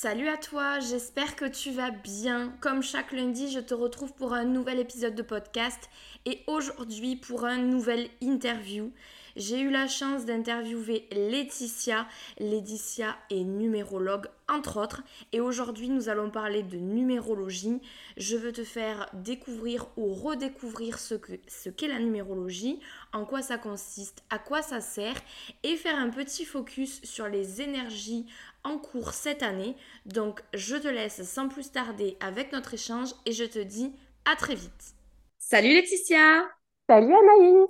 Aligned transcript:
Salut 0.00 0.28
à 0.28 0.36
toi, 0.36 0.78
j'espère 0.78 1.34
que 1.34 1.44
tu 1.44 1.72
vas 1.72 1.90
bien. 1.90 2.54
Comme 2.60 2.84
chaque 2.84 3.10
lundi, 3.10 3.50
je 3.50 3.58
te 3.58 3.74
retrouve 3.74 4.12
pour 4.12 4.32
un 4.32 4.44
nouvel 4.44 4.78
épisode 4.78 5.16
de 5.16 5.22
podcast 5.22 5.90
et 6.24 6.44
aujourd'hui 6.46 7.16
pour 7.16 7.44
un 7.44 7.56
nouvel 7.56 8.08
interview. 8.20 8.92
J'ai 9.34 9.60
eu 9.60 9.70
la 9.70 9.86
chance 9.86 10.24
d'interviewer 10.24 11.08
Laetitia. 11.12 12.06
Laetitia 12.38 13.16
est 13.30 13.42
numérologue 13.42 14.28
entre 14.48 14.80
autres 14.80 15.02
et 15.32 15.40
aujourd'hui 15.40 15.88
nous 15.88 16.08
allons 16.08 16.30
parler 16.30 16.62
de 16.62 16.76
numérologie. 16.76 17.80
Je 18.16 18.36
veux 18.36 18.52
te 18.52 18.64
faire 18.64 19.08
découvrir 19.12 19.86
ou 19.96 20.12
redécouvrir 20.12 20.98
ce 20.98 21.14
qu'est 21.68 21.88
la 21.88 22.00
numérologie, 22.00 22.80
en 23.12 23.24
quoi 23.24 23.42
ça 23.42 23.58
consiste, 23.58 24.24
à 24.30 24.38
quoi 24.38 24.62
ça 24.62 24.80
sert 24.80 25.16
et 25.62 25.76
faire 25.76 25.96
un 25.96 26.10
petit 26.10 26.44
focus 26.44 27.00
sur 27.04 27.28
les 27.28 27.60
énergies 27.62 28.26
en 28.64 28.78
cours 28.78 29.12
cette 29.12 29.42
année. 29.42 29.76
Donc 30.06 30.40
je 30.54 30.76
te 30.76 30.88
laisse 30.88 31.22
sans 31.22 31.48
plus 31.48 31.70
tarder 31.70 32.16
avec 32.20 32.52
notre 32.52 32.74
échange 32.74 33.10
et 33.26 33.32
je 33.32 33.44
te 33.44 33.58
dis 33.58 33.92
à 34.30 34.36
très 34.36 34.54
vite. 34.54 34.94
Salut 35.38 35.72
Laetitia 35.72 36.46
Salut 36.88 37.14
Anaïs 37.14 37.68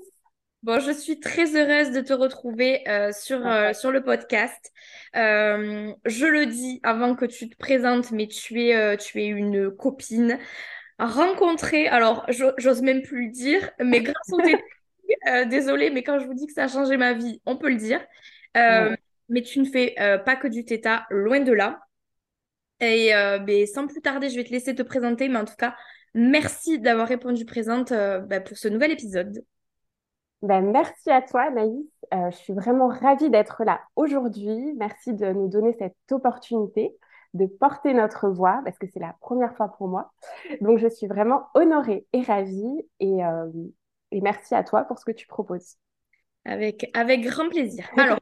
Bon, 0.64 0.80
je 0.80 0.91
suis 0.91 1.20
très 1.20 1.55
heureuse 1.55 1.92
de 1.92 2.00
te 2.00 2.12
retrouver 2.12 2.83
euh, 2.89 3.12
sur, 3.12 3.47
euh, 3.47 3.72
sur 3.72 3.92
le 3.92 4.03
podcast. 4.03 4.72
Euh, 5.14 5.92
je 6.05 6.27
le 6.27 6.47
dis 6.47 6.80
avant 6.83 7.14
que 7.14 7.27
tu 7.27 7.48
te 7.48 7.56
présentes, 7.56 8.11
mais 8.11 8.27
tu 8.27 8.61
es, 8.64 8.97
tu 8.97 9.23
es 9.23 9.27
une 9.27 9.70
copine 9.70 10.36
rencontrée. 10.98 11.86
Alors, 11.89 12.27
j'ose 12.58 12.83
même 12.83 13.02
plus 13.02 13.27
le 13.27 13.33
dire, 13.33 13.70
mais 13.78 14.00
grâce 14.00 14.33
au 14.33 14.39
euh, 15.28 15.45
désolée, 15.47 15.91
mais 15.91 16.02
quand 16.02 16.19
je 16.19 16.27
vous 16.27 16.34
dis 16.34 16.47
que 16.47 16.52
ça 16.52 16.64
a 16.64 16.69
changé 16.69 16.97
ma 16.97 17.12
vie, 17.12 17.41
on 17.47 17.56
peut 17.56 17.70
le 17.70 17.77
dire 17.77 18.00
mais 19.29 19.43
tu 19.43 19.61
ne 19.61 19.65
fais 19.65 19.95
euh, 20.01 20.19
pas 20.19 20.37
que 20.37 20.48
du 20.48 20.65
theta, 20.65 21.07
loin 21.11 21.41
de 21.41 21.53
là. 21.53 21.81
Et 22.81 23.15
euh, 23.15 23.39
ben, 23.39 23.67
sans 23.67 23.87
plus 23.87 24.01
tarder, 24.01 24.31
je 24.31 24.37
vais 24.37 24.45
te 24.45 24.51
laisser 24.51 24.75
te 24.75 24.83
présenter, 24.83 25.29
mais 25.29 25.39
en 25.39 25.45
tout 25.45 25.57
cas, 25.59 25.75
merci 26.15 26.79
d'avoir 26.79 27.09
répondu 27.09 27.45
présente 27.45 27.93
euh, 27.93 28.20
ben, 28.20 28.43
pour 28.43 28.57
ce 28.57 28.69
nouvel 28.69 28.93
épisode. 28.93 29.45
Ben, 30.43 30.61
merci 30.70 31.11
à 31.11 31.20
toi, 31.20 31.51
Naïs. 31.51 31.85
je 32.12 32.37
suis 32.37 32.53
vraiment 32.53 32.89
ravie 32.89 33.31
d'être 33.31 33.65
là 33.65 33.81
aujourd'hui. 33.97 34.75
Merci 34.79 35.12
de 35.12 35.33
nous 35.33 35.48
donner 35.48 35.75
cette 35.79 35.97
opportunité 36.11 36.97
de 37.35 37.45
porter 37.47 37.92
notre 37.92 38.29
voix, 38.29 38.63
parce 38.65 38.79
que 38.79 38.87
c'est 38.87 39.01
la 39.01 39.15
première 39.20 39.55
fois 39.57 39.69
pour 39.69 39.89
moi. 39.89 40.13
Donc, 40.61 40.79
je 40.79 40.89
suis 40.89 41.07
vraiment 41.07 41.48
honorée 41.55 42.07
et 42.13 42.23
ravie. 42.23 42.87
Et, 43.01 43.19
et 44.13 44.20
merci 44.20 44.55
à 44.55 44.65
toi 44.65 44.85
pour 44.85 44.98
ce 44.98 45.05
que 45.05 45.13
tu 45.13 45.27
proposes. 45.27 45.77
Avec, 46.45 46.91
avec 46.95 47.23
grand 47.23 47.48
plaisir. 47.48 47.87
Alors, 47.97 48.19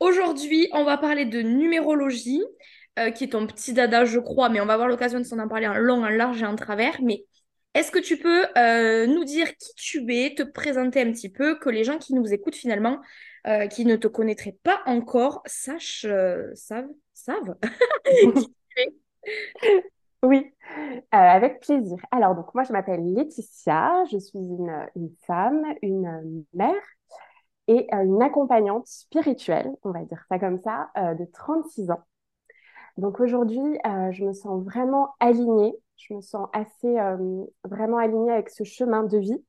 Aujourd'hui, 0.00 0.68
on 0.72 0.84
va 0.84 0.96
parler 0.96 1.24
de 1.24 1.42
numérologie, 1.42 2.42
euh, 2.98 3.10
qui 3.10 3.24
est 3.24 3.32
ton 3.32 3.46
petit 3.46 3.72
dada, 3.72 4.04
je 4.04 4.20
crois, 4.20 4.48
mais 4.48 4.60
on 4.60 4.66
va 4.66 4.74
avoir 4.74 4.88
l'occasion 4.88 5.18
de 5.18 5.24
s'en 5.24 5.48
parler 5.48 5.66
en 5.66 5.74
long, 5.74 6.04
en 6.04 6.08
large 6.08 6.40
et 6.42 6.46
en 6.46 6.54
travers. 6.54 7.02
Mais 7.02 7.24
est-ce 7.74 7.90
que 7.90 7.98
tu 7.98 8.16
peux 8.16 8.46
euh, 8.56 9.06
nous 9.06 9.24
dire 9.24 9.56
qui 9.56 9.74
tu 9.74 10.14
es, 10.14 10.34
te 10.36 10.44
présenter 10.44 11.00
un 11.00 11.10
petit 11.10 11.28
peu, 11.28 11.58
que 11.58 11.68
les 11.68 11.82
gens 11.82 11.98
qui 11.98 12.14
nous 12.14 12.32
écoutent 12.32 12.54
finalement, 12.54 13.00
euh, 13.48 13.66
qui 13.66 13.84
ne 13.84 13.96
te 13.96 14.06
connaîtraient 14.06 14.56
pas 14.62 14.82
encore, 14.86 15.42
sachent, 15.46 16.06
savent, 16.54 16.90
savent 17.12 17.56
qui 18.36 18.48
tu 18.68 18.80
es? 18.80 19.84
Oui, 20.22 20.52
avec 21.10 21.60
plaisir. 21.60 21.98
Alors, 22.12 22.34
donc 22.36 22.52
moi, 22.54 22.62
je 22.64 22.72
m'appelle 22.72 23.00
Laetitia, 23.14 24.04
je 24.10 24.18
suis 24.18 24.38
une 24.38 25.10
femme, 25.26 25.62
une 25.82 26.44
mère 26.52 26.82
et 27.68 27.86
euh, 27.94 28.02
une 28.02 28.22
accompagnante 28.22 28.86
spirituelle, 28.86 29.70
on 29.84 29.92
va 29.92 30.04
dire 30.04 30.24
ça 30.28 30.38
comme 30.38 30.58
ça, 30.58 30.90
euh, 30.96 31.14
de 31.14 31.24
36 31.26 31.90
ans. 31.90 32.02
Donc 32.96 33.20
aujourd'hui, 33.20 33.78
euh, 33.86 34.10
je 34.10 34.24
me 34.24 34.32
sens 34.32 34.64
vraiment 34.64 35.14
alignée, 35.20 35.74
je 35.96 36.14
me 36.14 36.20
sens 36.20 36.48
assez 36.52 36.96
vraiment 37.64 37.98
alignée 37.98 38.32
avec 38.32 38.50
ce 38.50 38.64
chemin 38.64 39.02
de 39.04 39.18
vie 39.18 39.44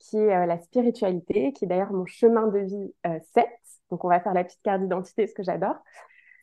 qui 0.00 0.18
est 0.18 0.46
la 0.46 0.58
spiritualité, 0.58 1.52
qui 1.52 1.64
est 1.64 1.68
d'ailleurs 1.68 1.92
mon 1.92 2.04
chemin 2.04 2.48
de 2.48 2.58
vie 2.58 2.94
7. 3.32 3.46
Donc 3.90 4.04
on 4.04 4.08
va 4.08 4.20
faire 4.20 4.34
la 4.34 4.44
petite 4.44 4.60
carte 4.62 4.82
d'identité, 4.82 5.26
ce 5.26 5.34
que 5.34 5.44
j'adore. 5.44 5.76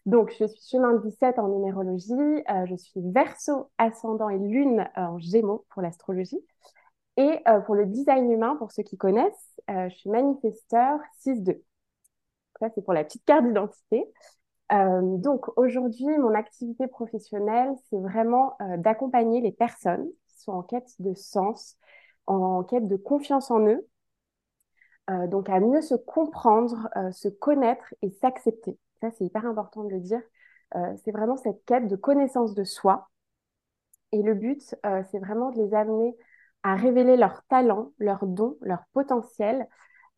Donc, 0.06 0.34
je 0.40 0.46
suis 0.46 0.62
chemin 0.72 0.94
de 0.94 1.00
vie 1.00 1.12
7 1.12 1.38
en 1.38 1.50
numérologie. 1.50 2.44
je 2.66 2.76
suis 2.76 3.02
verso, 3.12 3.70
ascendant 3.78 4.30
et 4.30 4.40
lune 4.40 4.90
en 4.96 5.20
gémeaux 5.20 5.66
pour 5.70 5.81
l'astrologie. 5.81 6.40
Et 7.18 7.40
euh, 7.48 7.60
pour 7.62 7.76
le 7.76 7.86
design 7.86 8.32
humain, 8.32 8.56
pour 8.56 8.72
ceux 8.72 8.84
qui 8.84 8.98
connaissent, 8.98 9.60
euh, 9.70 9.90
je 9.90 9.96
suis 9.96 10.10
manifesteur 10.10 11.00
6-2. 11.20 11.62
Ça, 12.60 12.70
c'est 12.74 12.84
pour 12.84 12.94
la 12.94 13.04
petite 13.04 13.26
carte 13.26 13.46
d'identité. 13.46 14.06
Euh, 14.72 15.18
donc 15.18 15.58
aujourd'hui, 15.58 16.18
mon 16.18 16.34
activité 16.34 16.88
professionnelle, 16.88 17.72
c'est 17.90 18.00
vraiment 18.00 18.56
d'accompagner 18.78 19.42
les 19.42 19.52
personnes 19.52 20.08
qui 20.28 20.40
sont 20.40 20.54
en 20.54 20.64
quête 20.64 20.94
de 21.00 21.14
sens, 21.14 21.78
en, 22.28 22.64
quête 22.64 22.88
de 22.88 22.96
confiance 22.96 23.52
en 23.52 23.66
eux, 23.68 23.86
donc 25.28 25.50
à 25.50 25.60
mieux 25.60 25.82
se 25.82 25.96
comprendre, 25.96 26.88
se 27.12 27.28
connaître 27.28 27.94
et 28.02 28.12
s'accepter. 28.12 28.78
Ça, 29.02 29.12
c'est 29.12 29.26
hyper 29.26 29.46
important 29.46 29.84
de 29.84 29.90
le 29.90 30.00
dire. 30.00 30.22
c'est 31.04 31.12
vraiment 31.12 31.36
cette 31.36 31.66
quête 31.66 31.88
de 31.88 31.98
connaissance 31.98 32.54
de 32.54 32.64
soi. 32.64 33.10
Et 34.14 34.22
le 34.22 34.36
but, 34.36 34.62
c'est 35.12 35.20
vraiment 35.20 35.50
de 35.50 35.62
les 35.62 35.74
amener 35.74 36.16
à 36.64 36.76
révéler 36.76 37.18
leurs 37.18 37.44
talents, 37.48 37.92
leurs 38.00 38.26
dons, 38.26 38.58
leur 38.62 38.84
potentiel 38.94 39.68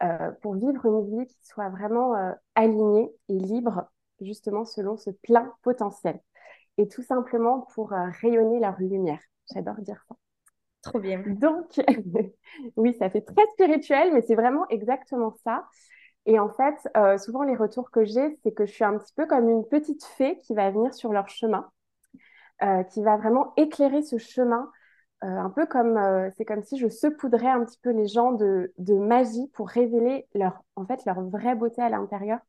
euh, 0.03 0.31
pour 0.41 0.55
vivre 0.55 0.85
une 0.85 1.19
vie 1.19 1.27
qui 1.27 1.45
soit 1.45 1.69
vraiment 1.69 2.15
euh, 2.15 2.31
alignée 2.55 3.09
et 3.29 3.39
libre, 3.39 3.85
justement 4.19 4.65
selon 4.65 4.97
ce 4.97 5.11
plein 5.11 5.53
potentiel. 5.61 6.19
Et 6.77 6.87
tout 6.87 7.03
simplement 7.03 7.67
pour 7.73 7.93
euh, 7.93 8.09
rayonner 8.21 8.59
leur 8.59 8.77
lumière. 8.79 9.21
J'adore 9.53 9.75
dire 9.77 10.03
ça. 10.09 10.15
Trop 10.81 10.99
bien. 10.99 11.23
Donc, 11.25 11.79
oui, 12.75 12.93
ça 12.99 13.09
fait 13.09 13.21
très 13.21 13.45
spirituel, 13.53 14.13
mais 14.13 14.21
c'est 14.21 14.35
vraiment 14.35 14.67
exactement 14.67 15.33
ça. 15.45 15.65
Et 16.25 16.39
en 16.39 16.49
fait, 16.49 16.75
souvent 17.19 17.43
les 17.43 17.55
retours 17.55 17.91
que 17.91 18.05
j'ai, 18.05 18.39
c'est 18.43 18.53
que 18.53 18.65
je 18.65 18.71
suis 18.71 18.85
un 18.85 18.97
petit 18.97 19.13
peu 19.13 19.25
comme 19.25 19.49
une 19.49 19.67
petite 19.67 20.05
fée 20.05 20.39
qui 20.39 20.53
va 20.53 20.71
venir 20.71 20.93
sur 20.93 21.11
leur 21.11 21.27
chemin, 21.27 21.69
qui 22.91 23.03
va 23.03 23.17
vraiment 23.17 23.51
éclairer 23.57 24.01
ce 24.01 24.17
chemin 24.17 24.71
un 25.25 25.49
peu 25.49 25.65
comme 25.65 25.97
euh, 25.97 26.29
c'est 26.35 26.45
comme 26.45 26.63
si 26.63 26.77
je 26.77 26.87
saupoudrais 26.89 27.47
un 27.47 27.63
petit 27.63 27.79
peu 27.81 27.91
les 27.91 28.07
gens 28.07 28.33
de, 28.33 28.73
magie 28.89 29.47
pour 29.53 29.69
révéler 29.69 30.27
leur 30.33 30.63
en 30.75 30.85
fait 30.85 31.05
leur 31.05 31.21
vraie 31.21 31.55
beauté 31.55 31.81
à 31.81 31.89
l'intérieur, 31.89 32.39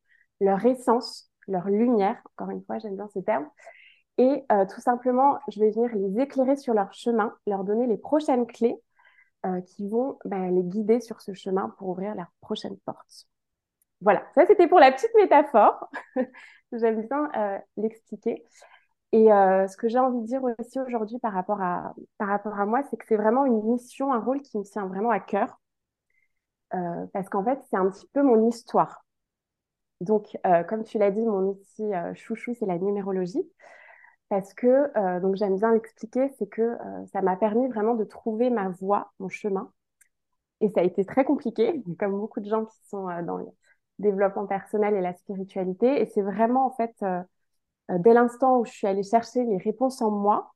leur 0.40 0.64
essence, 0.66 1.30
leur 1.46 1.68
lumière. 1.68 2.20
Encore 2.32 2.50
une 2.50 2.64
fois, 2.64 2.78
j'aime 2.78 2.96
bien 2.96 3.08
ce 3.14 3.20
terme. 3.20 3.48
Et 4.18 4.44
euh, 4.52 4.64
tout 4.66 4.80
simplement, 4.80 5.38
je 5.48 5.60
vais 5.60 5.70
venir 5.70 5.94
les 5.94 6.22
éclairer 6.22 6.56
sur 6.56 6.74
leur 6.74 6.92
chemin, 6.92 7.34
leur 7.46 7.64
donner 7.64 7.86
les 7.86 7.96
prochaines 7.96 8.46
clés 8.46 8.76
qui 9.66 9.86
vont 9.86 10.18
bah, 10.24 10.48
les 10.48 10.62
guider 10.62 11.00
sur 11.00 11.20
ce 11.20 11.34
chemin 11.34 11.68
pour 11.76 11.90
ouvrir 11.90 12.14
leurs 12.14 12.32
prochaines 12.40 12.78
portes. 12.86 13.26
Voilà, 14.00 14.24
ça 14.34 14.46
c'était 14.46 14.66
pour 14.66 14.80
la 14.80 14.90
petite 14.90 15.14
métaphore. 15.16 15.90
J'aime 16.72 17.06
bien 17.06 17.30
l'expliquer. 17.76 18.42
Et 19.14 19.32
euh, 19.32 19.68
ce 19.68 19.76
que 19.76 19.88
j'ai 19.88 20.00
envie 20.00 20.22
de 20.22 20.26
dire 20.26 20.42
aussi 20.58 20.80
aujourd'hui 20.80 21.20
par 21.20 21.32
rapport 21.32 21.62
à, 21.62 21.94
par 22.18 22.26
rapport 22.28 22.58
à 22.58 22.66
moi, 22.66 22.82
c'est 22.90 22.96
que 22.96 23.06
c'est 23.06 23.16
vraiment 23.16 23.46
une 23.46 23.62
mission, 23.62 24.12
un 24.12 24.18
rôle 24.18 24.42
qui 24.42 24.58
me 24.58 24.64
tient 24.64 24.88
vraiment 24.88 25.10
à 25.10 25.20
cœur. 25.20 25.60
Euh, 26.74 27.06
parce 27.12 27.28
qu'en 27.28 27.44
fait, 27.44 27.60
c'est 27.70 27.76
un 27.76 27.88
petit 27.90 28.08
peu 28.12 28.22
mon 28.22 28.48
histoire. 28.48 29.04
Donc, 30.00 30.36
euh, 30.46 30.64
comme 30.64 30.84
tu 30.84 30.98
l'as 30.98 31.12
dit, 31.12 31.20
mon 31.22 31.50
outil 31.50 31.84
chouchou, 32.14 32.54
c'est 32.58 32.66
la 32.66 32.78
numérologie. 32.78 33.42
Parce 34.30 34.54
que, 34.54 35.20
donc 35.20 35.36
j'aime 35.36 35.56
bien 35.56 35.72
l'expliquer, 35.72 36.30
c'est 36.38 36.48
que 36.48 36.76
ça 37.12 37.22
m'a 37.22 37.36
permis 37.36 37.68
vraiment 37.68 37.94
de 37.94 38.04
trouver 38.04 38.50
ma 38.50 38.70
voie, 38.70 39.12
mon 39.20 39.28
chemin. 39.28 39.72
Et 40.60 40.70
ça 40.70 40.80
a 40.80 40.84
été 40.84 41.04
très 41.04 41.24
compliqué, 41.24 41.82
comme 42.00 42.18
beaucoup 42.18 42.40
de 42.40 42.48
gens 42.48 42.64
qui 42.64 42.78
sont 42.88 43.06
dans 43.22 43.36
le 43.38 43.46
développement 44.00 44.46
personnel 44.46 44.94
et 44.96 45.00
la 45.02 45.14
spiritualité. 45.14 46.00
Et 46.02 46.06
c'est 46.06 46.22
vraiment, 46.22 46.66
en 46.66 46.70
fait, 46.70 46.94
dès 47.88 48.14
l'instant 48.14 48.58
où 48.60 48.64
je 48.64 48.72
suis 48.72 48.86
allée 48.86 49.02
chercher 49.02 49.44
les 49.44 49.58
réponses 49.58 50.00
en 50.02 50.10
moi, 50.10 50.54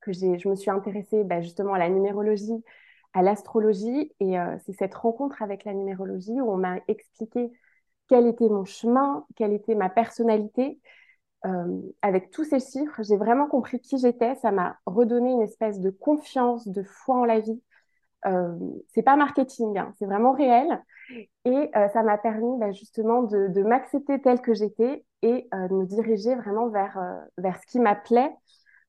que 0.00 0.12
je 0.12 0.48
me 0.48 0.54
suis 0.54 0.70
intéressée 0.70 1.24
bah, 1.24 1.40
justement 1.40 1.74
à 1.74 1.78
la 1.78 1.88
numérologie, 1.88 2.64
à 3.12 3.22
l'astrologie, 3.22 4.12
et 4.20 4.38
euh, 4.38 4.56
c'est 4.64 4.74
cette 4.74 4.94
rencontre 4.94 5.42
avec 5.42 5.64
la 5.64 5.74
numérologie 5.74 6.40
où 6.40 6.50
on 6.50 6.56
m'a 6.56 6.76
expliqué 6.88 7.50
quel 8.08 8.26
était 8.26 8.48
mon 8.48 8.64
chemin, 8.64 9.26
quelle 9.36 9.52
était 9.52 9.74
ma 9.74 9.88
personnalité. 9.88 10.78
Euh, 11.44 11.80
avec 12.02 12.30
tous 12.30 12.44
ces 12.44 12.60
chiffres, 12.60 13.02
j'ai 13.02 13.16
vraiment 13.16 13.46
compris 13.48 13.80
qui 13.80 13.98
j'étais. 13.98 14.34
Ça 14.36 14.52
m'a 14.52 14.78
redonné 14.86 15.32
une 15.32 15.42
espèce 15.42 15.80
de 15.80 15.90
confiance, 15.90 16.68
de 16.68 16.82
foi 16.82 17.16
en 17.16 17.24
la 17.24 17.40
vie, 17.40 17.52
euh, 17.52 17.75
c'est 18.88 19.02
pas 19.02 19.16
marketing, 19.16 19.78
hein, 19.78 19.92
c'est 19.98 20.06
vraiment 20.06 20.32
réel. 20.32 20.82
Et 21.44 21.70
euh, 21.76 21.88
ça 21.88 22.02
m'a 22.02 22.18
permis 22.18 22.58
bah, 22.58 22.72
justement 22.72 23.22
de, 23.22 23.62
m'accepter 23.62 24.20
telle 24.20 24.40
que 24.40 24.54
j'étais 24.54 25.04
et 25.22 25.48
de 25.52 25.74
me 25.74 25.86
diriger 25.86 26.34
vraiment 26.34 26.68
vers, 26.68 26.98
vers 27.38 27.60
ce 27.60 27.66
qui 27.66 27.80
m'appelait 27.80 28.30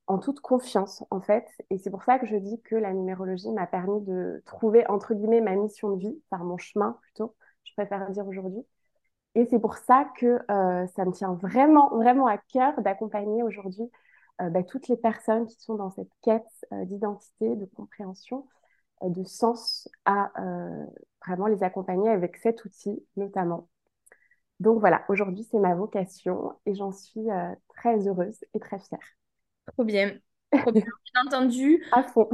en 0.07 0.19
toute 0.19 0.39
confiance, 0.39 1.03
en 1.11 1.21
fait. 1.21 1.45
Et 1.69 1.77
c'est 1.77 1.89
pour 1.89 2.03
ça 2.03 2.19
que 2.19 2.25
je 2.25 2.35
dis 2.35 2.61
que 2.63 2.75
la 2.75 2.93
numérologie 2.93 3.51
m'a 3.51 3.67
permis 3.67 4.01
de 4.01 4.41
trouver, 4.45 4.87
entre 4.87 5.13
guillemets, 5.13 5.41
ma 5.41 5.55
mission 5.55 5.95
de 5.95 5.99
vie, 5.99 6.21
par 6.29 6.43
mon 6.43 6.57
chemin 6.57 6.97
plutôt, 7.01 7.35
je 7.63 7.73
préfère 7.73 8.09
dire 8.11 8.27
aujourd'hui. 8.27 8.65
Et 9.35 9.45
c'est 9.45 9.59
pour 9.59 9.75
ça 9.77 10.05
que 10.17 10.39
ça 10.47 11.05
me 11.05 11.11
tient 11.11 11.33
vraiment, 11.33 11.89
vraiment 11.95 12.27
à 12.27 12.37
cœur 12.37 12.81
d'accompagner 12.81 13.43
aujourd'hui 13.43 13.89
euh, 14.41 14.49
bah, 14.49 14.63
toutes 14.63 14.87
les 14.87 14.97
personnes 14.97 15.47
qui 15.47 15.59
sont 15.59 15.75
dans 15.75 15.89
cette 15.89 16.11
quête 16.21 16.43
euh, 16.71 16.85
d'identité, 16.85 17.55
de 17.55 17.65
compréhension, 17.65 18.37
euh, 18.37 18.56
de 19.03 19.23
sens, 19.23 19.87
à 20.05 20.31
vraiment 21.25 21.47
les 21.47 21.63
accompagner 21.63 22.09
avec 22.09 22.37
cet 22.37 22.65
outil 22.65 23.03
notamment. 23.15 23.67
Donc 24.59 24.79
voilà, 24.79 25.03
aujourd'hui 25.09 25.47
c'est 25.51 25.59
ma 25.59 25.75
vocation 25.75 26.53
et 26.65 26.73
j'en 26.73 26.91
suis 26.91 27.25
très 27.75 28.07
heureuse 28.07 28.39
et 28.53 28.59
très 28.59 28.79
fière. 28.79 28.99
Trop 29.73 29.83
bien. 29.83 30.17
Trop 30.51 30.71
bien, 30.71 30.83
entendu. 31.25 31.83
À 31.91 32.03
fond. 32.03 32.29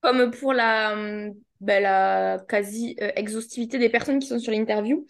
Comme 0.00 0.30
pour 0.30 0.52
la, 0.52 0.96
bah, 1.60 1.80
la 1.80 2.38
quasi-exhaustivité 2.48 3.78
des 3.78 3.88
personnes 3.88 4.18
qui 4.18 4.28
sont 4.28 4.38
sur 4.38 4.52
l'interview. 4.52 5.04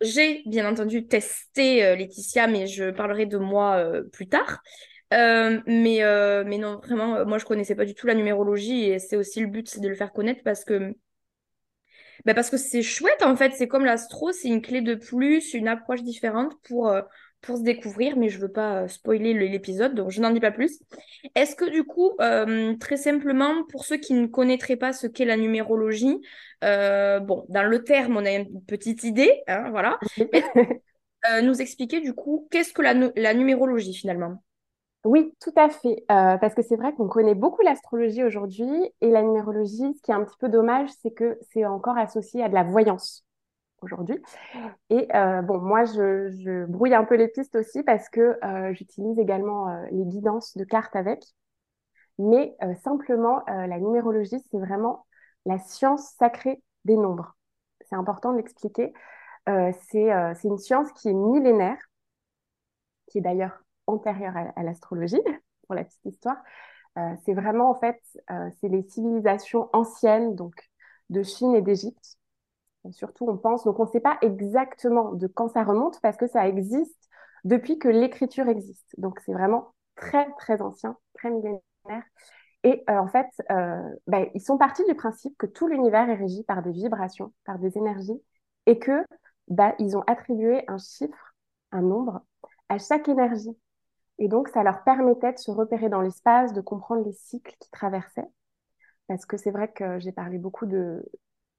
J'ai 0.00 0.42
bien 0.46 0.68
entendu 0.70 1.06
testé 1.06 1.84
euh, 1.84 1.96
Laetitia, 1.96 2.46
mais 2.46 2.66
je 2.66 2.90
parlerai 2.90 3.26
de 3.26 3.36
moi 3.36 3.76
euh, 3.76 4.04
plus 4.04 4.28
tard. 4.28 4.62
Euh, 5.14 5.60
mais, 5.66 6.00
mais 6.44 6.58
non, 6.58 6.78
vraiment, 6.78 7.24
moi 7.24 7.38
je 7.38 7.44
connaissais 7.44 7.74
pas 7.74 7.84
du 7.84 7.94
tout 7.94 8.06
la 8.06 8.14
numérologie 8.14 8.84
et 8.84 8.98
c'est 8.98 9.16
aussi 9.16 9.40
le 9.40 9.46
but, 9.46 9.68
c'est 9.68 9.80
de 9.80 9.88
le 9.88 9.94
faire 9.94 10.12
connaître 10.12 10.42
parce 10.44 10.64
que 10.64 10.94
bah 12.24 12.34
parce 12.34 12.50
que 12.50 12.56
c'est 12.56 12.82
chouette 12.82 13.22
en 13.22 13.36
fait, 13.36 13.52
c'est 13.52 13.68
comme 13.68 13.84
l'astro, 13.84 14.32
c'est 14.32 14.48
une 14.48 14.60
clé 14.60 14.82
de 14.82 14.94
plus, 14.96 15.54
une 15.54 15.68
approche 15.68 16.02
différente 16.02 16.52
pour, 16.64 16.92
pour 17.40 17.56
se 17.56 17.62
découvrir, 17.62 18.16
mais 18.16 18.28
je 18.28 18.38
veux 18.38 18.50
pas 18.50 18.82
euh, 18.82 18.88
spoiler 18.88 19.32
l'épisode, 19.32 19.94
donc 19.94 20.10
je 20.10 20.20
n'en 20.20 20.30
dis 20.30 20.40
pas 20.40 20.50
plus. 20.50 20.80
Est-ce 21.34 21.54
que 21.54 21.68
du 21.70 21.84
coup, 21.84 22.12
euh, 22.20 22.74
très 22.76 22.96
simplement, 22.96 23.64
pour 23.70 23.84
ceux 23.84 23.96
qui 23.96 24.14
ne 24.14 24.26
connaîtraient 24.26 24.76
pas 24.76 24.92
ce 24.92 25.06
qu'est 25.06 25.24
la 25.24 25.36
numérologie, 25.36 26.20
euh, 26.64 27.20
bon, 27.20 27.44
dans 27.48 27.62
le 27.62 27.84
terme, 27.84 28.16
on 28.16 28.24
a 28.24 28.32
une 28.32 28.64
petite 28.64 29.04
idée, 29.04 29.42
hein, 29.46 29.70
voilà. 29.70 29.98
nous 31.42 31.60
expliquer 31.60 32.00
du 32.00 32.14
coup, 32.14 32.48
qu'est-ce 32.50 32.72
que 32.72 32.82
la, 32.82 32.94
la, 32.94 33.34
numérologie 33.34 33.94
finalement? 33.94 34.42
Oui, 35.04 35.34
tout 35.40 35.52
à 35.56 35.68
fait. 35.70 36.04
parce 36.08 36.54
que 36.54 36.62
c'est 36.62 36.76
vrai 36.76 36.92
qu'on 36.94 37.08
connaît 37.08 37.34
beaucoup 37.34 37.62
l'astrologie 37.62 38.24
aujourd'hui 38.24 38.68
et 39.00 39.10
la 39.10 39.22
numérologie, 39.22 39.94
ce 39.94 40.02
qui 40.02 40.10
est 40.10 40.14
un 40.14 40.24
petit 40.24 40.36
peu 40.38 40.48
dommage, 40.48 40.90
c'est 41.02 41.12
que 41.12 41.38
c'est 41.52 41.64
encore 41.64 41.96
associé 41.96 42.42
à 42.42 42.48
de 42.48 42.54
la 42.54 42.64
voyance 42.64 43.24
aujourd'hui. 43.82 44.20
Et 44.90 45.08
euh, 45.14 45.42
bon, 45.42 45.58
moi, 45.58 45.84
je, 45.84 46.64
brouille 46.66 46.94
un 46.94 47.04
peu 47.04 47.16
les 47.16 47.28
pistes 47.28 47.54
aussi 47.56 47.82
parce 47.82 48.08
que 48.08 48.38
euh, 48.44 48.72
j'utilise 48.74 49.18
également 49.18 49.68
euh, 49.68 49.86
les 49.90 50.04
guidances 50.04 50.56
de 50.56 50.64
cartes 50.64 50.96
avec. 50.96 51.24
Mais 52.18 52.56
simplement, 52.82 53.44
la 53.46 53.78
numérologie, 53.78 54.40
c'est 54.50 54.58
vraiment 54.58 55.06
la 55.46 55.60
science 55.60 56.14
sacrée 56.18 56.60
des 56.84 56.96
nombres. 56.96 57.36
C'est 57.88 57.94
important 57.94 58.32
de 58.32 58.38
l'expliquer. 58.38 58.92
c'est 59.46 60.42
une 60.42 60.58
science 60.58 60.90
qui 60.94 61.10
est 61.10 61.12
millénaire, 61.12 61.78
qui 63.06 63.18
est 63.18 63.20
d'ailleurs 63.20 63.62
antérieure 63.88 64.34
à, 64.56 64.62
l'astrologie, 64.62 65.20
pour 65.66 65.74
la 65.74 65.84
petite 65.84 66.04
histoire. 66.04 66.36
c'est 67.24 67.34
vraiment, 67.34 67.70
en 67.70 67.74
fait, 67.74 68.00
c'est 68.60 68.68
les 68.68 68.82
civilisations 68.82 69.68
anciennes, 69.72 70.34
donc 70.34 70.54
de 71.10 71.22
Chine 71.22 71.54
et 71.54 71.62
d'Égypte, 71.62 72.18
surtout, 72.92 73.26
on 73.28 73.36
pense, 73.36 73.64
donc 73.64 73.78
on 73.78 73.84
ne 73.84 73.90
sait 73.90 74.00
pas 74.00 74.18
exactement 74.22 75.12
de 75.12 75.26
quand 75.26 75.48
ça 75.48 75.62
remonte 75.64 76.00
parce 76.00 76.16
que 76.16 76.26
ça 76.26 76.48
existe 76.48 77.08
depuis 77.44 77.78
que 77.78 77.88
l'écriture 77.88 78.48
existe. 78.48 78.94
Donc 78.98 79.20
c'est 79.24 79.32
vraiment 79.32 79.74
très, 79.96 80.30
très 80.38 80.60
ancien, 80.62 80.96
très 81.14 81.30
millénaire. 81.30 81.60
Et 82.64 82.84
euh, 82.90 82.98
en 82.98 83.08
fait, 83.08 83.28
euh, 83.50 83.82
ben, 84.06 84.28
ils 84.34 84.40
sont 84.40 84.58
partis 84.58 84.84
du 84.84 84.94
principe 84.94 85.36
que 85.38 85.46
tout 85.46 85.68
l'univers 85.68 86.08
est 86.08 86.14
régi 86.14 86.42
par 86.44 86.62
des 86.62 86.72
vibrations, 86.72 87.32
par 87.44 87.58
des 87.58 87.78
énergies, 87.78 88.20
et 88.66 88.78
que 88.78 89.04
ben, 89.48 89.74
ils 89.78 89.96
ont 89.96 90.02
attribué 90.06 90.64
un 90.68 90.78
chiffre, 90.78 91.34
un 91.72 91.82
nombre, 91.82 92.20
à 92.68 92.78
chaque 92.78 93.08
énergie. 93.08 93.56
Et 94.18 94.28
donc, 94.28 94.48
ça 94.48 94.62
leur 94.62 94.82
permettait 94.84 95.32
de 95.32 95.38
se 95.38 95.50
repérer 95.50 95.88
dans 95.88 96.00
l'espace, 96.00 96.52
de 96.52 96.60
comprendre 96.60 97.04
les 97.04 97.12
cycles 97.12 97.54
qui 97.60 97.70
traversaient. 97.70 98.28
Parce 99.06 99.24
que 99.26 99.36
c'est 99.36 99.50
vrai 99.50 99.70
que 99.72 99.98
j'ai 100.00 100.12
parlé 100.12 100.38
beaucoup 100.38 100.66
de, 100.66 101.02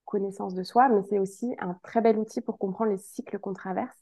connaissance 0.09 0.56
de 0.56 0.63
soi, 0.63 0.89
mais 0.89 1.03
c'est 1.03 1.19
aussi 1.19 1.56
un 1.59 1.75
très 1.83 2.01
bel 2.01 2.17
outil 2.17 2.41
pour 2.41 2.57
comprendre 2.57 2.91
les 2.91 2.97
cycles 2.97 3.38
qu'on 3.38 3.53
traverse. 3.53 3.95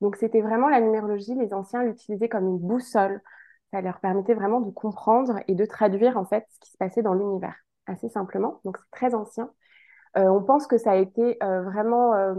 Donc 0.00 0.14
c'était 0.14 0.40
vraiment 0.40 0.68
la 0.68 0.80
numérologie, 0.80 1.34
les 1.34 1.52
anciens 1.52 1.82
l'utilisaient 1.82 2.28
comme 2.28 2.46
une 2.46 2.58
boussole. 2.58 3.20
Ça 3.72 3.80
leur 3.80 3.98
permettait 3.98 4.34
vraiment 4.34 4.60
de 4.60 4.70
comprendre 4.70 5.40
et 5.48 5.56
de 5.56 5.64
traduire 5.64 6.16
en 6.16 6.24
fait 6.24 6.46
ce 6.48 6.60
qui 6.60 6.70
se 6.70 6.76
passait 6.78 7.02
dans 7.02 7.12
l'univers, 7.12 7.56
assez 7.86 8.08
simplement. 8.08 8.60
Donc 8.64 8.78
c'est 8.78 8.90
très 8.92 9.14
ancien. 9.14 9.50
Euh, 10.16 10.28
on 10.28 10.42
pense 10.42 10.68
que 10.68 10.78
ça 10.78 10.92
a 10.92 10.96
été 10.96 11.36
euh, 11.42 11.62
vraiment 11.62 12.14
euh, 12.14 12.34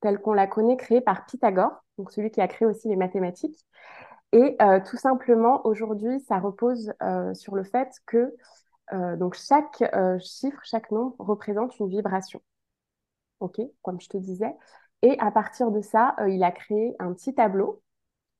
tel 0.00 0.18
qu'on 0.18 0.32
la 0.32 0.48
connaît, 0.48 0.76
créé 0.76 1.00
par 1.00 1.26
Pythagore, 1.26 1.84
donc 1.98 2.10
celui 2.10 2.32
qui 2.32 2.40
a 2.40 2.48
créé 2.48 2.66
aussi 2.66 2.88
les 2.88 2.96
mathématiques. 2.96 3.64
Et 4.32 4.56
tout 4.86 4.96
simplement, 4.96 5.66
aujourd'hui, 5.66 6.20
ça 6.20 6.38
repose 6.38 6.92
sur 7.34 7.54
le 7.54 7.64
fait 7.64 7.90
que 8.06 8.34
euh, 8.92 9.16
donc 9.16 9.34
chaque 9.34 9.82
euh, 9.94 10.18
chiffre, 10.18 10.60
chaque 10.64 10.90
nombre 10.90 11.14
représente 11.18 11.78
une 11.78 11.88
vibration. 11.88 12.42
OK, 13.40 13.60
comme 13.82 14.00
je 14.00 14.08
te 14.08 14.16
disais. 14.16 14.54
Et 15.02 15.18
à 15.20 15.30
partir 15.30 15.70
de 15.70 15.80
ça, 15.80 16.14
euh, 16.20 16.28
il 16.28 16.42
a 16.42 16.50
créé 16.50 16.94
un 16.98 17.12
petit 17.12 17.34
tableau 17.34 17.82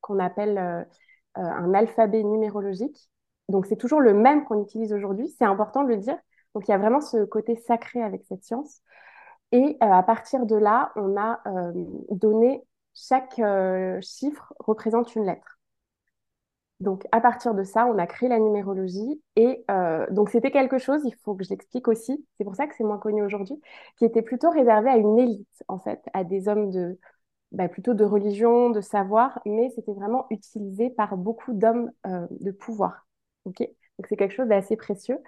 qu'on 0.01 0.19
appelle 0.19 0.57
un 1.35 1.73
alphabet 1.73 2.23
numérologique. 2.23 3.09
Donc 3.49 3.67
c'est 3.67 3.75
toujours 3.75 4.01
le 4.01 4.13
même 4.13 4.45
qu'on 4.45 4.63
utilise 4.63 4.93
aujourd'hui, 4.93 5.29
c'est 5.37 5.45
important 5.45 5.83
de 5.83 5.89
le 5.89 5.97
dire. 5.97 6.17
Donc 6.55 6.67
il 6.67 6.71
y 6.71 6.73
a 6.73 6.77
vraiment 6.79 7.01
ce 7.01 7.23
côté 7.23 7.55
sacré 7.55 8.01
avec 8.01 8.23
cette 8.25 8.43
science. 8.43 8.81
Et 9.51 9.77
à 9.79 10.01
partir 10.01 10.47
de 10.47 10.55
là, 10.55 10.91
on 10.95 11.15
a 11.17 11.39
donné 12.09 12.63
chaque 12.95 13.39
chiffre 14.01 14.53
représente 14.59 15.15
une 15.15 15.25
lettre. 15.25 15.60
Donc, 16.81 17.07
à 17.11 17.21
partir 17.21 17.53
de 17.53 17.63
ça, 17.63 17.85
on 17.85 17.97
a 17.99 18.07
créé 18.07 18.27
la 18.27 18.39
numérologie. 18.39 19.21
Et 19.35 19.63
euh, 19.69 20.07
donc, 20.09 20.31
c'était 20.31 20.49
quelque 20.49 20.79
chose, 20.79 21.01
il 21.05 21.13
faut 21.23 21.35
que 21.35 21.43
je 21.43 21.49
l'explique 21.51 21.87
aussi, 21.87 22.25
c'est 22.37 22.43
pour 22.43 22.55
ça 22.55 22.65
que 22.65 22.73
c'est 22.75 22.83
moins 22.83 22.97
connu 22.97 23.21
aujourd'hui, 23.23 23.61
qui 23.97 24.05
était 24.05 24.23
plutôt 24.23 24.49
réservé 24.49 24.89
à 24.89 24.97
une 24.97 25.19
élite, 25.19 25.63
en 25.67 25.77
fait, 25.77 26.01
à 26.13 26.23
des 26.23 26.47
hommes 26.47 26.71
de, 26.71 26.97
bah, 27.51 27.69
plutôt 27.69 27.93
de 27.93 28.03
religion, 28.03 28.71
de 28.71 28.81
savoir, 28.81 29.39
mais 29.45 29.69
c'était 29.75 29.93
vraiment 29.93 30.25
utilisé 30.31 30.89
par 30.89 31.17
beaucoup 31.17 31.53
d'hommes 31.53 31.91
euh, 32.07 32.25
de 32.39 32.49
pouvoir. 32.49 33.05
ok? 33.45 33.59
Donc, 33.59 34.07
c'est 34.09 34.17
quelque 34.17 34.33
chose 34.33 34.47
d'assez 34.47 34.75
précieux. 34.75 35.19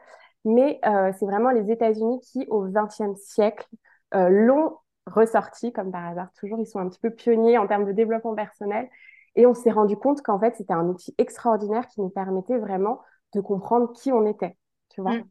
Mais 0.46 0.80
euh, 0.86 1.12
c'est 1.20 1.26
vraiment 1.26 1.52
les 1.52 1.72
États-Unis 1.72 2.20
qui, 2.22 2.48
au 2.50 2.68
XXe 2.68 3.16
siècle, 3.16 3.68
l'ont 4.12 4.78
ressorti, 5.08 5.72
comme 5.72 5.92
par 5.92 6.06
hasard, 6.06 6.32
toujours, 6.34 6.60
ils 6.60 6.68
sont 6.68 6.80
un 6.80 6.88
petit 6.88 7.00
peu 7.00 7.10
pionniers 7.10 7.58
en 7.58 7.66
termes 7.66 7.86
de 7.86 7.92
développement 7.92 8.36
personnel 8.36 8.90
et 9.36 9.46
on 9.46 9.54
s'est 9.54 9.72
rendu 9.72 9.98
compte 9.98 10.22
qu'en 10.22 10.40
fait, 10.40 10.56
c'était 10.56 10.74
un 10.74 10.88
outil 10.88 11.14
extraordinaire 11.18 11.88
qui 11.88 12.02
nous 12.02 12.10
permettait 12.10 12.58
vraiment 12.58 13.02
de 13.34 13.42
comprendre 13.42 13.92
qui 13.94 14.12
on 14.12 14.26
était, 14.26 14.58
tu 14.90 15.02
vois. 15.02 15.18
Mm. 15.18 15.24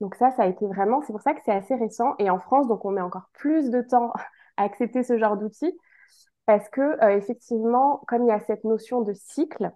Donc 0.00 0.16
ça, 0.16 0.30
ça 0.32 0.42
a 0.42 0.46
été 0.46 0.66
vraiment, 0.66 1.02
c'est 1.02 1.12
pour 1.12 1.22
ça 1.22 1.34
que 1.34 1.40
c'est 1.44 1.52
assez 1.52 1.74
récent. 1.74 2.14
Et 2.18 2.30
en 2.30 2.38
France, 2.38 2.66
donc 2.68 2.84
on 2.84 2.90
met 2.90 3.00
encore 3.00 3.30
plus 3.32 3.70
de 3.70 3.80
temps 3.80 4.12
à 4.56 4.64
accepter 4.64 5.02
ce 5.02 5.18
genre 5.18 5.36
d'outil 5.36 5.72
parce 6.46 6.68
que 6.68 6.80
euh, 6.80 7.16
effectivement, 7.16 8.02
comme 8.06 8.24
il 8.24 8.28
y 8.28 8.32
a 8.32 8.40
cette 8.40 8.64
notion 8.64 9.00
de 9.00 9.12
cycle, 9.14 9.70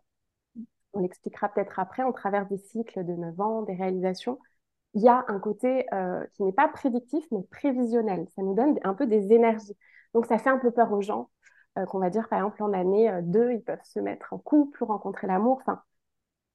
on 0.92 1.00
l'expliquera 1.00 1.48
peut-être 1.48 1.78
après, 1.78 2.02
on 2.02 2.12
traverse 2.12 2.48
des 2.48 2.58
cycles 2.58 3.04
de 3.04 3.12
9 3.12 3.40
ans, 3.40 3.62
des 3.62 3.74
réalisations, 3.74 4.38
il 4.94 5.02
y 5.02 5.08
a 5.08 5.24
un 5.28 5.38
côté 5.38 5.86
euh, 5.94 6.24
qui 6.34 6.42
n'est 6.42 6.52
pas 6.52 6.68
prédictif, 6.68 7.24
mais 7.30 7.42
prévisionnel. 7.50 8.26
Ça 8.34 8.42
nous 8.42 8.54
donne 8.54 8.78
un 8.82 8.94
peu 8.94 9.06
des 9.06 9.32
énergies. 9.32 9.76
Donc 10.14 10.26
ça 10.26 10.38
fait 10.38 10.50
un 10.50 10.58
peu 10.58 10.70
peur 10.70 10.92
aux 10.92 11.02
gens 11.02 11.28
euh, 11.78 11.84
qu'on 11.86 11.98
va 11.98 12.10
dire 12.10 12.28
par 12.28 12.38
exemple 12.40 12.62
en 12.62 12.72
année 12.72 13.10
2, 13.22 13.40
euh, 13.40 13.52
ils 13.54 13.62
peuvent 13.62 13.78
se 13.84 14.00
mettre 14.00 14.32
en 14.32 14.38
couple, 14.38 14.84
rencontrer 14.84 15.26
l'amour. 15.26 15.58
Enfin, 15.60 15.82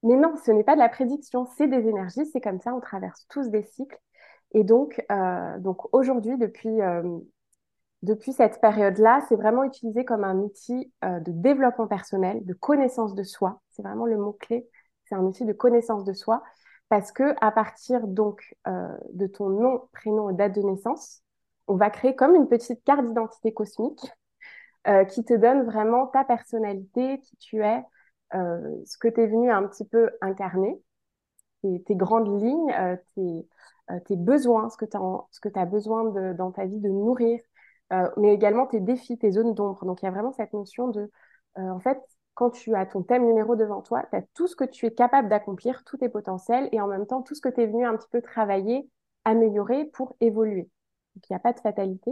mais 0.02 0.16
non, 0.16 0.34
ce 0.44 0.50
n'est 0.50 0.64
pas 0.64 0.74
de 0.74 0.80
la 0.80 0.88
prédiction, 0.88 1.46
c'est 1.56 1.68
des 1.68 1.88
énergies, 1.88 2.26
c'est 2.26 2.40
comme 2.40 2.60
ça, 2.60 2.74
on 2.74 2.80
traverse 2.80 3.26
tous 3.28 3.48
des 3.48 3.62
cycles. 3.62 3.98
Et 4.52 4.64
donc, 4.64 5.02
euh, 5.10 5.58
donc 5.58 5.92
aujourd'hui, 5.94 6.36
depuis, 6.38 6.78
depuis 8.02 8.32
cette 8.32 8.60
période-là, 8.60 9.20
c'est 9.28 9.36
vraiment 9.36 9.64
utilisé 9.64 10.04
comme 10.04 10.24
un 10.24 10.38
outil 10.38 10.92
de 11.02 11.32
développement 11.32 11.88
personnel, 11.88 12.44
de 12.44 12.52
connaissance 12.54 13.14
de 13.14 13.22
soi. 13.24 13.60
C'est 13.70 13.82
vraiment 13.82 14.06
le 14.06 14.18
mot-clé. 14.18 14.68
C'est 15.06 15.14
un 15.14 15.22
outil 15.22 15.44
de 15.44 15.52
connaissance 15.52 16.04
de 16.04 16.12
soi 16.12 16.42
parce 16.88 17.10
que 17.10 17.34
à 17.40 17.50
partir 17.50 18.06
donc 18.06 18.54
de 18.66 19.26
ton 19.26 19.48
nom, 19.48 19.88
prénom 19.92 20.30
et 20.30 20.34
date 20.34 20.54
de 20.54 20.62
naissance, 20.62 21.22
on 21.66 21.76
va 21.76 21.90
créer 21.90 22.14
comme 22.14 22.36
une 22.36 22.46
petite 22.46 22.84
carte 22.84 23.06
d'identité 23.06 23.52
cosmique 23.52 24.06
euh, 24.86 25.04
qui 25.04 25.24
te 25.24 25.34
donne 25.34 25.62
vraiment 25.64 26.06
ta 26.06 26.24
personnalité, 26.24 27.20
qui 27.20 27.36
tu 27.36 27.62
es, 27.62 27.82
euh, 28.34 28.76
ce 28.84 28.98
que 28.98 29.08
tu 29.08 29.20
es 29.22 29.26
venu 29.26 29.50
un 29.50 29.66
petit 29.66 29.84
peu 29.84 30.10
incarner, 30.20 30.80
tes, 31.62 31.82
tes 31.82 31.96
grandes 31.96 32.42
lignes, 32.42 32.72
euh, 32.78 32.96
tes, 33.14 33.48
tes 34.06 34.16
besoins, 34.16 34.70
ce 34.70 34.76
que 34.76 34.84
tu 35.48 35.58
as 35.58 35.66
besoin 35.66 36.04
de, 36.04 36.32
dans 36.32 36.50
ta 36.52 36.64
vie 36.64 36.80
de 36.80 36.88
nourrir, 36.88 37.40
mais 38.16 38.32
également 38.32 38.66
tes 38.66 38.80
défis, 38.80 39.18
tes 39.18 39.30
zones 39.30 39.54
d'ombre. 39.54 39.84
Donc 39.84 40.02
il 40.02 40.06
y 40.06 40.08
a 40.08 40.10
vraiment 40.10 40.32
cette 40.32 40.54
notion 40.54 40.88
de, 40.88 41.10
en 41.56 41.78
fait, 41.80 42.00
quand 42.32 42.50
tu 42.50 42.74
as 42.74 42.86
ton 42.86 43.02
thème 43.02 43.26
numéro 43.26 43.56
devant 43.56 43.82
toi, 43.82 44.04
tu 44.10 44.16
as 44.16 44.22
tout 44.34 44.46
ce 44.46 44.56
que 44.56 44.64
tu 44.64 44.86
es 44.86 44.94
capable 44.94 45.28
d'accomplir, 45.28 45.84
tous 45.84 45.98
tes 45.98 46.08
potentiels, 46.08 46.68
et 46.72 46.80
en 46.80 46.86
même 46.86 47.06
temps 47.06 47.22
tout 47.22 47.34
ce 47.34 47.40
que 47.40 47.48
tu 47.48 47.60
es 47.62 47.66
venu 47.66 47.84
un 47.84 47.96
petit 47.96 48.08
peu 48.10 48.22
travailler, 48.22 48.88
améliorer 49.24 49.84
pour 49.86 50.16
évoluer. 50.20 50.70
Donc 51.14 51.28
il 51.28 51.32
n'y 51.32 51.36
a 51.36 51.40
pas 51.40 51.52
de 51.52 51.60
fatalité, 51.60 52.10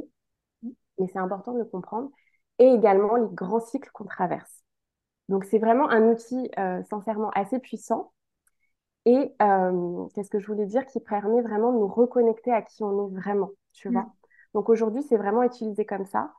mais 0.99 1.07
c'est 1.09 1.19
important 1.19 1.53
de 1.53 1.59
le 1.59 1.65
comprendre. 1.65 2.11
Et 2.59 2.67
également 2.67 3.17
les 3.17 3.29
grands 3.33 3.61
cycles 3.61 3.91
qu'on 3.93 4.05
traverse. 4.05 4.63
Donc 5.29 5.45
c'est 5.45 5.59
vraiment 5.59 5.89
un 5.89 6.11
outil 6.11 6.51
euh, 6.59 6.83
sincèrement 6.85 7.31
assez 7.31 7.59
puissant. 7.59 8.13
Et 9.05 9.35
euh, 9.43 10.07
qu'est-ce 10.15 10.31
que 10.31 10.39
je 10.39 10.47
voulais 10.47 10.67
dire 10.67 10.87
qui 10.87 11.01
permet 11.01 11.43
vraiment 11.43 11.73
de 11.73 11.79
nous 11.79 11.89
reconnecter 11.89 12.53
à 12.53 12.63
qui 12.63 12.85
on 12.85 13.09
est 13.09 13.15
vraiment, 13.15 13.51
tu 13.73 13.89
vois? 13.89 14.03
Mm. 14.03 14.13
Donc 14.55 14.69
aujourd'hui, 14.69 15.03
c'est 15.03 15.17
vraiment 15.17 15.43
utilisé 15.43 15.85
comme 15.85 16.05
ça. 16.05 16.33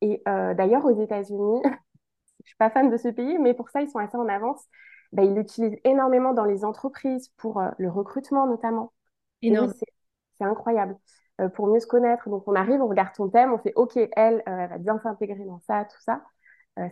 Et 0.00 0.22
euh, 0.28 0.54
d'ailleurs, 0.54 0.84
aux 0.86 0.98
États-Unis, 0.98 1.60
je 2.44 2.48
suis 2.48 2.56
pas 2.56 2.70
fan 2.70 2.88
de 2.88 2.96
ce 2.96 3.08
pays, 3.08 3.38
mais 3.38 3.52
pour 3.52 3.68
ça, 3.68 3.82
ils 3.82 3.90
sont 3.90 3.98
assez 3.98 4.16
en 4.16 4.28
avance. 4.28 4.64
Bah, 5.12 5.24
ils 5.24 5.34
l'utilisent 5.34 5.78
énormément 5.84 6.32
dans 6.32 6.44
les 6.44 6.64
entreprises 6.64 7.30
pour 7.36 7.60
le 7.78 7.90
recrutement 7.90 8.46
notamment. 8.46 8.92
c'est 10.40 10.44
incroyable. 10.44 10.96
Euh, 11.40 11.48
pour 11.48 11.66
mieux 11.66 11.80
se 11.80 11.86
connaître. 11.86 12.28
Donc, 12.28 12.46
on 12.46 12.54
arrive, 12.54 12.80
on 12.82 12.88
regarde 12.88 13.14
ton 13.14 13.28
thème, 13.28 13.52
on 13.52 13.58
fait 13.58 13.72
OK, 13.74 13.96
elle, 13.96 14.36
euh, 14.36 14.40
elle 14.46 14.68
va 14.68 14.78
bien 14.78 14.98
s'intégrer 14.98 15.44
dans 15.44 15.60
ça, 15.60 15.84
tout 15.84 16.00
ça. 16.00 16.22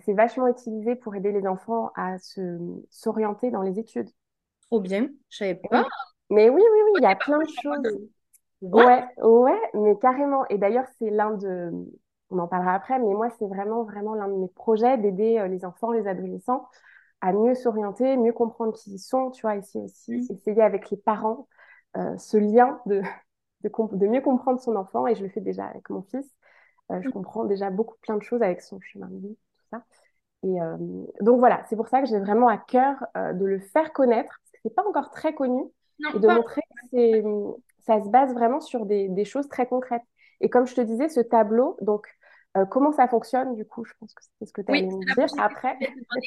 c'est 0.05 0.13
vachement 0.13 0.49
utilisé 0.49 0.97
pour 0.97 1.15
aider 1.15 1.33
les 1.33 1.47
enfants 1.47 1.91
à 1.95 2.19
se 2.19 2.59
s'orienter 2.91 3.51
dans 3.51 3.63
les 3.63 3.79
études. 3.79 4.09
Trop 4.67 4.81
bien, 4.81 5.09
je 5.31 5.37
savais 5.37 5.61
pas. 5.71 5.87
Mais 6.31 6.51
oui, 6.51 6.61
oui, 6.63 6.81
oui, 6.85 6.91
il 6.99 7.03
y 7.03 7.07
a 7.07 7.17
plein 7.17 7.39
de 7.39 7.49
choses. 7.63 7.99
Ouais, 8.61 9.05
ouais, 9.23 9.61
mais 9.75 9.97
carrément. 9.99 10.47
Et 10.49 10.59
d'ailleurs, 10.59 10.87
c'est 10.99 11.11
l'un 11.11 11.31
de, 11.31 11.71
on 12.31 12.39
en 12.39 12.49
parlera 12.49 12.75
après, 12.75 12.99
mais 12.99 13.15
moi, 13.15 13.31
c'est 13.39 13.47
vraiment, 13.47 13.85
vraiment 13.85 14.15
l'un 14.15 14.29
de 14.29 14.35
mes 14.35 14.49
projets 14.49 14.99
d'aider 14.99 15.39
euh, 15.39 15.49
les 15.49 15.65
enfants, 15.65 15.93
les 15.93 16.07
adolescents 16.07 16.69
à 17.21 17.33
mieux 17.33 17.55
s'orienter, 17.55 18.17
mieux 18.17 18.33
comprendre 18.33 18.73
qui 18.75 18.93
ils 18.93 18.99
sont, 18.99 19.31
tu 19.31 19.43
vois, 19.43 19.57
ici 19.57 19.79
aussi, 19.79 20.29
essayer 20.31 20.63
avec 20.63 20.91
les 20.91 20.97
parents 20.97 21.49
euh, 21.97 22.17
ce 22.17 22.37
lien 22.37 22.81
de, 22.87 23.03
de, 23.63 24.07
mieux 24.07 24.21
comprendre 24.21 24.61
son 24.61 24.77
enfant, 24.77 25.07
et 25.07 25.15
je 25.15 25.23
le 25.23 25.29
fais 25.29 25.41
déjà 25.41 25.67
avec 25.67 25.89
mon 25.91 26.03
fils. 26.03 26.27
Euh, 26.91 27.01
je 27.03 27.09
comprends 27.11 27.45
déjà 27.45 27.71
beaucoup 27.71 27.97
plein 28.03 28.17
de 28.17 28.23
choses 28.23 28.43
avec 28.43 28.63
son 28.63 28.81
chemin 28.81 29.09
de 29.09 29.19
vie, 29.19 29.37
tout 29.37 29.67
ça. 29.71 29.85
Et 30.45 30.57
donc 31.21 31.41
voilà, 31.41 31.65
c'est 31.69 31.75
pour 31.75 31.89
ça 31.89 32.01
que 32.01 32.07
j'ai 32.07 32.21
vraiment 32.21 32.47
à 32.47 32.59
cœur 32.59 33.05
de 33.17 33.45
le 33.45 33.59
faire 33.59 33.93
connaître, 33.93 34.39
parce 34.39 34.53
que 34.53 34.59
c'est 34.63 34.75
pas 34.75 34.87
encore 34.87 35.11
très 35.11 35.35
connu, 35.35 35.65
et 36.15 36.19
de 36.21 36.29
montrer 36.29 36.61
que 36.93 37.61
ça 37.81 38.01
se 38.05 38.09
base 38.09 38.33
vraiment 38.35 38.61
sur 38.61 38.87
des, 38.87 39.09
des 39.09 39.25
choses 39.25 39.49
très 39.49 39.67
concrètes. 39.67 40.05
Et 40.41 40.49
comme 40.49 40.67
je 40.67 40.77
te 40.77 40.81
disais, 40.81 41.09
ce 41.09 41.19
tableau, 41.19 41.77
donc 41.81 42.07
euh, 42.59 42.65
comment 42.67 42.93
ça 42.93 43.09
fonctionne, 43.09 43.55
du 43.55 43.65
coup, 43.65 43.85
je 43.85 43.93
pense 43.99 44.13
que 44.15 44.23
c'est 44.39 44.47
ce 44.47 44.53
que 44.53 44.63
tu 44.63 44.71
as 44.71 44.75
oui, 44.75 44.87
me 44.87 45.15
dire 45.15 45.27
après. 45.39 45.79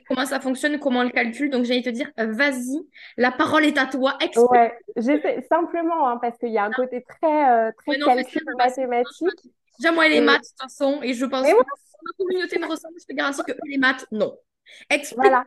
Comment 0.07 0.25
ça 0.25 0.39
fonctionne, 0.39 0.79
comment 0.79 0.99
on 0.99 1.03
le 1.03 1.09
calcule. 1.09 1.49
Donc, 1.49 1.65
j'allais 1.65 1.81
te 1.81 1.89
dire, 1.89 2.11
euh, 2.19 2.31
vas-y, 2.31 2.79
la 3.17 3.31
parole 3.31 3.65
est 3.65 3.77
à 3.77 3.85
toi. 3.85 4.17
Explique. 4.21 4.51
Ouais, 4.51 4.77
j'essaie 4.95 5.45
simplement, 5.49 6.07
hein, 6.07 6.17
parce 6.17 6.37
qu'il 6.37 6.51
y 6.51 6.57
a 6.57 6.63
un 6.63 6.71
côté 6.71 7.03
très, 7.03 7.51
euh, 7.51 7.71
très 7.77 7.99
calcul 7.99 8.43
mathématique. 8.57 9.27
Déjà, 9.79 9.91
moi, 9.91 10.07
les 10.07 10.21
maths, 10.21 10.41
de 10.41 10.47
toute 10.47 10.61
façon, 10.61 10.99
et 11.01 11.13
je 11.13 11.25
pense 11.25 11.47
que 11.47 11.55
ma 11.55 12.17
communauté 12.17 12.59
me 12.59 12.67
ressemble, 12.67 12.95
je 12.99 13.05
te 13.05 13.13
garantis 13.13 13.43
que 13.43 13.53
les 13.65 13.77
maths, 13.77 14.05
non. 14.11 14.35
Explique. 14.89 15.17
Voilà. 15.17 15.45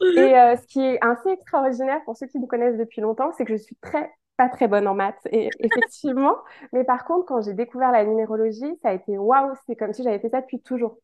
Et 0.00 0.56
ce 0.56 0.66
qui 0.66 0.80
est 0.80 0.98
assez 1.02 1.30
extraordinaire 1.30 2.00
pour 2.04 2.16
ceux 2.16 2.26
qui 2.26 2.38
me 2.38 2.46
connaissent 2.46 2.78
depuis 2.78 3.00
longtemps, 3.00 3.32
c'est 3.36 3.44
que 3.44 3.56
je 3.56 3.62
suis 3.62 3.76
très 3.76 4.10
pas 4.36 4.48
très 4.48 4.68
bonne 4.68 4.86
en 4.88 4.94
maths, 4.94 5.26
et, 5.30 5.48
effectivement. 5.60 6.36
Mais 6.72 6.84
par 6.84 7.04
contre, 7.04 7.26
quand 7.26 7.42
j'ai 7.42 7.54
découvert 7.54 7.92
la 7.92 8.04
numérologie, 8.04 8.78
ça 8.82 8.90
a 8.90 8.92
été 8.92 9.18
waouh, 9.18 9.54
c'est 9.66 9.76
comme 9.76 9.92
si 9.92 10.02
j'avais 10.02 10.18
fait 10.18 10.30
ça 10.30 10.40
depuis 10.40 10.60
toujours. 10.60 10.98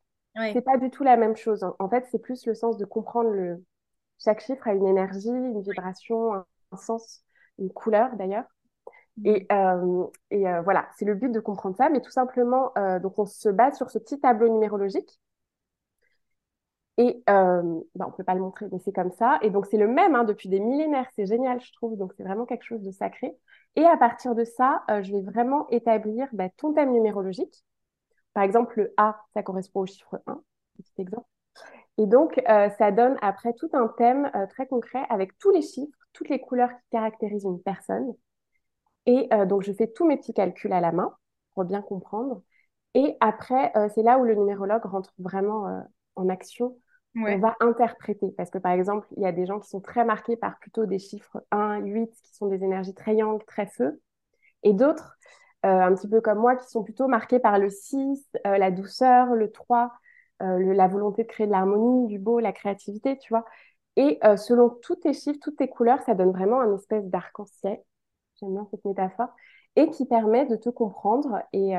C'est 0.53 0.65
pas 0.65 0.79
du 0.79 0.91
tout 0.91 1.03
la 1.03 1.17
même 1.17 1.37
chose. 1.37 1.67
En 1.79 1.89
fait, 1.89 2.07
c'est 2.11 2.21
plus 2.21 2.47
le 2.47 2.55
sens 2.55 2.79
de 2.79 2.85
comprendre 2.85 3.31
le. 3.31 3.63
Chaque 4.23 4.41
chiffre 4.41 4.67
a 4.69 4.75
une 4.75 4.87
énergie, 4.87 5.29
une 5.29 5.61
vibration, 5.61 6.35
un, 6.35 6.45
sens, 6.77 7.23
une 7.59 7.71
couleur 7.71 8.15
d'ailleurs. 8.17 8.45
Mmh. 9.17 9.27
Et, 9.27 9.47
euh, 9.51 10.07
et 10.31 10.49
euh, 10.49 10.63
voilà, 10.63 10.89
c'est 10.97 11.05
le 11.05 11.15
but 11.15 11.33
de 11.33 11.41
comprendre 11.41 11.77
ça, 11.77 11.89
mais 11.89 12.01
tout 12.01 12.11
simplement, 12.11 12.71
euh, 12.79 13.01
donc 13.01 13.19
on 13.19 13.27
se 13.27 13.49
base 13.49 13.77
sur 13.77 13.91
ce 13.91 13.99
petit 13.99 14.21
tableau 14.21 14.49
numérologique 14.49 15.21
et 17.01 17.23
euh, 17.31 17.81
bah, 17.95 18.05
on 18.07 18.11
ne 18.11 18.15
peut 18.15 18.25
pas 18.25 18.35
le 18.35 18.43
montrer, 18.43 18.67
mais 18.71 18.79
c'est 18.79 18.93
comme 18.93 19.11
ça. 19.13 19.39
Et 19.41 19.49
donc, 19.49 19.65
c'est 19.65 19.79
le 19.79 19.89
même 19.89 20.15
hein, 20.15 20.25
depuis 20.25 20.51
des 20.51 20.61
millénaires. 20.61 21.09
C'est 21.17 21.25
génial, 21.25 21.59
je 21.59 21.73
trouve. 21.73 21.97
Donc, 21.97 22.13
c'est 22.15 22.23
vraiment 22.23 22.45
quelque 22.45 22.65
chose 22.65 22.83
de 22.83 22.91
sacré. 22.91 23.35
Et 23.75 23.87
à 23.87 23.97
partir 23.97 24.35
de 24.35 24.45
ça, 24.45 24.83
euh, 24.91 25.03
je 25.03 25.11
vais 25.11 25.23
vraiment 25.23 25.67
établir 25.71 26.29
bah, 26.35 26.51
ton 26.59 26.75
thème 26.75 26.93
numérologique. 26.93 27.65
Par 28.35 28.43
exemple, 28.43 28.79
le 28.79 28.93
A, 28.99 29.19
ça 29.33 29.43
correspond 29.43 29.81
au 29.81 29.87
chiffre 29.87 30.21
1. 30.27 30.43
Petit 30.77 30.93
exemple. 30.99 31.27
Et 31.97 32.05
donc, 32.05 32.39
euh, 32.51 32.69
ça 32.77 32.93
donne 32.93 33.17
après 33.23 33.55
tout 33.55 33.71
un 33.73 33.89
thème 33.89 34.31
très 34.51 34.67
concret 34.67 35.07
avec 35.09 35.39
tous 35.39 35.53
les 35.53 35.63
chiffres, 35.63 35.97
toutes 36.13 36.29
les 36.29 36.39
couleurs 36.39 36.69
qui 36.69 36.91
caractérisent 36.91 37.45
une 37.45 37.63
personne. 37.63 38.13
Et 39.07 39.29
donc, 39.47 39.63
je 39.63 39.73
fais 39.73 39.87
tous 39.87 40.07
mes 40.07 40.19
petits 40.19 40.35
calculs 40.35 40.73
à 40.73 40.81
la 40.81 40.93
main 40.93 41.15
pour 41.55 41.65
bien 41.65 41.81
comprendre. 41.81 42.43
Et 42.95 43.17
après, 43.21 43.73
c'est 43.95 44.03
là 44.03 44.19
où 44.19 44.25
le 44.25 44.35
numérologue 44.35 44.85
rentre 44.85 45.13
vraiment 45.19 45.83
en 46.17 46.29
action 46.29 46.77
on 47.17 47.39
va 47.39 47.57
interpréter. 47.61 48.33
Parce 48.37 48.51
que 48.51 48.59
par 48.59 48.73
exemple, 48.73 49.07
il 49.17 49.23
y 49.23 49.27
a 49.27 49.33
des 49.33 49.47
gens 49.47 49.61
qui 49.61 49.69
sont 49.69 49.81
très 49.81 50.05
marqués 50.05 50.37
par 50.37 50.59
plutôt 50.59 50.87
des 50.87 50.99
chiffres 50.99 51.43
1, 51.51 51.79
8, 51.81 52.11
qui 52.23 52.35
sont 52.35 52.47
des 52.47 52.63
énergies 52.63 52.95
très 52.95 53.15
yang, 53.15 53.45
très 53.47 53.67
feu. 53.67 54.01
Et 54.63 54.73
d'autres, 54.73 55.17
euh, 55.67 55.69
un 55.69 55.95
petit 55.95 56.09
peu 56.09 56.21
comme 56.21 56.39
moi, 56.39 56.57
qui 56.57 56.69
sont 56.69 56.83
plutôt 56.83 57.09
marqués 57.09 57.39
par 57.39 57.59
le 57.59 57.71
6, 57.71 58.27
euh, 58.47 58.59
la 58.59 58.71
douceur, 58.71 59.35
le 59.35 59.51
3, 59.51 59.93
euh, 60.43 60.75
la 60.75 60.89
volonté 60.89 61.25
de 61.25 61.29
créer 61.29 61.47
de 61.47 61.53
l'harmonie, 61.53 62.07
du 62.07 62.19
beau, 62.19 62.39
la 62.39 62.53
créativité, 62.53 63.19
tu 63.19 63.33
vois. 63.33 63.45
Et 63.97 64.19
selon 64.39 64.71
tous 64.71 64.97
tes 64.97 65.13
chiffres, 65.13 65.41
toutes 65.43 65.57
tes 65.57 65.69
couleurs, 65.69 66.01
ça 66.03 66.15
donne 66.15 66.31
vraiment 66.31 66.61
un 66.61 66.75
espèce 66.75 67.05
d'arc-en-ciel. 67.07 67.79
J'aime 68.39 68.53
bien 68.53 68.67
cette 68.71 68.85
métaphore. 68.85 69.29
Et 69.77 69.91
qui 69.91 70.07
permet 70.07 70.47
de 70.47 70.57
te 70.57 70.71
comprendre 70.71 71.43
et, 71.53 71.75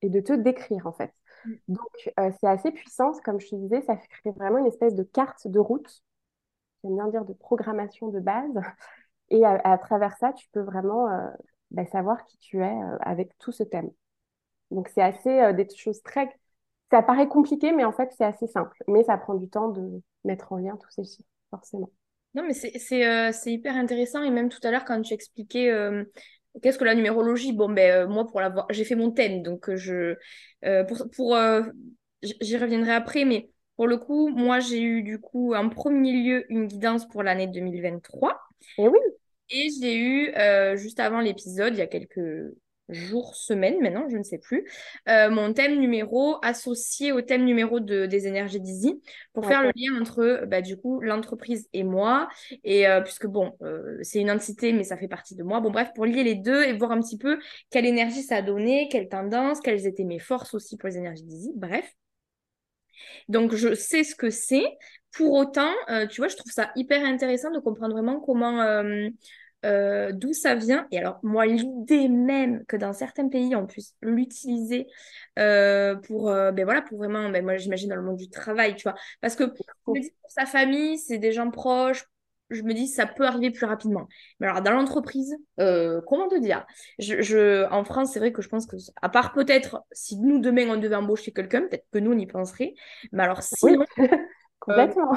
et 0.00 0.08
de 0.08 0.20
te 0.20 0.32
décrire, 0.32 0.86
en 0.86 0.92
fait. 0.92 1.12
Donc, 1.68 2.12
euh, 2.18 2.30
c'est 2.40 2.46
assez 2.46 2.70
puissant. 2.70 3.12
Comme 3.24 3.40
je 3.40 3.48
te 3.48 3.54
disais, 3.56 3.82
ça 3.82 3.96
crée 3.96 4.30
vraiment 4.30 4.58
une 4.58 4.66
espèce 4.66 4.94
de 4.94 5.02
carte 5.02 5.46
de 5.46 5.58
route. 5.58 6.02
J'aime 6.82 6.96
bien 6.96 7.08
dire 7.08 7.24
de 7.24 7.32
programmation 7.32 8.08
de 8.08 8.20
base. 8.20 8.54
Et 9.30 9.44
à, 9.44 9.78
travers 9.78 10.16
ça, 10.18 10.32
tu 10.32 10.46
peux 10.52 10.60
vraiment 10.60 11.10
euh, 11.10 11.28
bah, 11.72 11.84
savoir 11.86 12.24
qui 12.26 12.38
tu 12.38 12.62
es 12.62 12.70
euh, 12.70 12.96
avec 13.00 13.36
tout 13.38 13.50
ce 13.50 13.64
thème. 13.64 13.90
Donc, 14.70 14.88
c'est 14.88 15.02
assez 15.02 15.52
des 15.54 15.66
choses 15.74 16.02
très. 16.02 16.32
Ça 16.92 17.02
paraît 17.02 17.28
compliqué, 17.28 17.72
mais 17.72 17.84
en 17.84 17.92
fait, 17.92 18.12
c'est 18.16 18.24
assez 18.24 18.46
simple. 18.46 18.76
Mais 18.86 19.02
ça 19.02 19.16
prend 19.16 19.34
du 19.34 19.48
temps 19.48 19.68
de 19.68 20.00
mettre 20.24 20.52
en 20.52 20.58
lien 20.58 20.76
tous 20.76 20.90
ces 20.90 21.04
chiffres, 21.04 21.28
forcément. 21.50 21.90
Non, 22.34 22.44
mais 22.44 22.52
c'est 22.52 23.52
hyper 23.52 23.74
intéressant. 23.74 24.22
Et 24.22 24.30
même 24.30 24.48
tout 24.48 24.60
à 24.62 24.70
l'heure, 24.70 24.84
quand 24.84 25.00
tu 25.02 25.14
expliquais 25.14 25.72
Qu'est-ce 26.62 26.78
que 26.78 26.84
la 26.84 26.94
numérologie? 26.94 27.52
Bon, 27.52 27.68
ben, 27.68 28.04
euh, 28.04 28.08
moi, 28.08 28.26
pour 28.26 28.40
l'avoir, 28.40 28.66
j'ai 28.70 28.84
fait 28.84 28.94
mon 28.94 29.10
thème, 29.10 29.42
donc 29.42 29.68
euh, 29.68 29.76
je. 29.76 30.16
Euh, 30.64 30.84
pour, 30.84 31.08
pour 31.14 31.38
j'y 32.22 32.56
reviendrai 32.56 32.92
après, 32.92 33.24
mais 33.24 33.50
pour 33.76 33.86
le 33.86 33.98
coup, 33.98 34.28
moi, 34.28 34.60
j'ai 34.60 34.80
eu 34.80 35.02
du 35.02 35.20
coup 35.20 35.54
en 35.54 35.68
premier 35.68 36.12
lieu 36.12 36.44
une 36.48 36.66
guidance 36.66 37.06
pour 37.06 37.22
l'année 37.22 37.46
2023. 37.46 38.40
Et 38.78 38.88
oui. 38.88 38.98
Et 39.50 39.68
j'ai 39.80 39.98
eu, 39.98 40.32
juste 40.76 40.98
avant 40.98 41.20
l'épisode, 41.20 41.74
il 41.74 41.78
y 41.78 41.82
a 41.82 41.86
quelques 41.86 42.52
jour, 42.88 43.34
semaine 43.34 43.80
maintenant, 43.80 44.08
je 44.08 44.16
ne 44.16 44.22
sais 44.22 44.38
plus, 44.38 44.64
euh, 45.08 45.30
mon 45.30 45.52
thème 45.52 45.78
numéro 45.78 46.36
associé 46.42 47.12
au 47.12 47.20
thème 47.20 47.44
numéro 47.44 47.80
de, 47.80 48.06
des 48.06 48.26
énergies 48.26 48.60
d'Easy 48.60 49.00
pour 49.32 49.46
faire 49.46 49.62
le 49.62 49.72
lien 49.74 50.00
entre 50.00 50.44
bah, 50.46 50.62
du 50.62 50.76
coup 50.76 51.00
l'entreprise 51.00 51.68
et 51.72 51.82
moi. 51.82 52.28
Et 52.64 52.86
euh, 52.86 53.00
puisque 53.00 53.26
bon, 53.26 53.56
euh, 53.62 53.98
c'est 54.02 54.20
une 54.20 54.30
entité, 54.30 54.72
mais 54.72 54.84
ça 54.84 54.96
fait 54.96 55.08
partie 55.08 55.34
de 55.34 55.42
moi. 55.42 55.60
Bon, 55.60 55.70
bref, 55.70 55.90
pour 55.94 56.06
lier 56.06 56.22
les 56.22 56.36
deux 56.36 56.62
et 56.62 56.72
voir 56.72 56.92
un 56.92 57.00
petit 57.00 57.18
peu 57.18 57.38
quelle 57.70 57.86
énergie 57.86 58.22
ça 58.22 58.36
a 58.36 58.42
donné, 58.42 58.88
quelle 58.90 59.08
tendance, 59.08 59.60
quelles 59.60 59.86
étaient 59.86 60.04
mes 60.04 60.20
forces 60.20 60.54
aussi 60.54 60.76
pour 60.76 60.88
les 60.88 60.98
énergies 60.98 61.24
d'Easy. 61.24 61.52
Bref. 61.56 61.92
Donc, 63.28 63.54
je 63.54 63.74
sais 63.74 64.04
ce 64.04 64.14
que 64.14 64.30
c'est. 64.30 64.64
Pour 65.12 65.32
autant, 65.32 65.72
tu 66.10 66.20
vois, 66.20 66.28
je 66.28 66.36
trouve 66.36 66.52
ça 66.52 66.70
hyper 66.76 67.02
intéressant 67.02 67.50
de 67.50 67.58
comprendre 67.58 67.94
vraiment 67.94 68.20
comment 68.20 68.82
euh, 69.64 70.12
d'où 70.12 70.32
ça 70.32 70.54
vient. 70.54 70.86
Et 70.90 70.98
alors, 70.98 71.18
moi, 71.22 71.46
l'idée 71.46 72.08
même 72.08 72.64
que 72.66 72.76
dans 72.76 72.92
certains 72.92 73.28
pays, 73.28 73.54
on 73.56 73.66
puisse 73.66 73.94
l'utiliser 74.02 74.86
euh, 75.38 75.96
pour, 75.96 76.30
euh, 76.30 76.52
ben 76.52 76.64
voilà, 76.64 76.82
pour 76.82 76.98
vraiment, 76.98 77.28
ben 77.30 77.44
moi, 77.44 77.56
j'imagine 77.56 77.88
dans 77.88 77.96
le 77.96 78.02
monde 78.02 78.16
du 78.16 78.28
travail, 78.28 78.76
tu 78.76 78.82
vois. 78.84 78.94
Parce 79.20 79.34
que 79.34 79.44
pour 79.84 79.96
sa 80.28 80.46
famille, 80.46 80.98
c'est 80.98 81.18
des 81.18 81.32
gens 81.32 81.50
proches. 81.50 82.04
Je 82.50 82.62
me 82.62 82.74
dis, 82.74 82.86
ça 82.86 83.06
peut 83.06 83.26
arriver 83.26 83.50
plus 83.50 83.66
rapidement. 83.66 84.06
Mais 84.38 84.46
alors, 84.46 84.62
dans 84.62 84.70
l'entreprise, 84.70 85.34
comment 85.56 86.28
te 86.28 86.38
dire? 86.38 86.64
Je, 87.00 87.20
je, 87.20 87.68
En 87.72 87.82
France, 87.82 88.12
c'est 88.12 88.20
vrai 88.20 88.30
que 88.30 88.42
je 88.42 88.48
pense 88.48 88.66
que, 88.66 88.76
à 89.02 89.08
part 89.08 89.32
peut-être, 89.32 89.82
si 89.90 90.16
nous, 90.18 90.38
demain, 90.38 90.68
on 90.68 90.76
devait 90.76 90.94
embaucher 90.94 91.32
quelqu'un, 91.32 91.62
peut-être 91.62 91.86
que 91.90 91.98
nous, 91.98 92.12
on 92.12 92.18
y 92.18 92.26
penserait. 92.26 92.74
Mais 93.10 93.24
alors, 93.24 93.42
sinon... 93.42 93.84
Complètement 94.60 95.12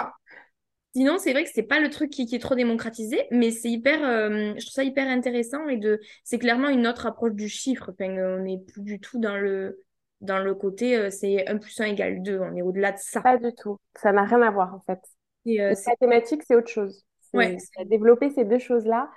Sinon, 0.96 1.18
c'est 1.20 1.34
vrai 1.34 1.44
que 1.44 1.52
c'est 1.54 1.64
pas 1.64 1.80
le 1.80 1.90
truc 1.90 2.10
qui, 2.10 2.26
qui 2.26 2.36
est 2.36 2.40
trop 2.40 2.56
démocratisé, 2.56 3.28
mais 3.32 3.52
c'est 3.52 3.70
hyper, 3.70 4.04
euh, 4.04 4.54
je 4.58 4.66
trouve 4.66 4.74
ça 4.74 4.84
hyper 4.84 5.08
intéressant 5.08 5.68
et 5.68 5.78
de, 5.78 6.00
c'est 6.24 6.40
clairement 6.40 6.70
une 6.70 6.88
autre 6.88 7.06
approche 7.06 7.34
du 7.34 7.48
chiffre. 7.48 7.92
Enfin, 7.92 8.12
on 8.18 8.40
n'est 8.40 8.60
plus 8.60 8.82
du 8.82 9.00
tout 9.00 9.20
dans 9.20 9.38
le, 9.38 9.84
dans 10.22 10.40
le 10.40 10.54
côté, 10.54 10.98
euh, 10.98 11.10
c'est 11.10 11.48
un 11.48 11.58
plus 11.58 11.80
un 11.80 11.86
égale 11.86 12.22
2. 12.22 12.40
on 12.40 12.56
est 12.56 12.62
au-delà 12.62 12.92
de 12.92 12.98
ça. 12.98 13.22
Pas 13.22 13.38
du 13.38 13.54
tout. 13.54 13.78
Ça 13.96 14.12
n'a 14.12 14.24
rien 14.24 14.42
à 14.42 14.52
voir 14.52 14.76
en 14.76 14.82
fait. 14.82 15.00
Et, 15.46 15.62
euh, 15.62 15.70
Les 15.70 15.76
c'est, 15.76 16.56
autre 16.56 16.68
chose. 16.68 17.04
ouais, 17.34 17.58
développer 17.86 18.30
ces 18.30 18.44
deux 18.44 18.60
choses-là. 18.60 19.10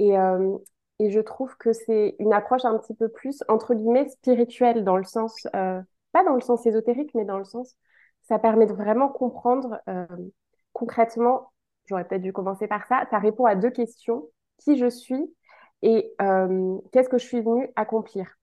Et, 0.00 0.18
euh, 0.18 0.56
et 0.98 1.10
je 1.10 1.20
trouve 1.20 1.56
que 1.56 1.72
c'est 1.72 2.16
une 2.18 2.32
approche 2.32 2.64
un 2.64 2.76
petit 2.78 2.94
peu 2.94 3.08
plus, 3.08 3.42
entre 3.48 3.74
guillemets, 3.74 4.08
spirituelle, 4.08 4.84
dans 4.84 4.96
le 4.96 5.04
sens, 5.04 5.46
pas 5.52 6.24
dans 6.24 6.34
le 6.34 6.40
sens 6.40 6.66
ésotérique, 6.66 7.10
mais 7.14 7.24
dans 7.24 7.38
le 7.38 7.44
sens, 7.44 7.76
ça 8.28 8.38
permet 8.38 8.66
de 8.66 8.72
vraiment 8.72 9.08
comprendre 9.08 9.80
concrètement, 10.80 11.52
j'aurais 11.84 12.08
peut-être 12.08 12.22
dû 12.22 12.32
commencer 12.32 12.66
par 12.66 12.86
ça, 12.86 13.04
ça 13.10 13.18
répond 13.18 13.44
à 13.44 13.54
deux 13.54 13.70
questions, 13.70 14.28
qui 14.56 14.78
je 14.78 14.88
suis 14.88 15.22
et 15.82 16.10
euh, 16.22 16.78
qu'est-ce 16.90 17.10
que 17.10 17.18
je 17.18 17.26
suis 17.26 17.42
venue 17.42 17.70
accomplir? 17.76 18.38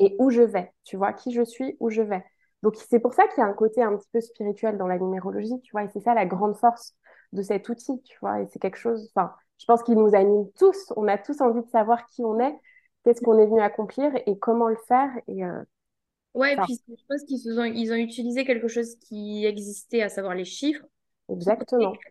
Et 0.00 0.16
où 0.18 0.30
je 0.30 0.42
vais, 0.42 0.72
tu 0.82 0.96
vois, 0.96 1.12
qui 1.12 1.32
je 1.32 1.44
suis, 1.44 1.76
où 1.78 1.88
je 1.88 2.02
vais? 2.02 2.24
Donc 2.62 2.74
c'est 2.74 2.98
pour 2.98 3.14
ça 3.14 3.28
qu'il 3.28 3.38
y 3.38 3.42
a 3.42 3.46
un 3.46 3.52
côté 3.52 3.80
un 3.80 3.96
petit 3.96 4.08
peu 4.12 4.20
spirituel 4.20 4.76
dans 4.76 4.88
la 4.88 4.98
numérologie, 4.98 5.60
tu 5.62 5.70
vois, 5.70 5.84
et 5.84 5.88
c'est 5.92 6.00
ça 6.00 6.14
la 6.14 6.26
grande 6.26 6.56
force 6.56 6.94
de 7.32 7.42
cet 7.42 7.68
outil, 7.68 8.02
tu 8.02 8.18
vois, 8.20 8.40
et 8.40 8.46
c'est 8.48 8.58
quelque 8.58 8.76
chose, 8.76 9.12
enfin, 9.14 9.32
je 9.58 9.66
pense 9.66 9.84
qu'il 9.84 9.94
nous 9.94 10.16
anime 10.16 10.50
tous, 10.58 10.92
on 10.96 11.06
a 11.06 11.16
tous 11.16 11.40
envie 11.40 11.62
de 11.62 11.70
savoir 11.70 12.06
qui 12.06 12.24
on 12.24 12.40
est, 12.40 12.58
qu'est-ce 13.04 13.20
qu'on 13.20 13.38
est 13.38 13.46
venu 13.46 13.60
accomplir 13.60 14.10
et 14.26 14.36
comment 14.36 14.68
le 14.68 14.78
faire, 14.88 15.10
et 15.28 15.44
euh, 15.44 15.62
ouais. 16.34 16.54
Et 16.54 16.56
puis 16.56 16.80
je 16.88 17.04
pense 17.08 17.22
qu'ils 17.24 17.38
ils 17.76 17.92
ont 17.92 17.96
utilisé 17.96 18.44
quelque 18.44 18.68
chose 18.68 18.96
qui 18.96 19.46
existait, 19.46 20.02
à 20.02 20.08
savoir 20.08 20.34
les 20.34 20.44
chiffres, 20.44 20.84
exactement, 21.30 22.02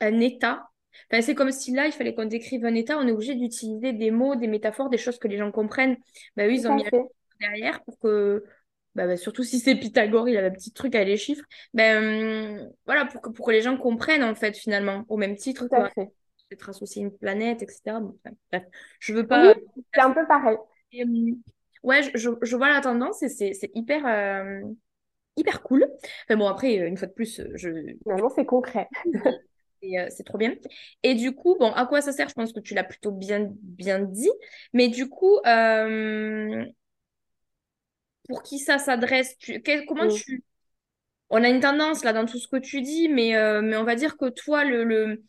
un 0.00 0.20
état. 0.20 0.68
Enfin, 1.10 1.22
c'est 1.22 1.34
comme 1.34 1.50
si 1.52 1.72
là, 1.72 1.86
il 1.86 1.92
fallait 1.92 2.14
qu'on 2.14 2.26
décrive 2.26 2.64
un 2.64 2.74
état, 2.74 2.98
on 2.98 3.06
est 3.06 3.12
obligé 3.12 3.34
d'utiliser 3.34 3.92
des 3.92 4.10
mots, 4.10 4.36
des 4.36 4.46
métaphores, 4.46 4.90
des 4.90 4.98
choses 4.98 5.18
que 5.18 5.28
les 5.28 5.38
gens 5.38 5.50
comprennent. 5.52 5.96
Bah 6.36 6.44
oui, 6.46 6.56
tout 6.56 6.60
ils 6.60 6.68
ont 6.68 6.72
mis 6.72 6.84
derrière 7.40 7.82
pour 7.84 7.98
que, 7.98 8.44
bah, 8.94 9.06
bah, 9.06 9.16
surtout 9.16 9.42
si 9.44 9.60
c'est 9.60 9.76
Pythagore, 9.76 10.28
il 10.28 10.36
a 10.38 10.44
un 10.46 10.50
petit 10.50 10.72
truc 10.72 10.94
avec 10.94 11.08
les 11.08 11.16
chiffres, 11.16 11.44
ben 11.74 12.70
voilà, 12.86 13.06
pour 13.06 13.22
que, 13.22 13.30
pour 13.30 13.46
que 13.46 13.52
les 13.52 13.62
gens 13.62 13.76
comprennent 13.76 14.24
en 14.24 14.34
fait 14.34 14.56
finalement, 14.56 15.04
au 15.08 15.16
même 15.16 15.36
titre 15.36 15.68
tout 15.68 15.74
à 15.74 15.84
que 15.84 15.90
fait. 15.94 16.12
être 16.52 16.68
associé 16.70 17.02
à 17.02 17.06
une 17.06 17.16
planète, 17.18 17.62
etc. 17.62 18.00
Bon, 18.00 18.16
enfin, 18.24 18.36
bref, 18.52 18.64
je 19.00 19.12
veux 19.14 19.26
Oui, 19.30 19.48
pas. 19.48 19.54
c'est 19.92 20.00
un 20.00 20.12
peu 20.12 20.26
pareil, 20.26 20.56
Hum, 20.94 21.42
Ouais, 21.82 22.02
je, 22.02 22.10
je, 22.16 22.30
je 22.42 22.56
vois 22.56 22.70
la 22.70 22.80
tendance 22.80 23.22
et 23.22 23.28
c'est 23.28 23.52
c'est 23.52 23.70
hyper, 23.74 24.06
euh, 24.06 24.62
hyper 25.36 25.62
cool. 25.62 25.86
Enfin 26.24 26.36
bon, 26.36 26.46
après, 26.48 26.80
euh, 26.80 26.88
une 26.88 26.96
fois 26.96 27.08
de 27.08 27.12
plus, 27.12 27.40
euh, 27.40 27.50
je, 27.56 27.68
finalement 28.02 28.30
c'est 28.30 28.46
concret. 28.46 28.88
Et, 29.82 29.98
euh, 30.00 30.06
c'est 30.10 30.24
trop 30.24 30.38
bien. 30.38 30.54
Et 31.02 31.14
du 31.14 31.34
coup, 31.34 31.56
bon, 31.58 31.70
à 31.72 31.86
quoi 31.86 32.00
ça 32.00 32.12
sert? 32.12 32.28
Je 32.28 32.34
pense 32.34 32.52
que 32.52 32.60
tu 32.60 32.74
l'as 32.74 32.84
plutôt 32.84 33.10
bien, 33.12 33.48
bien 33.62 33.98
dit. 34.00 34.30
Mais 34.72 34.88
du 34.88 35.08
coup, 35.08 35.38
euh, 35.46 36.64
pour 38.28 38.42
qui 38.42 38.58
ça 38.58 38.78
s'adresse? 38.78 39.36
Tu, 39.38 39.60
quel- 39.62 39.86
comment 39.86 40.06
Mm. 40.06 40.24
tu... 40.24 40.42
On 41.30 41.44
a 41.44 41.48
une 41.50 41.60
tendance 41.60 42.04
là 42.04 42.12
dans 42.12 42.26
tout 42.26 42.38
ce 42.38 42.48
que 42.48 42.56
tu 42.58 42.82
dis, 42.82 43.08
mais, 43.08 43.36
euh, 43.36 43.62
mais 43.62 43.76
on 43.76 43.84
va 43.84 43.96
dire 43.96 44.16
que 44.18 44.30
toi, 44.30 44.64
le, 44.64 44.84
le... 44.84 45.24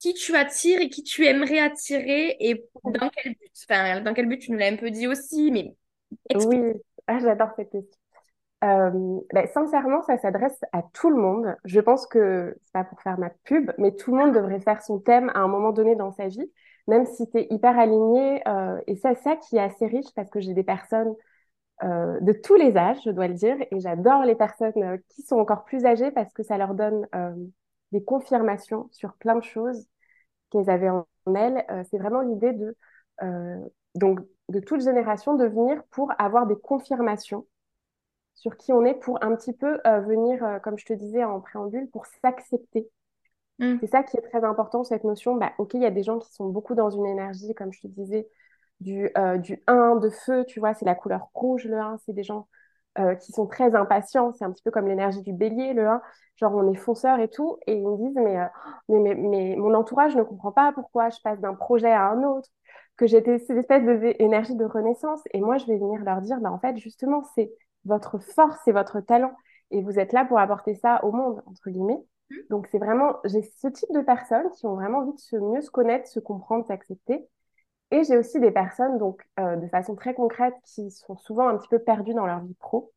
qui 0.00 0.14
tu 0.14 0.36
attires 0.36 0.80
et 0.80 0.90
qui 0.90 1.02
tu 1.04 1.26
aimerais 1.26 1.60
attirer 1.60 2.36
et 2.40 2.64
dans 2.84 3.10
quel 3.10 3.34
but? 3.34 3.52
Enfin, 3.70 4.00
dans 4.02 4.14
quel 4.14 4.28
but, 4.28 4.38
tu 4.40 4.52
nous 4.52 4.58
l'as 4.58 4.68
un 4.68 4.76
peu 4.76 4.90
dit 4.90 5.06
aussi, 5.08 5.50
mais 5.52 5.76
Oui, 6.34 6.58
ah, 7.06 7.18
j'adore 7.20 7.50
cette 7.56 7.70
question. 7.70 8.01
Euh, 8.62 8.90
ben, 9.32 9.46
sincèrement, 9.48 10.02
ça 10.02 10.18
s'adresse 10.18 10.58
à 10.72 10.82
tout 10.92 11.10
le 11.10 11.16
monde. 11.16 11.56
Je 11.64 11.80
pense 11.80 12.06
que, 12.06 12.56
c'est 12.64 12.72
pas 12.72 12.84
pour 12.84 13.00
faire 13.02 13.18
ma 13.18 13.30
pub, 13.44 13.72
mais 13.76 13.92
tout 13.92 14.14
le 14.14 14.18
monde 14.24 14.34
devrait 14.34 14.60
faire 14.60 14.82
son 14.82 15.00
thème 15.00 15.30
à 15.34 15.40
un 15.40 15.48
moment 15.48 15.72
donné 15.72 15.96
dans 15.96 16.12
sa 16.12 16.28
vie, 16.28 16.50
même 16.86 17.04
si 17.06 17.28
tu 17.28 17.38
es 17.38 17.46
hyper 17.50 17.76
aligné. 17.78 18.46
euh, 18.48 18.80
et 18.86 18.94
c'est 18.96 19.16
ça 19.16 19.36
qui 19.36 19.56
est 19.56 19.60
assez 19.60 19.86
riche 19.86 20.12
parce 20.14 20.30
que 20.30 20.38
j'ai 20.40 20.54
des 20.54 20.62
personnes 20.62 21.12
euh, 21.84 22.20
de 22.20 22.32
tous 22.32 22.54
les 22.56 22.76
âges, 22.76 22.98
je 23.04 23.10
dois 23.10 23.28
le 23.28 23.34
dire, 23.34 23.56
et 23.72 23.80
j'adore 23.80 24.24
les 24.24 24.36
personnes 24.36 24.72
euh, 24.76 24.98
qui 25.10 25.22
sont 25.22 25.36
encore 25.38 25.64
plus 25.64 25.84
âgées 25.86 26.12
parce 26.12 26.32
que 26.32 26.42
ça 26.44 26.58
leur 26.58 26.74
donne 26.74 27.06
des 27.92 28.04
confirmations 28.04 28.88
sur 28.92 29.14
plein 29.14 29.36
de 29.36 29.42
choses 29.44 29.86
qu'elles 30.50 30.70
avaient 30.70 30.90
en 30.90 31.06
elles. 31.34 31.64
C'est 31.90 31.98
vraiment 31.98 32.20
l'idée 32.22 32.52
de, 32.52 32.76
donc, 33.94 34.20
de 34.48 34.60
toute 34.60 34.82
génération 34.82 35.34
de 35.34 35.46
venir 35.46 35.82
pour 35.90 36.12
avoir 36.18 36.46
des 36.46 36.56
confirmations 36.56 37.46
sur 38.34 38.56
qui 38.56 38.72
on 38.72 38.84
est 38.84 38.94
pour 38.94 39.22
un 39.22 39.34
petit 39.36 39.52
peu 39.52 39.78
euh, 39.86 40.00
venir, 40.00 40.44
euh, 40.44 40.58
comme 40.58 40.78
je 40.78 40.84
te 40.86 40.92
disais 40.92 41.24
en 41.24 41.40
préambule, 41.40 41.88
pour 41.90 42.06
s'accepter. 42.06 42.88
Hmm. 43.58 43.76
C'est 43.80 43.86
ça 43.88 44.02
qui 44.02 44.16
est 44.16 44.22
très 44.22 44.44
important, 44.44 44.84
cette 44.84 45.04
notion. 45.04 45.36
Bah, 45.36 45.52
ok, 45.58 45.74
il 45.74 45.82
y 45.82 45.86
a 45.86 45.90
des 45.90 46.02
gens 46.02 46.18
qui 46.18 46.32
sont 46.32 46.48
beaucoup 46.48 46.74
dans 46.74 46.90
une 46.90 47.06
énergie, 47.06 47.54
comme 47.54 47.72
je 47.72 47.80
te 47.82 47.86
disais, 47.86 48.28
du, 48.80 49.10
euh, 49.16 49.38
du 49.38 49.62
1 49.66 49.96
de 49.96 50.10
feu, 50.10 50.44
tu 50.46 50.58
vois, 50.58 50.74
c'est 50.74 50.84
la 50.84 50.94
couleur 50.94 51.28
rouge, 51.34 51.64
le 51.66 51.78
1. 51.78 51.98
C'est 52.04 52.12
des 52.12 52.24
gens 52.24 52.48
qui 53.20 53.32
sont 53.32 53.46
très 53.46 53.74
impatients. 53.74 54.32
C'est 54.34 54.44
un 54.44 54.50
petit 54.52 54.62
peu 54.62 54.70
comme 54.70 54.86
l'énergie 54.86 55.22
du 55.22 55.32
bélier, 55.32 55.72
le 55.72 55.88
1. 55.88 56.02
Genre, 56.36 56.54
on 56.54 56.70
est 56.70 56.76
fonceur 56.76 57.20
et 57.20 57.28
tout. 57.28 57.56
Et 57.66 57.72
ils 57.72 57.88
me 57.88 57.96
disent, 57.96 58.16
mais, 58.16 58.36
mais, 58.90 58.98
mais, 58.98 59.14
mais 59.14 59.56
mon 59.56 59.72
entourage 59.72 60.14
ne 60.14 60.22
comprend 60.22 60.52
pas 60.52 60.72
pourquoi 60.72 61.08
je 61.08 61.18
passe 61.24 61.40
d'un 61.40 61.54
projet 61.54 61.90
à 61.90 62.10
un 62.10 62.22
autre, 62.22 62.50
que 62.98 63.06
j'ai 63.06 63.22
cette 63.38 63.56
espèce 63.56 63.82
d'énergie 63.82 64.56
de 64.56 64.64
renaissance. 64.66 65.22
Et 65.32 65.40
moi, 65.40 65.56
je 65.56 65.64
vais 65.64 65.78
venir 65.78 66.02
leur 66.04 66.20
dire, 66.20 66.38
bah, 66.40 66.52
en 66.52 66.58
fait, 66.58 66.76
justement, 66.76 67.22
c'est 67.34 67.50
votre 67.84 68.18
force, 68.18 68.58
c'est 68.64 68.72
votre 68.72 69.00
talent. 69.00 69.34
Et 69.70 69.82
vous 69.82 69.98
êtes 69.98 70.12
là 70.12 70.24
pour 70.24 70.38
apporter 70.38 70.74
ça 70.74 71.04
au 71.04 71.12
monde, 71.12 71.42
entre 71.46 71.70
guillemets. 71.70 72.02
Donc, 72.50 72.66
c'est 72.70 72.78
vraiment, 72.78 73.16
j'ai 73.24 73.42
ce 73.42 73.68
type 73.68 73.92
de 73.92 74.00
personnes 74.00 74.50
qui 74.52 74.66
ont 74.66 74.74
vraiment 74.74 74.98
envie 74.98 75.14
de 75.14 75.20
se 75.20 75.36
mieux 75.36 75.60
se 75.62 75.70
connaître, 75.70 76.08
se 76.08 76.20
comprendre, 76.20 76.66
s'accepter. 76.66 77.26
Et 77.90 78.04
j'ai 78.04 78.16
aussi 78.16 78.40
des 78.40 78.50
personnes, 78.50 78.98
donc, 78.98 79.22
euh, 79.40 79.56
de 79.56 79.68
façon 79.68 79.94
très 79.96 80.14
concrète, 80.14 80.54
qui 80.64 80.90
sont 80.90 81.16
souvent 81.16 81.48
un 81.48 81.58
petit 81.58 81.68
peu 81.68 81.78
perdues 81.78 82.14
dans 82.14 82.26
leur 82.26 82.40
vie 82.40 82.54
pro, 82.54 82.92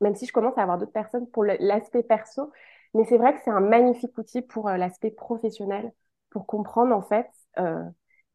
même 0.00 0.14
si 0.14 0.26
je 0.26 0.32
commence 0.32 0.56
à 0.58 0.62
avoir 0.62 0.78
d'autres 0.78 0.92
personnes 0.92 1.28
pour 1.28 1.44
l'aspect 1.44 2.02
perso. 2.02 2.52
Mais 2.94 3.04
c'est 3.04 3.18
vrai 3.18 3.34
que 3.34 3.40
c'est 3.44 3.50
un 3.50 3.60
magnifique 3.60 4.16
outil 4.18 4.42
pour 4.42 4.68
euh, 4.68 4.76
l'aspect 4.76 5.10
professionnel, 5.10 5.92
pour 6.30 6.46
comprendre, 6.46 6.94
en 6.94 7.02
fait, 7.02 7.28
euh, 7.58 7.84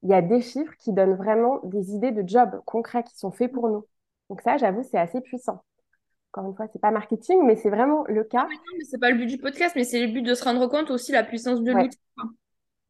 il 0.03 0.09
y 0.09 0.13
a 0.13 0.21
des 0.21 0.41
chiffres 0.41 0.73
qui 0.79 0.93
donnent 0.93 1.15
vraiment 1.15 1.59
des 1.63 1.93
idées 1.93 2.11
de 2.11 2.27
job 2.27 2.61
concrets 2.65 3.03
qui 3.03 3.17
sont 3.17 3.31
faits 3.31 3.51
pour 3.51 3.69
nous. 3.69 3.85
Donc 4.29 4.41
ça, 4.41 4.57
j'avoue, 4.57 4.83
c'est 4.83 4.97
assez 4.97 5.21
puissant. 5.21 5.63
Encore 6.33 6.49
une 6.49 6.55
fois, 6.55 6.67
c'est 6.71 6.81
pas 6.81 6.91
marketing, 6.91 7.43
mais 7.45 7.55
c'est 7.55 7.69
vraiment 7.69 8.03
le 8.07 8.23
cas. 8.23 8.43
Non, 8.49 8.57
mais 8.77 8.83
c'est 8.83 8.99
pas 8.99 9.09
le 9.11 9.17
but 9.17 9.25
du 9.27 9.37
podcast, 9.37 9.75
mais 9.75 9.83
c'est 9.85 10.05
le 10.05 10.11
but 10.11 10.21
de 10.21 10.33
se 10.33 10.43
rendre 10.43 10.67
compte 10.67 10.91
aussi 10.91 11.11
la 11.11 11.23
puissance 11.23 11.61
de 11.61 11.71
Ouais. 11.71 11.83
l'outil. 11.83 11.97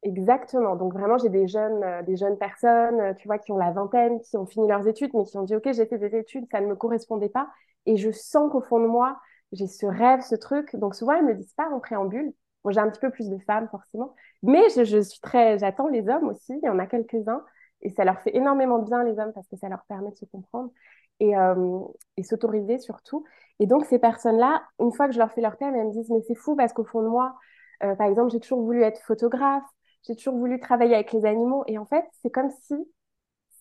Exactement. 0.04 0.76
Donc 0.76 0.94
vraiment, 0.94 1.18
j'ai 1.18 1.30
des 1.30 1.48
jeunes, 1.48 1.84
euh, 1.84 2.04
des 2.04 2.16
jeunes 2.16 2.38
personnes, 2.38 3.00
euh, 3.02 3.14
tu 3.16 3.28
vois, 3.28 3.40
qui 3.40 3.52
ont 3.52 3.58
la 3.58 3.72
vingtaine, 3.72 4.22
qui 4.22 4.38
ont 4.38 4.46
fini 4.46 4.68
leurs 4.68 4.88
études, 4.88 5.12
mais 5.16 5.24
qui 5.26 5.38
ont 5.38 5.44
dit, 5.44 5.56
OK, 5.56 5.72
j'ai 5.72 5.86
fait 5.88 5.98
des 5.98 6.16
études, 6.16 6.46
ça 6.52 6.62
ne 6.62 6.68
me 6.68 6.76
correspondait 6.76 7.30
pas. 7.30 7.50
Et 7.88 7.98
je 7.98 8.12
sens 8.12 8.52
qu'au 8.52 8.62
fond 8.62 8.80
de 8.80 8.86
moi, 8.88 9.20
j'ai 9.52 9.68
ce 9.68 9.86
rêve, 9.88 10.22
ce 10.22 10.36
truc. 10.36 10.76
Donc 10.76 10.96
souvent, 10.96 11.14
elles 11.14 11.24
me 11.26 11.30
le 11.32 11.36
disent 11.38 11.54
pas 11.56 11.70
en 11.72 11.80
préambule. 11.80 12.34
Bon, 12.64 12.72
j'ai 12.72 12.80
un 12.80 12.90
petit 12.90 13.00
peu 13.00 13.10
plus 13.10 13.30
de 13.30 13.38
femmes, 13.40 13.68
forcément. 13.70 14.14
Mais 14.44 14.70
je, 14.76 14.84
je 14.84 15.00
suis 15.02 15.20
très, 15.22 15.58
j'attends 15.58 15.88
les 15.88 16.08
hommes 16.08 16.30
aussi. 16.30 16.54
Il 16.62 16.66
y 16.66 16.70
en 16.70 16.78
a 16.80 16.86
quelques-uns. 16.88 17.44
Et 17.82 17.90
ça 17.90 18.04
leur 18.06 18.20
fait 18.22 18.36
énormément 18.36 18.80
de 18.80 18.86
bien, 18.86 19.04
les 19.04 19.18
hommes, 19.20 19.32
parce 19.34 19.48
que 19.48 19.56
ça 19.58 19.70
leur 19.70 19.84
permet 19.88 20.10
de 20.12 20.16
se 20.16 20.26
comprendre 20.26 20.72
et, 21.20 21.38
euh, 21.38 21.80
et 22.18 22.24
s'autoriser 22.24 22.78
surtout. 22.80 23.24
Et 23.60 23.68
donc, 23.68 23.86
ces 23.86 24.00
personnes-là, 24.00 24.64
une 24.80 24.92
fois 24.92 25.08
que 25.08 25.14
je 25.14 25.20
leur 25.20 25.32
fais 25.32 25.42
leur 25.42 25.58
thème, 25.58 25.76
elles 25.76 25.88
me 25.88 25.92
disent, 25.92 26.10
mais 26.10 26.22
c'est 26.28 26.36
fou 26.36 26.56
parce 26.56 26.74
qu'au 26.74 26.84
fond 26.84 27.02
de 27.02 27.08
moi, 27.08 27.36
euh, 27.84 27.96
par 27.96 28.08
exemple, 28.08 28.32
j'ai 28.32 28.40
toujours 28.40 28.62
voulu 28.62 28.84
être 28.84 29.00
photographe. 29.02 29.64
J'ai 30.08 30.16
toujours 30.16 30.38
voulu 30.38 30.60
travailler 30.60 30.94
avec 30.96 31.12
les 31.14 31.26
animaux. 31.26 31.64
Et 31.68 31.78
en 31.78 31.86
fait, 31.86 32.06
c'est 32.22 32.30
comme 32.30 32.50
si, 32.50 32.76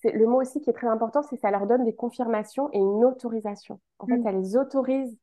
c'est 0.02 0.12
le 0.12 0.26
mot 0.26 0.40
aussi 0.40 0.60
qui 0.60 0.70
est 0.70 0.74
très 0.74 0.88
important, 0.88 1.22
c'est 1.22 1.36
que 1.36 1.40
ça 1.40 1.50
leur 1.50 1.66
donne 1.66 1.84
des 1.84 1.94
confirmations 1.94 2.68
et 2.72 2.78
une 2.78 3.04
autorisation. 3.04 3.80
En 3.98 4.06
fait, 4.06 4.18
Mm. 4.18 4.22
ça 4.24 4.32
les 4.32 4.56
autorise 4.56 5.16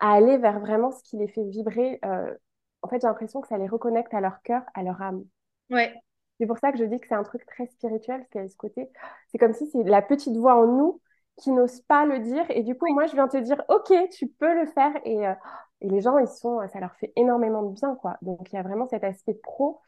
à 0.00 0.12
aller 0.12 0.38
vers 0.38 0.60
vraiment 0.60 0.90
ce 0.90 1.02
qui 1.02 1.16
les 1.16 1.28
fait 1.28 1.44
vibrer. 1.44 1.98
Euh, 2.04 2.34
en 2.82 2.88
fait, 2.88 3.00
j'ai 3.00 3.06
l'impression 3.06 3.40
que 3.40 3.48
ça 3.48 3.58
les 3.58 3.68
reconnecte 3.68 4.12
à 4.14 4.20
leur 4.20 4.42
cœur, 4.42 4.62
à 4.74 4.82
leur 4.82 5.00
âme. 5.00 5.24
Ouais. 5.70 5.94
C'est 6.38 6.46
pour 6.46 6.58
ça 6.58 6.72
que 6.72 6.78
je 6.78 6.84
dis 6.84 7.00
que 7.00 7.06
c'est 7.08 7.14
un 7.14 7.22
truc 7.22 7.46
très 7.46 7.66
spirituel, 7.66 8.20
parce 8.20 8.30
qu'il 8.30 8.40
y 8.42 8.44
a 8.44 8.48
ce 8.48 8.56
côté, 8.56 8.90
c'est 9.28 9.38
comme 9.38 9.54
si 9.54 9.66
c'est 9.70 9.82
la 9.84 10.02
petite 10.02 10.36
voix 10.36 10.54
en 10.54 10.66
nous 10.66 11.00
qui 11.38 11.50
n'ose 11.52 11.80
pas 11.82 12.06
le 12.06 12.20
dire. 12.20 12.44
Et 12.50 12.62
du 12.62 12.76
coup, 12.76 12.86
moi, 12.92 13.06
je 13.06 13.12
viens 13.14 13.28
te 13.28 13.36
dire, 13.36 13.62
OK, 13.68 13.92
tu 14.10 14.28
peux 14.28 14.54
le 14.58 14.66
faire. 14.66 14.92
Et, 15.04 15.26
euh, 15.26 15.34
et 15.80 15.88
les 15.88 16.00
gens, 16.00 16.18
ils 16.18 16.28
sont, 16.28 16.60
ça 16.68 16.80
leur 16.80 16.94
fait 16.96 17.12
énormément 17.16 17.62
de 17.62 17.72
bien, 17.74 17.94
quoi. 17.96 18.16
Donc, 18.22 18.52
il 18.52 18.56
y 18.56 18.58
a 18.58 18.62
vraiment 18.62 18.88
cet 18.88 19.04
aspect 19.04 19.34
pro 19.34 19.80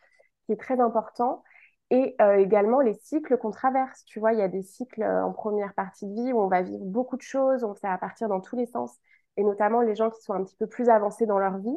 qui 0.46 0.52
est 0.52 0.56
très 0.56 0.80
important. 0.80 1.42
Et 1.90 2.16
euh, 2.20 2.36
également 2.36 2.80
les 2.80 2.94
cycles 2.94 3.38
qu'on 3.38 3.50
traverse. 3.50 4.04
Tu 4.04 4.20
vois, 4.20 4.32
il 4.32 4.38
y 4.38 4.42
a 4.42 4.48
des 4.48 4.62
cycles 4.62 5.02
euh, 5.02 5.24
en 5.24 5.32
première 5.32 5.74
partie 5.74 6.06
de 6.06 6.12
vie 6.14 6.32
où 6.32 6.40
on 6.40 6.48
va 6.48 6.62
vivre 6.62 6.84
beaucoup 6.84 7.16
de 7.16 7.22
choses, 7.22 7.64
on, 7.64 7.74
ça 7.74 7.88
va 7.88 7.98
partir 7.98 8.28
dans 8.28 8.40
tous 8.40 8.56
les 8.56 8.66
sens. 8.66 8.96
Et 9.36 9.44
notamment 9.44 9.80
les 9.80 9.94
gens 9.94 10.10
qui 10.10 10.20
sont 10.22 10.34
un 10.34 10.44
petit 10.44 10.56
peu 10.56 10.66
plus 10.66 10.88
avancés 10.90 11.24
dans 11.26 11.38
leur 11.38 11.58
vie, 11.58 11.76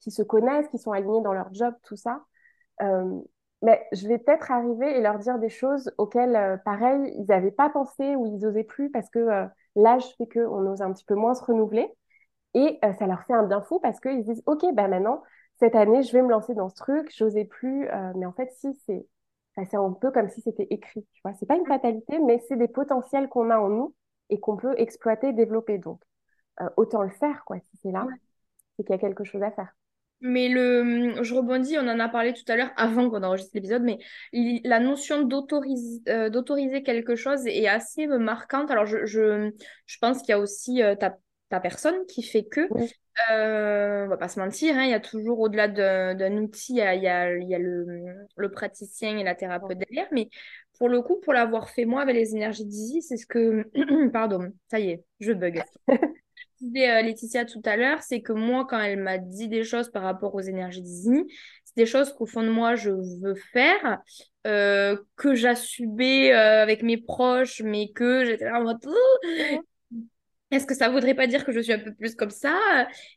qui 0.00 0.10
se 0.10 0.22
connaissent, 0.22 0.68
qui 0.68 0.78
sont 0.78 0.92
alignés 0.92 1.22
dans 1.22 1.32
leur 1.32 1.52
job, 1.54 1.74
tout 1.84 1.96
ça. 1.96 2.24
Euh, 2.82 3.20
mais 3.64 3.88
je 3.92 4.06
vais 4.06 4.18
peut-être 4.18 4.50
arriver 4.50 4.98
et 4.98 5.00
leur 5.00 5.18
dire 5.18 5.38
des 5.38 5.48
choses 5.48 5.90
auxquelles, 5.96 6.36
euh, 6.36 6.58
pareil, 6.58 7.14
ils 7.16 7.24
n'avaient 7.24 7.50
pas 7.50 7.70
pensé 7.70 8.14
ou 8.14 8.26
ils 8.26 8.36
n'osaient 8.36 8.62
plus 8.62 8.90
parce 8.90 9.08
que 9.08 9.18
euh, 9.18 9.46
l'âge 9.74 10.04
fait 10.18 10.26
qu'on 10.26 10.66
ose 10.70 10.82
un 10.82 10.92
petit 10.92 11.06
peu 11.06 11.14
moins 11.14 11.34
se 11.34 11.42
renouveler. 11.42 11.88
Et 12.52 12.78
euh, 12.84 12.92
ça 12.92 13.06
leur 13.06 13.22
fait 13.24 13.32
un 13.32 13.42
bien 13.44 13.62
fou 13.62 13.80
parce 13.80 14.00
qu'ils 14.00 14.22
se 14.22 14.32
disent, 14.32 14.42
OK, 14.44 14.66
ben 14.74 14.88
maintenant, 14.88 15.22
cette 15.58 15.74
année, 15.76 16.02
je 16.02 16.12
vais 16.12 16.20
me 16.20 16.28
lancer 16.28 16.54
dans 16.54 16.68
ce 16.68 16.74
truc, 16.74 17.10
j'osais 17.16 17.46
plus. 17.46 17.88
Mais 18.16 18.26
en 18.26 18.32
fait, 18.32 18.52
si, 18.52 18.74
c'est 18.86 19.06
c'est 19.56 19.76
un 19.76 19.92
peu 19.92 20.10
comme 20.10 20.28
si 20.28 20.40
c'était 20.40 20.66
écrit. 20.70 21.06
Tu 21.14 21.22
vois, 21.24 21.32
c'est 21.34 21.46
pas 21.46 21.56
une 21.56 21.66
fatalité, 21.66 22.18
mais 22.18 22.40
c'est 22.48 22.56
des 22.56 22.68
potentiels 22.68 23.28
qu'on 23.28 23.50
a 23.50 23.58
en 23.58 23.68
nous 23.68 23.94
et 24.30 24.40
qu'on 24.40 24.56
peut 24.56 24.74
exploiter, 24.78 25.32
développer. 25.32 25.78
Donc, 25.78 26.02
autant 26.76 27.02
le 27.02 27.10
faire, 27.10 27.44
quoi, 27.44 27.58
si 27.60 27.76
c'est 27.82 27.92
là, 27.92 28.06
c'est 28.76 28.82
qu'il 28.82 28.92
y 28.92 28.98
a 28.98 28.98
quelque 28.98 29.24
chose 29.24 29.42
à 29.44 29.52
faire. 29.52 29.72
Mais 30.26 30.48
le, 30.48 31.22
je 31.22 31.34
rebondis, 31.34 31.76
on 31.76 31.86
en 31.86 32.00
a 32.00 32.08
parlé 32.08 32.32
tout 32.32 32.50
à 32.50 32.56
l'heure 32.56 32.70
avant 32.78 33.10
qu'on 33.10 33.22
enregistre 33.22 33.50
l'épisode, 33.52 33.82
mais 33.82 33.98
la 34.32 34.80
notion 34.80 35.20
d'autoriser, 35.20 36.00
euh, 36.08 36.30
d'autoriser 36.30 36.82
quelque 36.82 37.14
chose 37.14 37.46
est 37.46 37.68
assez 37.68 38.06
marquante. 38.06 38.70
Alors, 38.70 38.86
je, 38.86 39.04
je, 39.04 39.50
je 39.84 39.98
pense 39.98 40.20
qu'il 40.20 40.30
y 40.30 40.32
a 40.32 40.38
aussi 40.38 40.80
ta, 40.98 41.18
ta, 41.50 41.60
personne 41.60 42.06
qui 42.06 42.22
fait 42.22 42.44
que, 42.44 42.62
euh, 43.30 44.06
on 44.06 44.08
va 44.08 44.16
pas 44.16 44.28
se 44.28 44.40
mentir, 44.40 44.74
hein, 44.76 44.84
il 44.84 44.90
y 44.90 44.94
a 44.94 45.00
toujours 45.00 45.40
au-delà 45.40 45.68
d'un 45.68 46.38
outil, 46.38 46.72
il 46.72 46.78
y 46.78 46.80
a, 46.80 46.94
il 46.94 47.02
y 47.02 47.08
a, 47.08 47.36
il 47.36 47.46
y 47.46 47.54
a 47.54 47.58
le, 47.58 47.84
le, 48.34 48.50
praticien 48.50 49.18
et 49.18 49.24
la 49.24 49.34
thérapeute 49.34 49.76
derrière. 49.76 50.08
Mais 50.10 50.30
pour 50.78 50.88
le 50.88 51.02
coup, 51.02 51.20
pour 51.20 51.34
l'avoir 51.34 51.68
fait 51.68 51.84
moi 51.84 52.00
avec 52.00 52.16
les 52.16 52.34
énergies 52.34 52.64
d'Izzy, 52.64 53.02
c'est 53.02 53.18
ce 53.18 53.26
que. 53.26 53.70
Pardon, 54.10 54.52
ça 54.70 54.80
y 54.80 54.90
est, 54.90 55.04
je 55.20 55.32
bug. 55.32 55.62
disais 56.60 56.90
euh, 56.90 57.02
Laetitia 57.02 57.44
tout 57.44 57.62
à 57.64 57.76
l'heure, 57.76 58.02
c'est 58.02 58.20
que 58.20 58.32
moi, 58.32 58.66
quand 58.68 58.80
elle 58.80 59.00
m'a 59.00 59.18
dit 59.18 59.48
des 59.48 59.64
choses 59.64 59.90
par 59.90 60.02
rapport 60.02 60.34
aux 60.34 60.40
énergies 60.40 60.82
d'Izzy, 60.82 61.24
c'est 61.64 61.76
des 61.76 61.86
choses 61.86 62.12
qu'au 62.12 62.26
fond 62.26 62.42
de 62.42 62.50
moi, 62.50 62.74
je 62.74 62.90
veux 62.90 63.34
faire, 63.52 64.00
euh, 64.46 64.96
que 65.16 65.34
j'assumais 65.34 66.32
euh, 66.32 66.62
avec 66.62 66.82
mes 66.82 66.96
proches, 66.96 67.62
mais 67.62 67.90
que 67.92 68.24
j'étais 68.24 68.44
là 68.44 68.60
en 68.60 68.64
mode 68.64 68.78
est-ce 70.50 70.66
que 70.66 70.74
ça 70.74 70.88
voudrait 70.88 71.14
pas 71.14 71.26
dire 71.26 71.44
que 71.44 71.50
je 71.50 71.58
suis 71.58 71.72
un 71.72 71.80
peu 71.80 71.92
plus 71.92 72.14
comme 72.14 72.30
ça? 72.30 72.56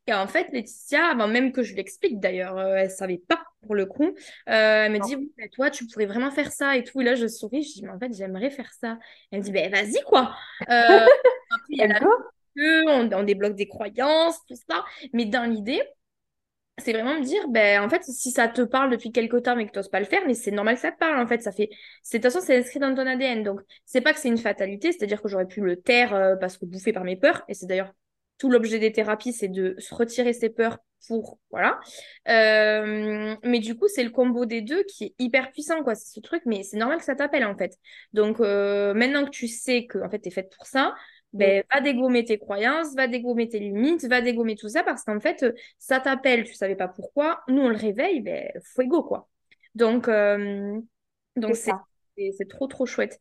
Et 0.07 0.13
en 0.13 0.27
fait, 0.27 0.47
Laetitia, 0.51 1.11
avant 1.11 1.27
même 1.27 1.51
que 1.51 1.61
je 1.61 1.75
l'explique 1.75 2.19
d'ailleurs, 2.19 2.59
elle 2.59 2.89
savait 2.89 3.21
pas 3.27 3.43
pour 3.67 3.75
le 3.75 3.85
coup. 3.85 4.05
Euh, 4.49 4.85
elle 4.85 4.91
me 4.91 4.99
dit, 4.99 5.15
oui, 5.15 5.31
toi, 5.51 5.69
tu 5.69 5.85
pourrais 5.85 6.05
vraiment 6.05 6.31
faire 6.31 6.51
ça 6.51 6.75
et 6.75 6.83
tout. 6.83 7.01
Et 7.01 7.03
là, 7.03 7.15
je 7.15 7.27
souris, 7.27 7.63
je 7.63 7.73
dis, 7.73 7.81
mais 7.83 7.91
en 7.91 7.99
fait, 7.99 8.13
j'aimerais 8.13 8.49
faire 8.49 8.71
ça. 8.73 8.97
Elle 9.31 9.39
me 9.39 9.43
dit, 9.43 9.51
ben 9.51 9.71
vas-y, 9.71 10.01
quoi. 10.05 10.35
Euh, 10.61 10.65
après, 11.51 11.69
y 11.69 11.81
a 11.81 11.99
on, 12.57 13.23
débloque 13.23 13.55
des 13.55 13.67
croyances, 13.67 14.39
tout 14.47 14.55
ça. 14.69 14.83
Mais 15.13 15.25
dans 15.25 15.49
l'idée, 15.49 15.81
c'est 16.79 16.93
vraiment 16.93 17.15
me 17.19 17.23
dire, 17.23 17.47
ben, 17.49 17.81
en 17.83 17.89
fait, 17.89 18.03
si 18.03 18.31
ça 18.31 18.47
te 18.47 18.61
parle 18.61 18.91
depuis 18.91 19.11
quelque 19.11 19.37
temps 19.37 19.55
mais 19.55 19.65
que 19.65 19.71
tu 19.71 19.79
n'oses 19.79 19.89
pas 19.89 19.99
le 19.99 20.05
faire, 20.05 20.21
mais 20.27 20.35
c'est 20.35 20.51
normal 20.51 20.75
que 20.75 20.81
ça 20.81 20.91
te 20.91 20.97
parle, 20.97 21.19
en 21.19 21.27
fait. 21.27 21.41
Ça 21.41 21.51
fait... 21.51 21.67
De 21.67 22.11
toute 22.11 22.21
façon, 22.21 22.39
c'est 22.41 22.57
inscrit 22.57 22.79
dans 22.79 22.93
ton 22.93 23.07
ADN. 23.07 23.43
Donc, 23.43 23.61
c'est 23.85 24.01
pas 24.01 24.13
que 24.13 24.19
c'est 24.19 24.27
une 24.27 24.37
fatalité, 24.37 24.91
c'est-à-dire 24.91 25.21
que 25.21 25.27
j'aurais 25.27 25.47
pu 25.47 25.61
le 25.61 25.81
taire 25.81 26.13
euh, 26.13 26.35
parce 26.35 26.57
que 26.57 26.65
bouffé 26.65 26.93
par 26.93 27.03
mes 27.03 27.15
peurs. 27.15 27.43
Et 27.47 27.55
c'est 27.55 27.65
d'ailleurs 27.65 27.93
tout 28.37 28.49
l'objet 28.49 28.79
des 28.79 28.91
thérapies, 28.91 29.33
c'est 29.33 29.47
de 29.47 29.75
se 29.79 29.93
retirer 29.95 30.33
ses 30.33 30.49
peurs 30.49 30.77
pour. 31.07 31.39
Voilà. 31.51 31.79
Euh, 32.27 33.35
mais 33.43 33.59
du 33.59 33.75
coup, 33.75 33.87
c'est 33.87 34.03
le 34.03 34.09
combo 34.11 34.45
des 34.45 34.61
deux 34.61 34.83
qui 34.83 35.05
est 35.05 35.15
hyper 35.19 35.51
puissant, 35.51 35.83
quoi. 35.83 35.95
C'est 35.95 36.13
ce 36.13 36.19
truc, 36.19 36.43
mais 36.45 36.63
c'est 36.63 36.77
normal 36.77 36.99
que 36.99 37.05
ça 37.05 37.15
t'appelle, 37.15 37.45
en 37.45 37.57
fait. 37.57 37.77
Donc, 38.13 38.39
euh, 38.39 38.93
maintenant 38.93 39.25
que 39.25 39.31
tu 39.31 39.47
sais 39.47 39.85
que, 39.85 39.97
en 39.99 40.09
fait, 40.09 40.19
tu 40.19 40.27
es 40.27 40.31
faite 40.31 40.53
pour 40.55 40.65
ça, 40.67 40.93
ben, 41.33 41.63
va 41.73 41.81
dégommer 41.81 42.23
tes 42.23 42.37
croyances, 42.37 42.95
va 42.95 43.07
dégommer 43.07 43.47
tes 43.47 43.59
limites, 43.59 44.05
va 44.05 44.21
dégommer 44.21 44.55
tout 44.55 44.69
ça 44.69 44.83
parce 44.83 45.03
qu'en 45.03 45.19
fait, 45.19 45.45
ça 45.77 45.99
t'appelle, 45.99 46.45
tu 46.45 46.53
savais 46.53 46.75
pas 46.75 46.87
pourquoi. 46.87 47.41
Nous, 47.47 47.61
on 47.61 47.69
le 47.69 47.75
réveille, 47.75 48.21
ben, 48.21 48.49
fuego, 48.63 49.03
quoi. 49.03 49.29
Donc, 49.75 50.07
euh, 50.07 50.79
donc 51.35 51.55
c'est, 51.55 51.71
c'est 52.37 52.47
trop, 52.47 52.67
trop 52.67 52.85
chouette. 52.85 53.19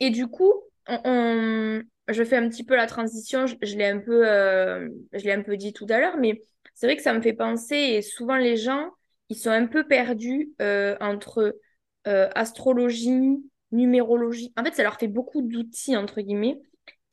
Et 0.00 0.10
du 0.10 0.26
coup, 0.26 0.52
on, 0.88 1.82
je 2.08 2.24
fais 2.24 2.36
un 2.36 2.48
petit 2.48 2.64
peu 2.64 2.74
la 2.74 2.86
transition, 2.86 3.46
je, 3.46 3.76
l'ai 3.76 3.86
un 3.86 4.00
peu, 4.00 4.28
euh, 4.28 4.88
je 5.12 5.24
l'ai 5.24 5.32
un 5.32 5.42
peu 5.42 5.56
dit 5.56 5.72
tout 5.72 5.86
à 5.88 6.00
l'heure, 6.00 6.16
mais 6.16 6.42
c'est 6.74 6.86
vrai 6.86 6.96
que 6.96 7.02
ça 7.02 7.14
me 7.14 7.22
fait 7.22 7.34
penser, 7.34 7.76
et 7.76 8.02
souvent 8.02 8.36
les 8.36 8.56
gens, 8.56 8.90
ils 9.28 9.36
sont 9.36 9.50
un 9.50 9.66
peu 9.66 9.86
perdus 9.86 10.50
euh, 10.60 10.96
entre 11.00 11.56
astrologie, 12.04 13.42
numérologie. 13.72 14.52
En 14.58 14.64
fait, 14.64 14.74
ça 14.74 14.82
leur 14.82 14.98
fait 14.98 15.08
beaucoup 15.08 15.40
d'outils, 15.40 15.96
entre 15.96 16.20
guillemets 16.20 16.60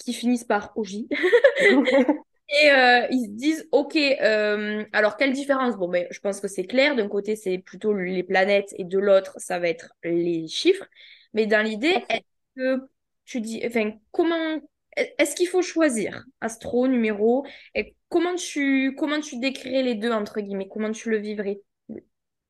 qui 0.03 0.13
finissent 0.13 0.43
par 0.43 0.71
OJ. 0.75 0.95
Et 2.51 2.69
euh, 2.69 3.07
ils 3.09 3.25
se 3.25 3.29
disent, 3.29 3.69
OK, 3.71 3.95
euh, 3.95 4.83
alors 4.91 5.15
quelle 5.15 5.31
différence? 5.31 5.77
Bon, 5.77 5.87
mais 5.87 6.03
ben, 6.03 6.07
je 6.11 6.19
pense 6.19 6.41
que 6.41 6.49
c'est 6.49 6.65
clair. 6.65 6.95
D'un 6.95 7.07
côté, 7.07 7.37
c'est 7.37 7.57
plutôt 7.57 7.93
les 7.93 8.23
planètes 8.23 8.75
et 8.77 8.83
de 8.83 8.99
l'autre, 8.99 9.33
ça 9.37 9.57
va 9.57 9.69
être 9.69 9.93
les 10.03 10.47
chiffres. 10.49 10.85
Mais 11.33 11.45
dans 11.45 11.63
l'idée, 11.65 11.95
est-ce 12.09 12.21
que 12.57 12.89
tu 13.23 13.39
dis, 13.39 13.61
enfin, 13.65 13.91
comment, 14.11 14.59
est-ce 14.97 15.35
qu'il 15.35 15.47
faut 15.47 15.61
choisir 15.61 16.25
astro, 16.41 16.89
numéro? 16.89 17.45
Et 17.73 17.95
comment 18.09 18.35
tu, 18.35 18.95
comment 18.97 19.21
tu 19.21 19.39
décrirais 19.39 19.83
les 19.83 19.95
deux, 19.95 20.11
entre 20.11 20.41
guillemets? 20.41 20.67
Comment 20.67 20.91
tu 20.91 21.09
le 21.09 21.19
vivrais? 21.19 21.61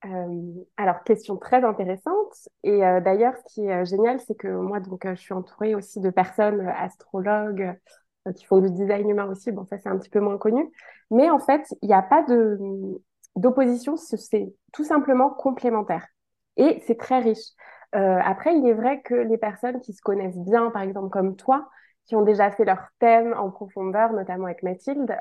Euh, 0.06 0.64
alors, 0.78 1.04
question 1.04 1.38
très 1.38 1.64
intéressante. 1.64 2.50
Et 2.64 2.86
euh, 2.86 3.02
d'ailleurs, 3.02 3.36
ce 3.38 3.54
qui 3.54 3.66
est 3.68 3.82
euh, 3.82 3.86
génial, 3.86 4.20
c'est 4.22 4.36
que 4.36 4.48
moi, 4.48 4.80
donc, 4.80 5.06
je 5.08 5.16
suis 5.16 5.34
entourée 5.34 5.76
aussi 5.76 6.00
de 6.00 6.10
personnes 6.10 6.68
astrologues 6.68 7.78
qui 8.36 8.46
font 8.46 8.60
du 8.60 8.70
design 8.72 9.10
humain 9.10 9.26
aussi. 9.26 9.52
Bon, 9.52 9.66
ça, 9.66 9.78
c'est 9.80 9.90
un 9.90 9.98
petit 9.98 10.10
peu 10.10 10.20
moins 10.20 10.38
connu. 10.38 10.72
Mais 11.10 11.30
en 11.30 11.40
fait, 11.40 11.66
il 11.82 11.88
n'y 11.88 11.94
a 11.94 12.02
pas 12.02 12.24
de 12.24 12.60
d'opposition. 13.36 13.96
C'est 13.96 14.54
tout 14.74 14.84
simplement 14.84 15.30
complémentaire. 15.30 16.06
Et 16.58 16.82
c'est 16.86 16.98
très 16.98 17.20
riche. 17.20 17.54
après, 17.94 18.56
il 18.56 18.68
est 18.68 18.74
vrai 18.74 19.02
que 19.02 19.16
les 19.16 19.38
personnes 19.38 19.80
qui 19.82 19.94
se 19.94 20.02
connaissent 20.02 20.38
bien, 20.38 20.70
par 20.70 20.82
exemple 20.84 21.10
comme 21.10 21.36
toi, 21.36 21.70
qui 22.06 22.16
ont 22.16 22.22
déjà 22.22 22.52
fait 22.52 22.66
leur 22.66 22.90
thème 23.00 23.34
en 23.38 23.50
profondeur, 23.50 24.14
notamment 24.14 24.46
avec 24.46 24.62
Mathilde, 24.64 25.18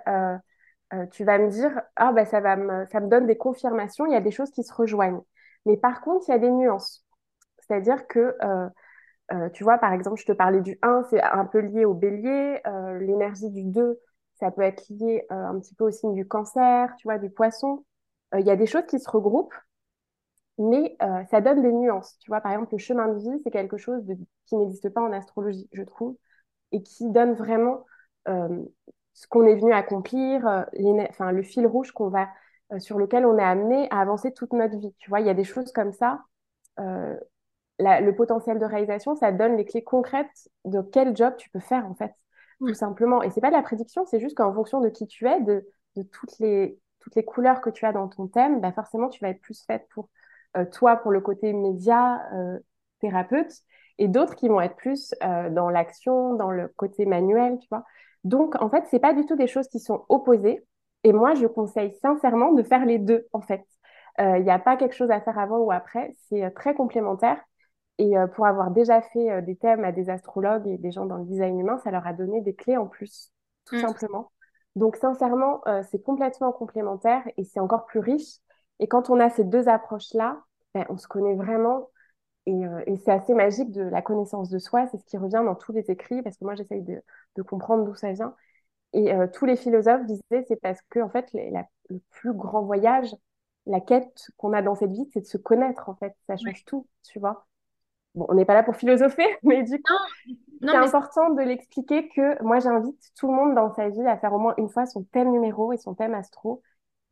euh, 0.95 1.07
tu 1.07 1.25
vas 1.25 1.39
me 1.39 1.49
dire, 1.51 1.81
ah 1.97 2.13
bah 2.13 2.25
ça 2.25 2.41
va 2.41 2.57
me, 2.57 2.87
ça 2.91 3.01
me 3.01 3.09
donne 3.09 3.27
des 3.27 3.37
confirmations, 3.37 4.07
il 4.07 4.13
y 4.13 4.17
a 4.17 4.21
des 4.21 4.31
choses 4.31 4.51
qui 4.51 4.65
se 4.65 4.73
rejoignent. 4.75 5.23
Mais 5.67 5.77
par 5.77 6.01
contre, 6.01 6.27
il 6.29 6.33
y 6.33 6.35
a 6.35 6.39
des 6.39 6.51
nuances. 6.51 7.05
C'est-à-dire 7.61 8.07
que, 8.09 8.37
euh, 8.43 8.69
euh, 9.33 9.51
tu 9.51 9.65
vois, 9.65 9.79
par 9.79 9.93
exemple, 9.93 10.21
je 10.21 10.27
te 10.27 10.33
parlais 10.33 10.61
du 10.63 10.79
1, 10.83 11.05
c'est 11.11 11.23
un 11.23 11.47
peu 11.47 11.61
lié 11.61 11.85
au 11.85 11.95
bélier. 11.95 12.61
L'énergie 13.01 13.51
du 13.51 13.65
2, 13.65 14.01
ça 14.41 14.51
peut 14.51 14.63
être 14.63 14.85
lié 14.91 15.27
un 15.31 15.59
petit 15.61 15.75
peu 15.75 15.85
au 15.87 15.91
signe 15.91 16.15
du 16.15 16.27
cancer, 16.27 16.95
tu 16.99 17.09
vois, 17.09 17.19
du 17.19 17.31
poisson. 17.31 17.85
Il 18.39 18.47
y 18.47 18.51
a 18.51 18.57
des 18.57 18.67
choses 18.67 18.87
qui 18.87 18.99
se 19.01 19.11
regroupent, 19.11 19.55
mais 20.59 20.97
ça 21.31 21.41
donne 21.41 21.63
des 21.63 21.73
nuances. 21.73 22.17
Tu 22.21 22.31
vois, 22.31 22.41
par 22.41 22.53
exemple, 22.53 22.73
le 22.75 22.79
chemin 22.79 23.09
de 23.09 23.19
vie, 23.19 23.41
c'est 23.45 23.51
quelque 23.51 23.77
chose 23.79 24.05
qui 24.47 24.57
n'existe 24.57 24.89
pas 24.91 25.01
en 25.03 25.13
astrologie, 25.13 25.69
je 25.73 25.83
trouve, 25.83 26.17
et 26.73 26.83
qui 26.83 27.11
donne 27.11 27.35
vraiment 27.35 27.85
ce 29.15 29.27
qu'on 29.27 29.47
est 29.47 29.55
venu 29.55 29.73
accomplir, 29.73 30.47
euh, 30.47 30.63
enfin, 31.09 31.33
le 31.33 31.43
fil 31.43 31.67
rouge 31.67 31.93
qu'on 31.93 32.09
va, 32.09 32.29
euh, 32.73 32.79
sur 32.79 32.99
lequel 32.99 33.27
on 33.27 33.39
est 33.39 33.43
amené 33.43 33.89
à 33.91 34.01
avancer 34.01 34.33
toute 34.33 34.53
notre 34.53 34.77
vie. 34.79 34.95
Tu 34.99 35.11
vois, 35.11 35.21
il 35.21 35.27
y 35.27 35.31
a 35.31 35.35
des 35.35 35.45
choses 35.45 35.73
comme 35.73 35.93
ça. 35.93 36.23
Euh, 36.79 37.17
le 37.79 38.11
potentiel 38.13 38.59
de 38.59 38.65
réalisation, 38.65 39.17
ça 39.17 39.33
donne 39.33 39.57
les 39.57 39.65
clés 39.65 39.83
concrètes 39.83 40.49
de 40.67 40.83
quel 40.83 41.17
job 41.17 41.35
tu 41.37 41.49
peux 41.51 41.61
faire, 41.61 41.87
en 41.87 41.95
fait, 41.95 42.13
tout 42.59 42.75
simplement. 42.75 43.23
Et 43.23 43.31
c'est 43.31 43.41
pas 43.41 43.49
de 43.49 43.57
la 43.57 43.63
prédiction, 43.63 44.05
c'est 44.05 44.21
juste 44.21 44.37
qu'en 44.37 44.53
fonction 44.53 44.81
de 44.81 44.91
qui 44.91 45.07
tu 45.07 45.27
es, 45.27 45.41
de, 45.41 45.67
toutes, 46.13 46.39
les, 46.41 46.79
toutes 46.99 47.15
les 47.15 47.25
couleurs 47.25 47.63
que 47.63 47.71
tu 47.71 47.87
as 47.87 47.93
dans 47.93 48.07
ton 48.09 48.27
thème, 48.27 48.61
bah 48.61 48.73
forcément, 48.73 49.09
tu 49.09 49.25
vas 49.25 49.31
être 49.31 49.41
plus 49.41 49.65
faite 49.65 49.89
pour 49.95 50.11
toi, 50.73 50.97
pour 50.97 51.11
le 51.11 51.23
côté 51.23 51.55
média, 51.55 52.23
thérapeute, 53.01 53.53
et 53.97 54.09
d'autres 54.09 54.35
qui 54.35 54.49
vont 54.49 54.61
être 54.61 54.77
plus 54.77 55.15
dans 55.23 55.71
l'action, 55.71 56.35
dans 56.35 56.51
le 56.51 56.69
côté 56.69 57.07
manuel, 57.07 57.59
tu 57.61 57.69
vois. 57.71 57.87
Donc, 58.25 58.61
en 58.61 58.69
fait, 58.69 58.85
c'est 58.91 58.99
pas 58.99 59.15
du 59.15 59.25
tout 59.27 59.37
des 59.37 59.47
choses 59.47 59.69
qui 59.69 59.81
sont 59.81 60.05
opposées. 60.09 60.65
Et 61.05 61.13
moi, 61.13 61.35
je 61.35 61.47
conseille 61.47 61.95
sincèrement 62.03 62.53
de 62.53 62.63
faire 62.63 62.85
les 62.85 62.99
deux, 62.99 63.27
en 63.33 63.41
fait. 63.41 63.65
Il 64.19 64.25
euh, 64.25 64.39
n'y 64.41 64.51
a 64.51 64.59
pas 64.59 64.77
quelque 64.77 64.95
chose 64.95 65.11
à 65.11 65.21
faire 65.21 65.39
avant 65.39 65.59
ou 65.59 65.71
après. 65.73 66.15
C'est 66.29 66.45
euh, 66.45 66.51
très 66.51 66.75
complémentaire. 66.75 67.41
Et 67.99 68.17
euh, 68.19 68.27
pour 68.27 68.47
avoir 68.47 68.71
déjà 68.71 69.01
fait 69.01 69.43
des 69.43 69.57
thèmes 69.57 69.85
à 69.85 69.93
des 69.93 70.11
astrologues 70.11 70.67
et 70.67 70.79
des 70.79 70.91
gens 70.91 71.07
dans 71.07 71.17
le 71.17 71.25
design 71.25 71.59
humain, 71.59 71.79
ça 71.85 71.91
leur 71.91 72.07
a 72.07 72.13
donné 72.13 72.41
des 72.41 72.55
clés 72.55 72.77
en 72.77 72.87
plus, 72.87 73.31
tout 73.67 73.77
mm. 73.77 73.81
simplement. 73.81 74.31
Donc, 74.77 74.97
sincèrement, 74.97 75.63
c'est 75.91 76.03
complètement 76.03 76.53
complémentaire 76.53 77.23
et 77.37 77.45
c'est 77.45 77.61
encore 77.61 77.87
plus 77.87 77.99
riche. 77.99 78.39
Et 78.79 78.87
quand 78.87 79.11
on 79.11 79.19
a 79.19 79.29
ces 79.29 79.45
deux 79.45 79.69
approches-là, 79.69 80.39
ben, 80.75 80.87
on 80.89 80.97
se 80.97 81.09
connaît 81.09 81.35
vraiment 81.35 81.89
euh, 82.49 82.83
et, 82.87 82.97
c'est 82.97 83.13
assez 83.13 83.35
magique 83.35 83.71
de 83.71 83.83
la 83.83 84.03
connaissance 84.03 84.49
de 84.49 84.59
soi, 84.59 84.87
c'est 84.89 84.99
ce 84.99 85.05
qui 85.05 85.19
revient 85.19 85.43
dans 85.45 85.55
tous 85.55 85.73
les 85.73 85.91
écrits, 85.91 86.23
parce 86.23 86.37
que 86.37 86.45
moi 86.45 86.55
j'essaye 86.55 86.83
de, 86.83 87.03
comprendre 87.43 87.85
d'où 87.85 87.95
ça 87.95 88.13
vient. 88.13 88.35
Et 88.93 89.13
euh, 89.13 89.27
tous 89.33 89.47
les 89.47 89.57
philosophes 89.57 90.05
disaient, 90.07 90.45
c'est 90.49 90.61
parce 90.61 90.81
que 90.91 91.01
en 91.01 91.09
fait, 91.09 91.31
le 91.33 92.01
plus 92.11 92.33
grand 92.33 92.63
voyage, 92.63 93.15
la 93.67 93.81
quête 93.81 94.31
qu'on 94.37 94.53
a 94.53 94.63
dans 94.63 94.75
cette 94.75 94.91
vie, 94.91 95.09
c'est 95.13 95.21
de 95.21 95.27
se 95.27 95.39
connaître, 95.39 95.89
en 95.89 95.95
fait. 95.95 96.15
Ça 96.27 96.37
change 96.37 96.65
tout, 96.65 96.87
tu 97.05 97.19
vois. 97.19 97.47
Bon, 98.15 98.27
on 98.29 98.35
n'est 98.35 98.45
pas 98.45 98.55
là 98.55 98.63
pour 98.63 98.75
philosopher, 98.75 99.27
mais 99.45 99.63
du 99.63 99.81
coup, 99.81 99.93
c'est 100.61 100.75
important 100.75 101.31
de 101.31 101.43
l'expliquer 101.43 102.09
que 102.09 102.43
moi, 102.43 102.59
j'invite 102.59 103.13
tout 103.17 103.29
le 103.29 103.35
monde 103.35 103.55
dans 103.55 103.73
sa 103.75 103.89
vie 103.89 104.07
à 104.07 104.19
faire 104.19 104.33
au 104.33 104.39
moins 104.39 104.55
une 104.59 104.69
fois 104.69 104.87
son 104.87 105.05
thème 105.05 105.31
numéro 105.31 105.73
et 105.73 105.77
son 105.77 105.95
thème 105.95 106.15
astro. 106.15 106.63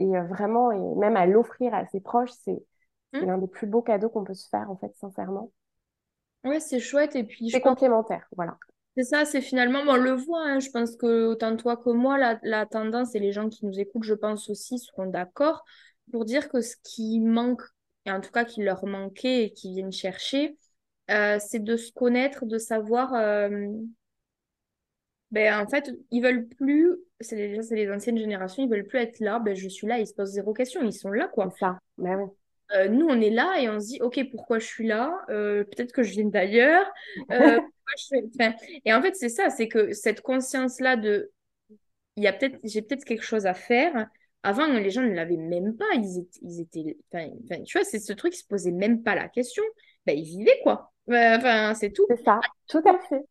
Et 0.01 0.17
euh, 0.17 0.25
vraiment, 0.25 0.73
et 0.73 0.95
même 0.97 1.17
à 1.17 1.27
l'offrir 1.27 1.75
à 1.75 1.87
ses 1.87 2.01
proches, 2.01 2.31
c'est 2.31 2.63
c'est 3.13 3.23
mmh. 3.23 3.27
l'un 3.27 3.39
des 3.39 3.47
plus 3.49 3.67
beaux 3.67 3.83
cadeaux 3.83 4.09
qu'on 4.09 4.25
peut 4.25 4.35
se 4.35 4.49
faire, 4.49 4.71
en 4.71 4.77
fait, 4.77 4.95
sincèrement. 4.97 5.53
Ouais, 6.45 6.61
c'est 6.61 6.81
chouette. 6.81 7.17
Et 7.17 7.25
puis, 7.25 7.51
c'est 7.51 7.61
complémentaire, 7.61 8.27
voilà. 8.37 8.57
C'est 8.97 9.05
ça, 9.05 9.25
c'est 9.25 9.41
finalement, 9.41 9.81
on 9.87 9.97
le 9.97 10.13
voit, 10.13 10.45
hein, 10.45 10.59
je 10.59 10.71
pense 10.71 10.97
que 10.97 11.27
autant 11.27 11.57
toi 11.57 11.77
que 11.77 11.91
moi, 11.91 12.19
la, 12.19 12.39
la, 12.43 12.67
tendance 12.67 13.15
et 13.15 13.21
les 13.21 13.31
gens 13.31 13.49
qui 13.49 13.65
nous 13.65 13.79
écoutent, 13.79 14.03
je 14.03 14.15
pense 14.15 14.51
aussi, 14.51 14.79
seront 14.79 15.07
d'accord. 15.07 15.65
pour 16.11 16.25
dire 16.25 16.49
que 16.49 16.61
ce 16.61 16.75
qui 16.83 17.21
manque, 17.21 17.63
et 18.07 18.11
en 18.11 18.21
tout 18.21 18.33
cas 18.33 18.45
qui 18.45 18.63
leur 18.63 18.85
manquait 18.87 19.45
et 19.45 19.53
qui 19.53 19.73
viennent 19.73 19.93
chercher, 19.93 20.57
euh, 21.11 21.39
c'est 21.41 21.63
de 21.63 21.77
se 21.77 21.93
connaître, 21.93 22.45
de 22.45 22.59
savoir. 22.59 23.15
euh, 23.15 23.69
ben, 25.31 25.61
en 25.61 25.69
fait, 25.69 25.93
ils 26.11 26.23
veulent 26.23 26.49
plus. 26.49 26.97
C'est 27.21 27.37
les, 27.37 27.63
c'est 27.63 27.77
les 27.77 27.91
anciennes 27.91 28.19
générations, 28.19 28.65
ils 28.65 28.71
veulent 28.71 28.87
plus 28.87 28.99
être 28.99 29.21
là. 29.21 29.39
Ben, 29.39 29.55
je 29.55 29.69
suis 29.69 29.87
là, 29.87 29.99
ils 29.99 30.07
se 30.07 30.15
posent 30.15 30.31
zéro 30.31 30.53
question, 30.53 30.83
ils 30.83 30.93
sont 30.93 31.11
là, 31.11 31.29
quoi. 31.29 31.51
C'est 31.53 31.61
ça. 31.61 31.79
Ben 31.99 32.17
oui. 32.17 32.31
Euh, 32.75 32.89
nous, 32.89 33.07
on 33.09 33.21
est 33.21 33.31
là 33.31 33.61
et 33.61 33.69
on 33.69 33.81
se 33.81 33.87
dit, 33.87 34.03
OK, 34.03 34.21
pourquoi 34.31 34.59
je 34.59 34.67
suis 34.67 34.87
là? 34.87 35.13
Euh, 35.31 35.65
peut-être 35.65 35.93
que 35.93 36.03
je 36.03 36.13
viens 36.13 36.27
d'ailleurs. 36.27 36.87
Euh, 37.31 37.59
enfin, 38.35 38.55
et 38.85 38.93
en 38.93 39.01
fait, 39.03 39.15
c'est 39.15 39.29
ça, 39.29 39.51
c'est 39.51 39.69
que 39.69 39.93
cette 39.93 40.21
conscience-là 40.21 40.97
de, 40.97 41.31
il 42.17 42.25
y 42.25 42.27
a 42.27 42.33
peut-être, 42.33 42.59
j'ai 42.65 42.83
peut-être 42.83 43.05
quelque 43.05 43.25
chose 43.25 43.47
à 43.47 43.55
faire. 43.55 44.09
Avant, 44.43 44.67
les 44.67 44.91
gens 44.91 45.03
ne 45.03 45.13
l'avaient 45.13 45.37
même 45.37 45.77
pas. 45.77 45.87
Ils 45.95 46.19
étaient, 46.21 46.39
ils 46.43 46.61
étaient, 46.61 46.97
enfin, 47.13 47.63
tu 47.65 47.79
vois, 47.79 47.85
c'est 47.85 47.99
ce 47.99 48.13
truc, 48.13 48.35
ils 48.35 48.39
se 48.39 48.47
posaient 48.47 48.71
même 48.71 49.03
pas 49.03 49.15
la 49.15 49.29
question. 49.29 49.63
Ben, 50.07 50.17
ils 50.17 50.25
vivaient, 50.25 50.61
quoi. 50.63 50.93
Enfin, 51.09 51.75
c'est 51.75 51.91
tout. 51.91 52.07
C'est 52.09 52.23
ça. 52.25 52.41
Tout 52.69 52.83
à 52.87 52.99
fait. 53.09 53.25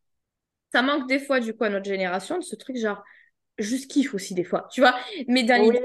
Ça 0.74 0.82
manque 0.82 1.08
des 1.08 1.20
fois, 1.20 1.40
du 1.40 1.54
coup, 1.54 1.64
à 1.64 1.70
notre 1.70 1.86
génération, 1.86 2.38
de 2.38 2.44
ce 2.44 2.56
truc, 2.56 2.78
genre, 2.78 3.04
juste 3.58 3.90
kiffe 3.90 4.14
aussi, 4.14 4.34
des 4.34 4.44
fois, 4.44 4.68
tu 4.72 4.82
vois. 4.82 4.96
Mais 5.28 5.44
dans 5.44 5.62
Oui, 5.66 5.78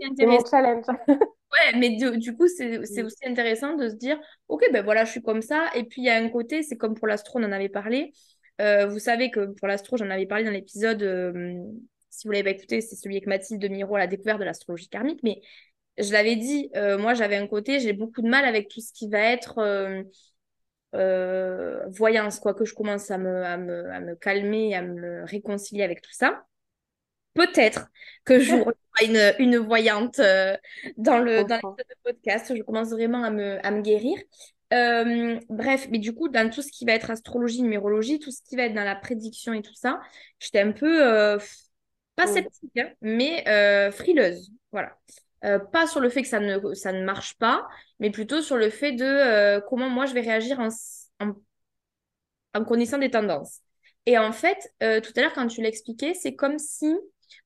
l'idée, 0.00 0.38
challenge. 0.50 0.84
Ouais, 1.52 1.78
mais 1.78 1.90
du, 1.96 2.16
du 2.18 2.36
coup, 2.36 2.46
c'est 2.48 2.84
c'est 2.86 3.02
Mm. 3.02 3.06
aussi 3.06 3.16
intéressant 3.26 3.74
de 3.76 3.88
se 3.88 3.94
dire, 3.96 4.18
OK, 4.48 4.62
ben 4.72 4.84
voilà, 4.84 5.04
je 5.04 5.10
suis 5.10 5.22
comme 5.22 5.42
ça. 5.42 5.68
Et 5.74 5.84
puis, 5.84 6.02
il 6.02 6.04
y 6.04 6.08
a 6.10 6.16
un 6.16 6.28
côté, 6.28 6.62
c'est 6.62 6.76
comme 6.76 6.94
pour 6.94 7.08
l'astro, 7.08 7.38
on 7.40 7.44
en 7.44 7.52
avait 7.52 7.68
parlé. 7.68 8.12
Euh, 8.60 8.86
vous 8.86 8.98
savez 9.00 9.30
que 9.30 9.46
pour 9.46 9.66
l'astro, 9.66 9.96
j'en 9.96 10.10
avais 10.10 10.26
parlé 10.26 10.44
dans 10.44 10.50
l'épisode, 10.52 11.02
euh, 11.02 11.54
si 12.10 12.26
vous 12.28 12.32
l'avez 12.32 12.44
pas 12.44 12.50
écouté, 12.50 12.80
c'est 12.80 12.94
celui 12.96 13.16
avec 13.16 13.26
Mathilde 13.26 13.68
Miro, 13.70 13.96
la 13.96 14.06
découverte 14.06 14.38
de 14.38 14.44
l'astrologie 14.44 14.88
karmique. 14.88 15.20
Mais 15.24 15.40
je 15.98 16.12
l'avais 16.12 16.36
dit, 16.36 16.70
euh, 16.76 16.98
moi, 16.98 17.14
j'avais 17.14 17.36
un 17.36 17.46
côté, 17.48 17.80
j'ai 17.80 17.92
beaucoup 17.94 18.22
de 18.22 18.28
mal 18.28 18.44
avec 18.44 18.68
tout 18.68 18.80
ce 18.80 18.92
qui 18.92 19.08
va 19.10 19.20
être 19.20 19.60
voyance, 21.88 22.40
quoi, 22.40 22.54
que 22.54 22.64
je 22.64 22.74
commence 22.74 23.10
à 23.10 23.18
me, 23.18 23.44
à 23.44 23.56
me, 23.56 23.90
à 23.90 24.00
me 24.00 24.14
calmer, 24.16 24.74
à 24.74 24.82
me 24.82 25.24
réconcilier 25.24 25.82
avec 25.82 26.02
tout 26.02 26.12
ça. 26.12 26.44
Peut-être 27.34 27.88
que 28.24 28.40
je 28.40 28.56
une, 29.02 29.34
une 29.38 29.56
voyante 29.58 30.18
euh, 30.18 30.56
dans 30.96 31.18
le, 31.18 31.44
dans 31.44 31.58
de 31.58 31.84
podcast. 32.04 32.54
Je 32.56 32.62
commence 32.62 32.90
vraiment 32.90 33.22
à 33.24 33.30
me, 33.30 33.64
à 33.64 33.70
me 33.70 33.82
guérir. 33.82 34.18
Euh, 34.72 35.38
bref, 35.48 35.88
mais 35.90 35.98
du 35.98 36.14
coup, 36.14 36.28
dans 36.28 36.48
tout 36.50 36.62
ce 36.62 36.70
qui 36.70 36.84
va 36.84 36.92
être 36.92 37.10
astrologie, 37.10 37.62
numérologie, 37.62 38.18
tout 38.18 38.30
ce 38.30 38.42
qui 38.42 38.56
va 38.56 38.64
être 38.64 38.74
dans 38.74 38.84
la 38.84 38.96
prédiction 38.96 39.52
et 39.52 39.62
tout 39.62 39.74
ça, 39.74 40.00
j'étais 40.38 40.60
un 40.60 40.72
peu, 40.72 41.06
euh, 41.06 41.38
pas 42.16 42.26
sceptique, 42.26 42.70
hein, 42.78 42.90
mais 43.00 43.44
frileuse. 43.92 44.50
Voilà. 44.72 44.96
Pas 45.72 45.86
sur 45.86 46.00
le 46.00 46.08
fait 46.10 46.22
que 46.22 46.28
ça 46.28 46.38
ne, 46.38 46.74
ça 46.74 46.92
ne 46.92 47.02
marche 47.04 47.36
pas, 47.38 47.66
mais 47.98 48.10
plutôt 48.10 48.42
sur 48.42 48.56
le 48.56 48.70
fait 48.70 48.92
de 48.92 49.58
comment 49.68 49.88
moi 49.88 50.06
je 50.06 50.14
vais 50.14 50.20
réagir 50.20 50.60
en, 50.60 50.68
en 51.20 51.34
en 52.54 52.64
connaissant 52.64 52.98
des 52.98 53.10
tendances. 53.10 53.60
Et 54.06 54.18
en 54.18 54.32
fait, 54.32 54.58
tout 54.80 55.12
à 55.16 55.20
l'heure, 55.20 55.32
quand 55.34 55.46
tu 55.46 55.62
l'expliquais, 55.62 56.14
c'est 56.14 56.34
comme 56.34 56.58
si, 56.58 56.94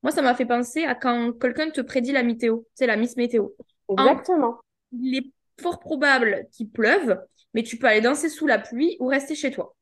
moi, 0.02 0.12
ça 0.12 0.22
m'a 0.22 0.34
fait 0.34 0.46
penser 0.46 0.84
à 0.84 0.94
quand 0.94 1.32
quelqu'un 1.32 1.70
te 1.70 1.80
prédit 1.80 2.12
la 2.12 2.22
météo, 2.22 2.60
c'est 2.74 2.86
la 2.86 2.96
Miss 2.96 3.16
Météo. 3.16 3.48
En, 3.88 3.96
Exactement. 3.96 4.58
il 4.92 5.16
est 5.16 5.32
fort 5.60 5.78
probable 5.78 6.46
qu'il 6.52 6.70
pleuve, 6.70 7.20
mais 7.52 7.62
tu 7.62 7.78
peux 7.78 7.86
aller 7.86 8.00
danser 8.00 8.28
sous 8.28 8.46
la 8.46 8.58
pluie 8.58 8.96
ou 9.00 9.06
rester 9.06 9.34
chez 9.34 9.50
toi. 9.50 9.74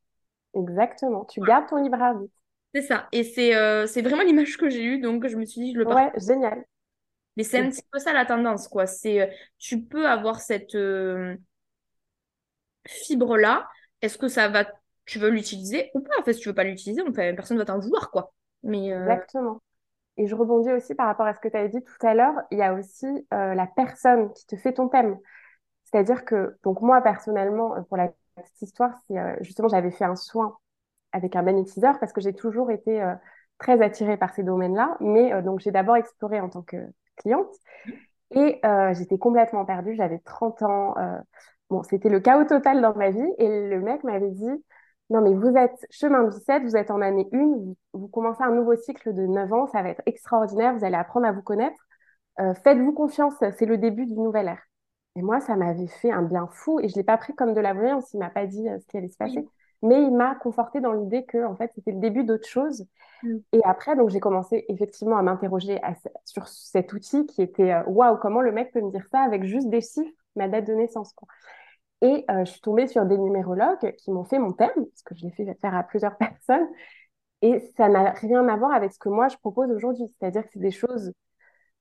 Exactement. 0.54 1.24
Tu 1.26 1.40
gardes 1.40 1.68
ton 1.68 1.82
libre 1.82 2.00
arbitre. 2.00 2.34
C'est 2.74 2.82
ça. 2.82 3.08
Et 3.12 3.24
c'est 3.24 3.54
euh, 3.54 3.86
vraiment 4.02 4.22
l'image 4.22 4.56
que 4.56 4.70
j'ai 4.70 4.84
eue, 4.84 5.00
donc 5.00 5.26
je 5.26 5.36
me 5.36 5.44
suis 5.44 5.60
dit, 5.60 5.72
je 5.72 5.78
le 5.78 5.84
partage. 5.84 6.12
Ouais, 6.14 6.34
génial. 6.34 6.64
Mais 7.36 7.44
c'est 7.44 7.60
un 7.60 7.70
petit 7.70 7.82
peu 7.90 7.98
ça 7.98 8.12
la 8.12 8.26
tendance, 8.26 8.68
quoi. 8.68 8.86
C'est, 8.86 9.22
euh, 9.22 9.26
tu 9.58 9.82
peux 9.82 10.06
avoir 10.06 10.40
cette 10.40 10.74
euh, 10.74 11.34
fibre-là. 12.86 13.68
Est-ce 14.02 14.18
que 14.18 14.28
ça 14.28 14.48
va, 14.48 14.66
tu 15.06 15.18
veux 15.18 15.30
l'utiliser 15.30 15.90
ou 15.94 16.00
pas? 16.00 16.12
En 16.20 16.24
fait, 16.24 16.34
si 16.34 16.40
tu 16.40 16.48
veux 16.48 16.54
pas 16.54 16.64
l'utiliser, 16.64 17.02
personne 17.12 17.56
ne 17.56 17.62
va 17.62 17.66
t'en 17.66 17.78
vouloir, 17.78 18.10
quoi. 18.10 18.34
Mais 18.62 18.92
euh, 18.92 19.00
Exactement. 19.02 19.62
Et 20.16 20.26
je 20.26 20.34
rebondis 20.34 20.70
aussi 20.72 20.94
par 20.94 21.06
rapport 21.06 21.26
à 21.26 21.34
ce 21.34 21.40
que 21.40 21.48
tu 21.48 21.56
avais 21.56 21.68
dit 21.68 21.82
tout 21.82 22.06
à 22.06 22.14
l'heure. 22.14 22.34
Il 22.50 22.58
y 22.58 22.62
a 22.62 22.74
aussi 22.74 23.06
euh, 23.32 23.54
la 23.54 23.66
personne 23.66 24.32
qui 24.32 24.46
te 24.46 24.56
fait 24.56 24.74
ton 24.74 24.88
thème. 24.88 25.18
C'est-à-dire 25.84 26.24
que, 26.24 26.56
donc 26.62 26.80
moi 26.82 27.00
personnellement, 27.00 27.76
euh, 27.76 27.82
pour 27.82 27.96
la 27.96 28.08
petite 28.36 28.62
histoire, 28.62 28.92
euh, 29.10 29.36
justement 29.40 29.68
j'avais 29.68 29.90
fait 29.90 30.04
un 30.04 30.16
soin 30.16 30.56
avec 31.12 31.36
un 31.36 31.42
magnétiseur 31.42 31.98
parce 31.98 32.12
que 32.12 32.20
j'ai 32.20 32.34
toujours 32.34 32.70
été 32.70 33.02
très 33.58 33.82
attirée 33.82 34.16
par 34.16 34.32
ces 34.34 34.42
domaines-là. 34.42 34.96
Mais 35.00 35.42
donc 35.42 35.60
j'ai 35.60 35.70
d'abord 35.70 35.96
exploré 35.96 36.40
en 36.40 36.48
tant 36.48 36.62
que 36.62 36.78
cliente 37.16 37.54
et 38.30 38.60
j'étais 38.94 39.18
complètement 39.18 39.66
perdue. 39.66 39.94
J'avais 39.94 40.20
30 40.20 40.62
ans. 40.62 40.94
bon, 41.68 41.82
c'était 41.82 42.08
le 42.08 42.20
chaos 42.20 42.44
total 42.44 42.80
dans 42.80 42.94
ma 42.94 43.10
vie. 43.10 43.28
Et 43.36 43.68
le 43.68 43.78
mec 43.80 44.04
m'avait 44.04 44.30
dit, 44.30 44.64
non 45.12 45.20
mais 45.20 45.34
vous 45.34 45.54
êtes 45.56 45.86
chemin 45.90 46.24
de 46.24 46.30
17, 46.30 46.62
vous 46.62 46.76
êtes 46.76 46.90
en 46.90 47.02
année 47.02 47.28
1, 47.32 47.38
vous, 47.38 47.76
vous 47.92 48.08
commencez 48.08 48.42
un 48.42 48.50
nouveau 48.50 48.74
cycle 48.76 49.12
de 49.12 49.26
9 49.26 49.52
ans, 49.52 49.66
ça 49.66 49.82
va 49.82 49.90
être 49.90 50.02
extraordinaire, 50.06 50.74
vous 50.74 50.84
allez 50.84 50.96
apprendre 50.96 51.26
à 51.26 51.32
vous 51.32 51.42
connaître. 51.42 51.76
Euh, 52.40 52.54
faites-vous 52.54 52.92
confiance, 52.92 53.34
c'est 53.38 53.66
le 53.66 53.76
début 53.76 54.06
d'une 54.06 54.22
nouvelle 54.22 54.48
ère. 54.48 54.62
Et 55.14 55.20
moi, 55.20 55.40
ça 55.40 55.54
m'avait 55.54 55.86
fait 55.86 56.10
un 56.10 56.22
bien 56.22 56.48
fou 56.50 56.80
et 56.80 56.88
je 56.88 56.94
l'ai 56.96 57.04
pas 57.04 57.18
pris 57.18 57.34
comme 57.34 57.52
de 57.52 57.60
la 57.60 57.74
voyance. 57.74 58.14
Il 58.14 58.20
m'a 58.20 58.30
pas 58.30 58.46
dit 58.46 58.66
euh, 58.66 58.78
ce 58.80 58.86
qui 58.86 58.96
allait 58.96 59.10
se 59.10 59.18
passer, 59.18 59.40
oui. 59.40 59.48
mais 59.82 60.02
il 60.02 60.16
m'a 60.16 60.34
conforté 60.34 60.80
dans 60.80 60.94
l'idée 60.94 61.26
que 61.26 61.44
en 61.44 61.56
fait 61.56 61.70
c'était 61.74 61.92
le 61.92 62.00
début 62.00 62.24
d'autre 62.24 62.48
chose. 62.48 62.86
Mm. 63.22 63.36
Et 63.52 63.60
après, 63.64 63.94
donc 63.96 64.08
j'ai 64.08 64.20
commencé 64.20 64.64
effectivement 64.70 65.18
à 65.18 65.22
m'interroger 65.22 65.78
sur 66.24 66.48
cet 66.48 66.94
outil 66.94 67.26
qui 67.26 67.42
était 67.42 67.72
euh, 67.72 67.82
waouh, 67.86 68.16
comment 68.16 68.40
le 68.40 68.52
mec 68.52 68.72
peut 68.72 68.80
me 68.80 68.90
dire 68.90 69.04
ça 69.12 69.20
avec 69.20 69.44
juste 69.44 69.68
des 69.68 69.82
chiffres, 69.82 70.10
ma 70.36 70.48
date 70.48 70.66
de 70.66 70.72
naissance, 70.72 71.12
quoi. 71.12 71.28
Et 72.02 72.24
euh, 72.30 72.44
je 72.44 72.50
suis 72.50 72.60
tombée 72.60 72.86
sur 72.86 73.06
des 73.06 73.16
numérologues 73.16 73.94
qui 73.96 74.10
m'ont 74.10 74.24
fait 74.24 74.38
mon 74.38 74.52
thème, 74.52 74.70
parce 74.74 75.02
que 75.04 75.14
je 75.14 75.24
l'ai 75.24 75.30
fait 75.30 75.54
faire 75.60 75.74
à 75.74 75.84
plusieurs 75.84 76.16
personnes, 76.18 76.68
et 77.40 77.60
ça 77.76 77.88
n'a 77.88 78.10
rien 78.12 78.46
à 78.48 78.56
voir 78.56 78.72
avec 78.72 78.92
ce 78.92 78.98
que 78.98 79.08
moi 79.08 79.28
je 79.28 79.36
propose 79.38 79.70
aujourd'hui. 79.70 80.04
C'est-à-dire 80.08 80.42
que 80.42 80.50
c'est 80.52 80.60
des 80.60 80.70
choses 80.70 81.12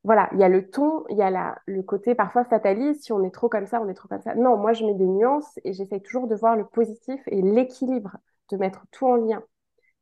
voilà, 0.03 0.29
il 0.34 0.39
y 0.39 0.43
a 0.43 0.49
le 0.49 0.67
ton, 0.67 1.03
il 1.10 1.17
y 1.17 1.21
a 1.21 1.29
la, 1.29 1.60
le 1.67 1.84
côté 1.84 2.15
parfois 2.15 2.43
fataliste, 2.43 3.03
si 3.03 3.12
on 3.13 3.23
est 3.23 3.31
trop 3.31 3.49
comme 3.49 3.67
ça, 3.67 3.79
on 3.81 3.88
est 3.88 3.93
trop 3.93 4.07
comme 4.07 4.21
ça. 4.21 4.34
Non, 4.34 4.57
moi 4.57 4.73
je 4.73 4.84
mets 4.84 4.95
des 4.95 5.05
nuances 5.05 5.60
et 5.63 5.73
j'essaie 5.73 5.99
toujours 5.99 6.27
de 6.27 6.36
voir 6.36 6.55
le 6.55 6.65
positif 6.65 7.21
et 7.27 7.41
l'équilibre, 7.41 8.17
de 8.49 8.57
mettre 8.57 8.86
tout 8.91 9.05
en 9.05 9.15
lien. 9.15 9.43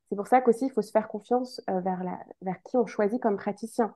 C'est 0.09 0.15
pour 0.15 0.27
ça 0.27 0.41
qu'aussi 0.41 0.65
il 0.67 0.71
faut 0.71 0.81
se 0.81 0.91
faire 0.91 1.07
confiance 1.07 1.61
euh, 1.69 1.81
vers 1.81 2.03
la, 2.03 2.17
vers 2.41 2.61
qui 2.63 2.77
on 2.77 2.85
choisit 2.85 3.21
comme 3.21 3.35
praticien. 3.35 3.93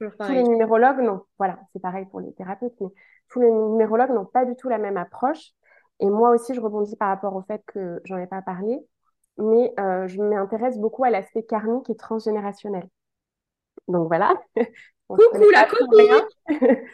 Tous 0.00 0.32
les 0.32 0.42
numérologues, 0.42 1.00
non. 1.00 1.22
Voilà, 1.38 1.58
c'est 1.72 1.80
pareil 1.80 2.06
pour 2.06 2.20
les 2.20 2.32
thérapeutes, 2.34 2.74
mais 2.80 2.88
tous 3.28 3.40
les 3.40 3.50
numérologues 3.50 4.10
n'ont 4.10 4.26
pas 4.26 4.44
du 4.44 4.56
tout 4.56 4.68
la 4.68 4.78
même 4.78 4.96
approche. 4.96 5.52
Et 6.00 6.10
moi 6.10 6.30
aussi, 6.30 6.54
je 6.54 6.60
rebondis 6.60 6.96
par 6.96 7.08
rapport 7.08 7.34
au 7.34 7.42
fait 7.42 7.62
que 7.66 8.00
j'en 8.04 8.18
ai 8.18 8.26
pas 8.26 8.42
parlé, 8.42 8.78
mais 9.38 9.72
euh, 9.80 10.06
je 10.06 10.20
m'intéresse 10.22 10.78
beaucoup 10.78 11.04
à 11.04 11.10
l'aspect 11.10 11.42
karmique 11.42 11.88
et 11.90 11.96
transgénérationnel. 11.96 12.88
Donc 13.88 14.08
voilà, 14.08 14.34
Coucou 15.08 15.50
la 15.50 15.66
commu! 15.66 16.48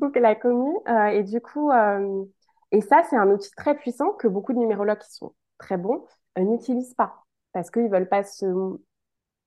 Coucou 0.00 0.18
la 0.20 0.34
commu. 0.34 0.76
Euh, 0.88 1.06
et 1.06 1.22
du 1.24 1.40
coup, 1.40 1.70
euh, 1.70 2.24
et 2.70 2.80
ça, 2.80 3.02
c'est 3.08 3.16
un 3.16 3.30
outil 3.30 3.50
très 3.56 3.74
puissant 3.76 4.12
que 4.12 4.28
beaucoup 4.28 4.52
de 4.52 4.58
numérologues 4.58 4.98
qui 4.98 5.12
sont 5.12 5.34
très 5.58 5.76
bons 5.76 6.04
euh, 6.38 6.42
n'utilisent 6.42 6.94
pas 6.94 7.24
parce 7.52 7.70
qu'ils 7.70 7.88
veulent 7.88 8.08
pas 8.08 8.22
se. 8.22 8.46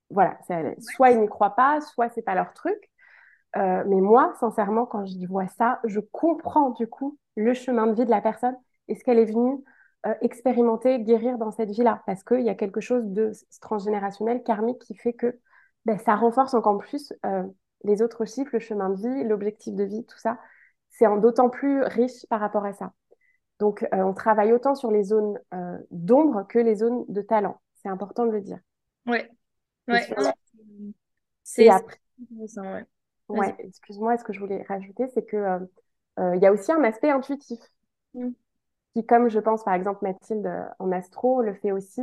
Voilà, 0.10 0.38
soit 0.80 1.12
ils 1.12 1.22
n'y 1.22 1.30
croient 1.30 1.56
pas, 1.56 1.80
soit 1.80 2.10
c'est 2.10 2.22
pas 2.22 2.36
leur 2.36 2.54
truc. 2.54 2.90
Mais 3.56 4.02
moi, 4.02 4.34
sincèrement, 4.42 4.86
quand 4.86 5.06
j'y 5.06 5.26
vois 5.26 5.48
ça, 5.48 5.80
je 5.86 6.02
comprends 6.02 6.72
du 6.72 6.86
coup 6.88 7.18
le 7.38 7.54
chemin 7.54 7.88
de 7.88 7.94
vie 7.94 8.06
de 8.06 8.10
la 8.10 8.20
personne 8.20 8.58
et 8.92 8.96
ce 8.96 9.04
qu'elle 9.06 9.20
est 9.20 9.26
venue 9.26 9.64
euh, 10.06 10.14
expérimenter, 10.22 11.00
guérir 11.00 11.38
dans 11.38 11.52
cette 11.52 11.70
vie-là? 11.70 12.04
Parce 12.06 12.24
qu'il 12.24 12.42
y 12.42 12.50
a 12.50 12.56
quelque 12.56 12.82
chose 12.82 13.06
de 13.06 13.32
transgénérationnel, 13.62 14.44
karmique, 14.44 14.80
qui 14.80 14.96
fait 14.96 15.14
que 15.14 15.40
ben, 15.86 15.98
ça 15.98 16.16
renforce 16.16 16.54
encore 16.54 16.78
plus 16.78 17.14
euh, 17.26 17.44
les 17.86 18.02
autres 18.02 18.26
chiffres, 18.26 18.50
le 18.54 18.60
chemin 18.60 18.90
de 18.90 18.96
vie, 18.96 19.24
l'objectif 19.24 19.74
de 19.74 19.84
vie, 19.86 20.06
tout 20.06 20.18
ça. 20.18 20.38
C'est 20.90 21.08
d'autant 21.22 21.50
plus 21.50 21.82
riche 21.84 22.26
par 22.30 22.42
rapport 22.42 22.66
à 22.66 22.74
ça. 22.74 22.92
Donc, 23.60 23.84
euh, 23.84 24.02
on 24.04 24.14
travaille 24.14 24.52
autant 24.52 24.76
sur 24.76 24.92
les 24.92 25.04
zones 25.04 25.40
d'ombre 25.90 26.46
que 26.50 26.60
les 26.60 26.76
zones 26.76 27.06
de 27.08 27.22
talent. 27.22 27.62
C'est 27.82 27.90
important 27.90 28.26
de 28.26 28.32
le 28.32 28.42
dire. 28.42 28.60
Ouais, 29.08 29.30
Et 29.88 29.92
ouais, 29.94 30.08
c'est 31.44 31.70
après, 31.70 31.98
intéressant, 32.22 32.64
ouais. 32.64 32.86
ouais, 33.30 33.52
Vas-y. 33.52 33.68
excuse-moi, 33.68 34.18
ce 34.18 34.24
que 34.24 34.34
je 34.34 34.40
voulais 34.40 34.64
rajouter, 34.68 35.08
c'est 35.14 35.26
que 35.26 35.60
il 36.20 36.42
y 36.42 36.46
a 36.46 36.52
aussi 36.52 36.72
un 36.72 36.84
aspect 36.84 37.10
intuitif. 37.10 37.60
Mm. 38.14 38.32
Qui, 38.94 39.06
comme 39.06 39.30
je 39.30 39.40
pense 39.40 39.64
par 39.64 39.74
exemple 39.74 40.00
Mathilde 40.04 40.46
euh, 40.46 40.66
en 40.80 40.92
astro 40.92 41.42
le 41.42 41.54
fait 41.54 41.72
aussi, 41.72 42.02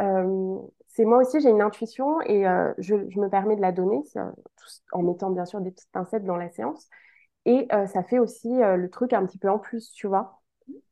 euh, 0.00 0.56
c'est 0.88 1.04
moi 1.04 1.18
aussi 1.18 1.40
j'ai 1.40 1.50
une 1.50 1.62
intuition 1.62 2.20
et 2.22 2.46
euh, 2.46 2.72
je, 2.78 3.08
je 3.08 3.20
me 3.20 3.28
permets 3.28 3.56
de 3.56 3.60
la 3.60 3.72
donner 3.72 4.02
euh, 4.16 4.30
en 4.92 5.02
mettant 5.02 5.30
bien 5.30 5.44
sûr 5.44 5.60
des 5.60 5.70
petites 5.70 5.90
pincettes 5.92 6.24
dans 6.24 6.36
la 6.36 6.48
séance 6.50 6.88
et 7.46 7.66
euh, 7.72 7.86
ça 7.86 8.02
fait 8.02 8.18
aussi 8.18 8.48
euh, 8.62 8.76
le 8.76 8.90
truc 8.90 9.12
un 9.12 9.24
petit 9.26 9.38
peu 9.38 9.48
en 9.48 9.58
plus, 9.58 9.92
tu 9.92 10.06
vois. 10.06 10.40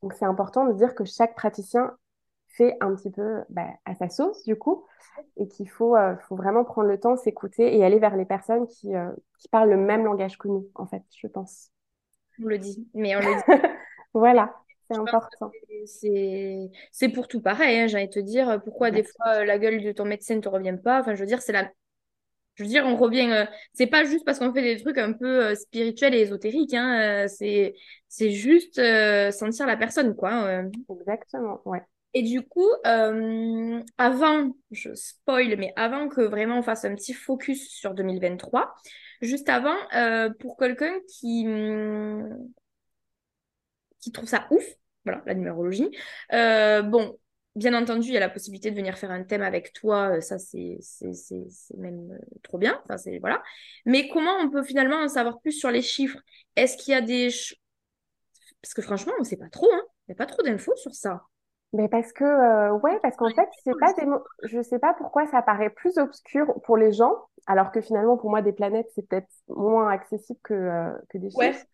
Donc 0.02 0.12
c'est 0.14 0.24
important 0.24 0.64
de 0.66 0.72
dire 0.72 0.94
que 0.94 1.04
chaque 1.04 1.34
praticien 1.34 1.96
fait 2.48 2.76
un 2.80 2.94
petit 2.94 3.10
peu 3.10 3.42
bah, 3.50 3.68
à 3.84 3.94
sa 3.94 4.08
sauce 4.08 4.42
du 4.44 4.56
coup 4.56 4.84
et 5.36 5.46
qu'il 5.48 5.68
faut, 5.68 5.96
euh, 5.96 6.16
faut 6.28 6.36
vraiment 6.36 6.64
prendre 6.64 6.88
le 6.88 6.98
temps, 6.98 7.16
s'écouter 7.16 7.76
et 7.76 7.84
aller 7.84 7.98
vers 7.98 8.16
les 8.16 8.24
personnes 8.24 8.66
qui, 8.66 8.94
euh, 8.94 9.10
qui 9.38 9.48
parlent 9.48 9.70
le 9.70 9.76
même 9.76 10.04
langage 10.04 10.38
que 10.38 10.48
nous 10.48 10.68
en 10.74 10.86
fait, 10.86 11.02
je 11.16 11.26
pense. 11.26 11.70
on 12.42 12.46
le 12.46 12.58
dit, 12.58 12.88
mais 12.94 13.16
on 13.16 13.20
le 13.20 13.36
dit. 13.36 13.62
voilà, 14.14 14.54
c'est 14.90 14.96
important. 14.96 15.50
C'est 15.86 17.08
pour 17.10 17.28
tout 17.28 17.40
pareil, 17.40 17.78
hein, 17.80 17.86
j'allais 17.86 18.08
te 18.08 18.18
dire, 18.18 18.60
pourquoi 18.64 18.90
des 18.90 19.04
fois 19.04 19.44
la 19.44 19.58
gueule 19.58 19.82
de 19.82 19.92
ton 19.92 20.04
médecin 20.04 20.36
ne 20.36 20.40
te 20.40 20.48
revient 20.48 20.76
pas. 20.82 21.00
Enfin, 21.00 21.14
je 21.14 21.20
veux 21.20 21.26
dire, 21.26 21.42
c'est 21.42 21.52
la 21.52 21.70
je 22.58 22.64
veux 22.64 22.68
dire, 22.68 22.84
on 22.84 22.96
revient. 22.96 23.30
Euh, 23.30 23.44
c'est 23.72 23.86
pas 23.86 24.04
juste 24.04 24.24
parce 24.24 24.40
qu'on 24.40 24.52
fait 24.52 24.62
des 24.62 24.82
trucs 24.82 24.98
un 24.98 25.12
peu 25.12 25.46
euh, 25.46 25.54
spirituels 25.54 26.14
et 26.14 26.20
ésotériques. 26.20 26.74
Hein, 26.74 27.24
euh, 27.24 27.72
c'est 28.08 28.30
juste 28.30 28.80
sentir 29.32 29.66
la 29.66 29.76
personne, 29.76 30.16
quoi. 30.16 30.62
Exactement, 30.90 31.60
ouais. 31.64 31.82
Et 32.14 32.22
du 32.22 32.42
coup, 32.42 32.66
avant, 32.84 34.50
je 34.72 34.92
spoil, 34.94 35.56
mais 35.56 35.72
avant 35.76 36.08
que 36.08 36.22
vraiment 36.22 36.58
on 36.58 36.62
fasse 36.62 36.84
un 36.84 36.94
petit 36.94 37.12
focus 37.14 37.68
sur 37.68 37.94
2023, 37.94 38.74
juste 39.20 39.48
avant, 39.48 39.76
pour 40.40 40.56
quelqu'un 40.56 40.94
qui 41.06 41.46
qui 44.00 44.12
trouve 44.12 44.28
ça 44.28 44.46
ouf, 44.50 44.64
voilà, 45.04 45.22
la 45.26 45.34
numérologie. 45.34 45.90
bon, 46.30 47.18
Bien 47.58 47.74
entendu, 47.74 48.06
il 48.06 48.14
y 48.14 48.16
a 48.16 48.20
la 48.20 48.28
possibilité 48.28 48.70
de 48.70 48.76
venir 48.76 48.96
faire 48.96 49.10
un 49.10 49.24
thème 49.24 49.42
avec 49.42 49.72
toi, 49.72 50.16
euh, 50.16 50.20
ça 50.20 50.38
c'est 50.38 50.78
même 51.76 52.12
euh, 52.12 52.38
trop 52.44 52.56
bien, 52.56 52.80
enfin, 52.84 52.94
voilà. 53.18 53.42
Mais 53.84 54.08
comment 54.10 54.30
on 54.40 54.48
peut 54.48 54.62
finalement 54.62 54.98
en 54.98 55.08
savoir 55.08 55.40
plus 55.40 55.50
sur 55.50 55.72
les 55.72 55.82
chiffres? 55.82 56.20
Est-ce 56.54 56.76
qu'il 56.76 56.92
y 56.92 56.96
a 56.96 57.00
des... 57.00 57.30
Parce 58.62 58.74
que 58.74 58.82
franchement, 58.82 59.12
on 59.16 59.22
ne 59.22 59.26
sait 59.26 59.36
pas 59.36 59.48
trop, 59.50 59.66
hein. 59.72 59.82
il 60.06 60.12
n'y 60.12 60.12
a 60.12 60.16
pas 60.16 60.26
trop 60.26 60.40
d'infos 60.42 60.76
sur 60.76 60.94
ça. 60.94 61.22
Mais 61.72 61.88
parce 61.88 62.12
que, 62.12 62.22
euh, 62.22 62.78
ouais, 62.78 62.96
parce 63.02 63.16
qu'en 63.16 63.30
fait, 63.30 63.48
c'est 63.64 63.76
pas 63.80 63.92
des 63.94 64.06
je 64.44 64.62
sais 64.62 64.78
pas 64.78 64.94
pourquoi 64.94 65.26
ça 65.26 65.42
paraît 65.42 65.70
plus 65.70 65.98
obscur 65.98 66.46
pour 66.64 66.76
les 66.76 66.92
gens, 66.92 67.12
alors 67.48 67.72
que 67.72 67.80
finalement, 67.80 68.16
pour 68.16 68.30
moi, 68.30 68.40
des 68.40 68.52
planètes, 68.52 68.88
c'est 68.94 69.08
peut-être 69.08 69.26
moins 69.48 69.88
accessible 69.88 70.38
que, 70.44 70.92
que 71.08 71.18
des 71.18 71.30
chiffres. 71.30 71.66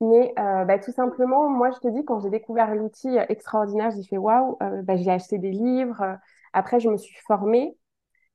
Mais 0.00 0.32
euh, 0.38 0.64
bah, 0.64 0.78
tout 0.78 0.92
simplement, 0.92 1.48
moi, 1.48 1.70
je 1.70 1.78
te 1.78 1.88
dis, 1.88 2.04
quand 2.04 2.20
j'ai 2.20 2.30
découvert 2.30 2.74
l'outil 2.74 3.18
euh, 3.18 3.24
extraordinaire, 3.28 3.90
j'ai 3.90 4.02
fait 4.02 4.16
waouh, 4.16 4.56
euh, 4.62 4.82
bah, 4.82 4.96
j'ai 4.96 5.10
acheté 5.10 5.38
des 5.38 5.50
livres. 5.50 6.18
après, 6.52 6.80
je 6.80 6.88
me 6.88 6.96
suis 6.96 7.16
formée. 7.26 7.76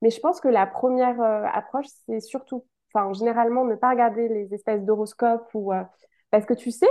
Mais 0.01 0.09
je 0.11 0.19
pense 0.19 0.39
que 0.41 0.47
la 0.47 0.67
première 0.67 1.19
approche, 1.53 1.87
c'est 2.05 2.19
surtout, 2.19 2.65
enfin, 2.93 3.11
généralement, 3.13 3.65
ne 3.65 3.75
pas 3.75 3.89
regarder 3.89 4.27
les 4.27 4.53
espèces 4.53 4.83
d'horoscopes 4.83 5.49
ou. 5.53 5.71
parce 6.29 6.45
que 6.45 6.53
tu 6.53 6.69
sais, 6.69 6.89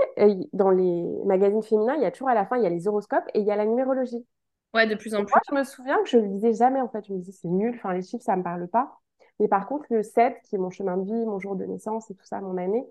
dans 0.53 0.71
les 0.71 1.05
magazines 1.25 1.63
féminins, 1.63 1.95
il 1.97 2.03
y 2.03 2.07
a 2.07 2.11
toujours 2.11 2.31
à 2.31 2.35
la 2.35 2.47
fin, 2.47 2.57
il 2.57 2.65
y 2.65 2.67
a 2.67 2.71
les 2.71 2.89
horoscopes 2.89 3.29
et 3.35 3.41
il 3.41 3.47
y 3.47 3.53
a 3.53 3.57
la 3.57 3.67
numérologie. 3.67 4.27
Ouais, 4.73 4.87
de 4.89 4.95
plus 4.97 5.15
en 5.15 5.25
plus. 5.25 5.33
Moi, 5.33 5.41
je 5.49 5.55
me 5.55 5.65
souviens 5.65 5.99
que 6.03 6.09
je 6.09 6.17
ne 6.17 6.27
lisais 6.27 6.55
jamais, 6.55 6.81
en 6.81 6.89
fait. 6.89 7.05
Je 7.07 7.13
me 7.13 7.19
disais, 7.19 7.33
c'est 7.33 7.49
nul, 7.49 7.75
enfin, 7.77 7.93
les 7.93 8.03
chiffres, 8.03 8.25
ça 8.25 8.33
ne 8.33 8.39
me 8.39 8.43
parle 8.43 8.67
pas. 8.67 8.99
Mais 9.39 9.47
par 9.49 9.67
contre, 9.67 9.85
le 9.91 10.03
7, 10.03 10.37
qui 10.45 10.57
est 10.57 10.59
mon 10.59 10.71
chemin 10.71 10.97
de 10.97 11.05
vie, 11.05 11.27
mon 11.27 11.39
jour 11.39 11.55
de 11.55 11.65
naissance 11.65 12.11
et 12.11 12.15
tout 12.15 12.25
ça, 12.25 12.41
mon 12.41 12.57
année, 12.57 12.85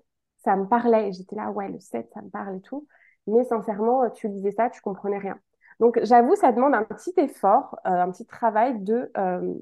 ça 0.43 0.56
me 0.56 0.65
parlait. 0.65 1.12
J'étais 1.12 1.36
là, 1.36 1.51
ouais, 1.51 1.69
le 1.69 1.79
7, 1.79 2.10
ça 2.13 2.21
me 2.21 2.29
parle 2.29 2.58
et 2.58 2.62
tout. 2.62 2.88
Mais 3.27 3.43
sincèrement, 3.45 4.10
tu 4.10 4.27
lisais 4.27 4.51
ça, 4.51 4.69
tu 4.69 4.82
comprenais 4.82 5.17
rien. 5.17 5.38
Donc, 5.79 5.99
j'avoue, 6.03 6.36
ça 6.36 6.51
demande 6.51 6.75
un 6.75 6.84
petit 6.84 7.13
effort, 7.17 7.77
euh, 7.88 7.89
un 7.89 8.12
petit 8.12 8.25
travail 8.25 8.79
de. 8.79 9.12
Euh, 9.17 9.53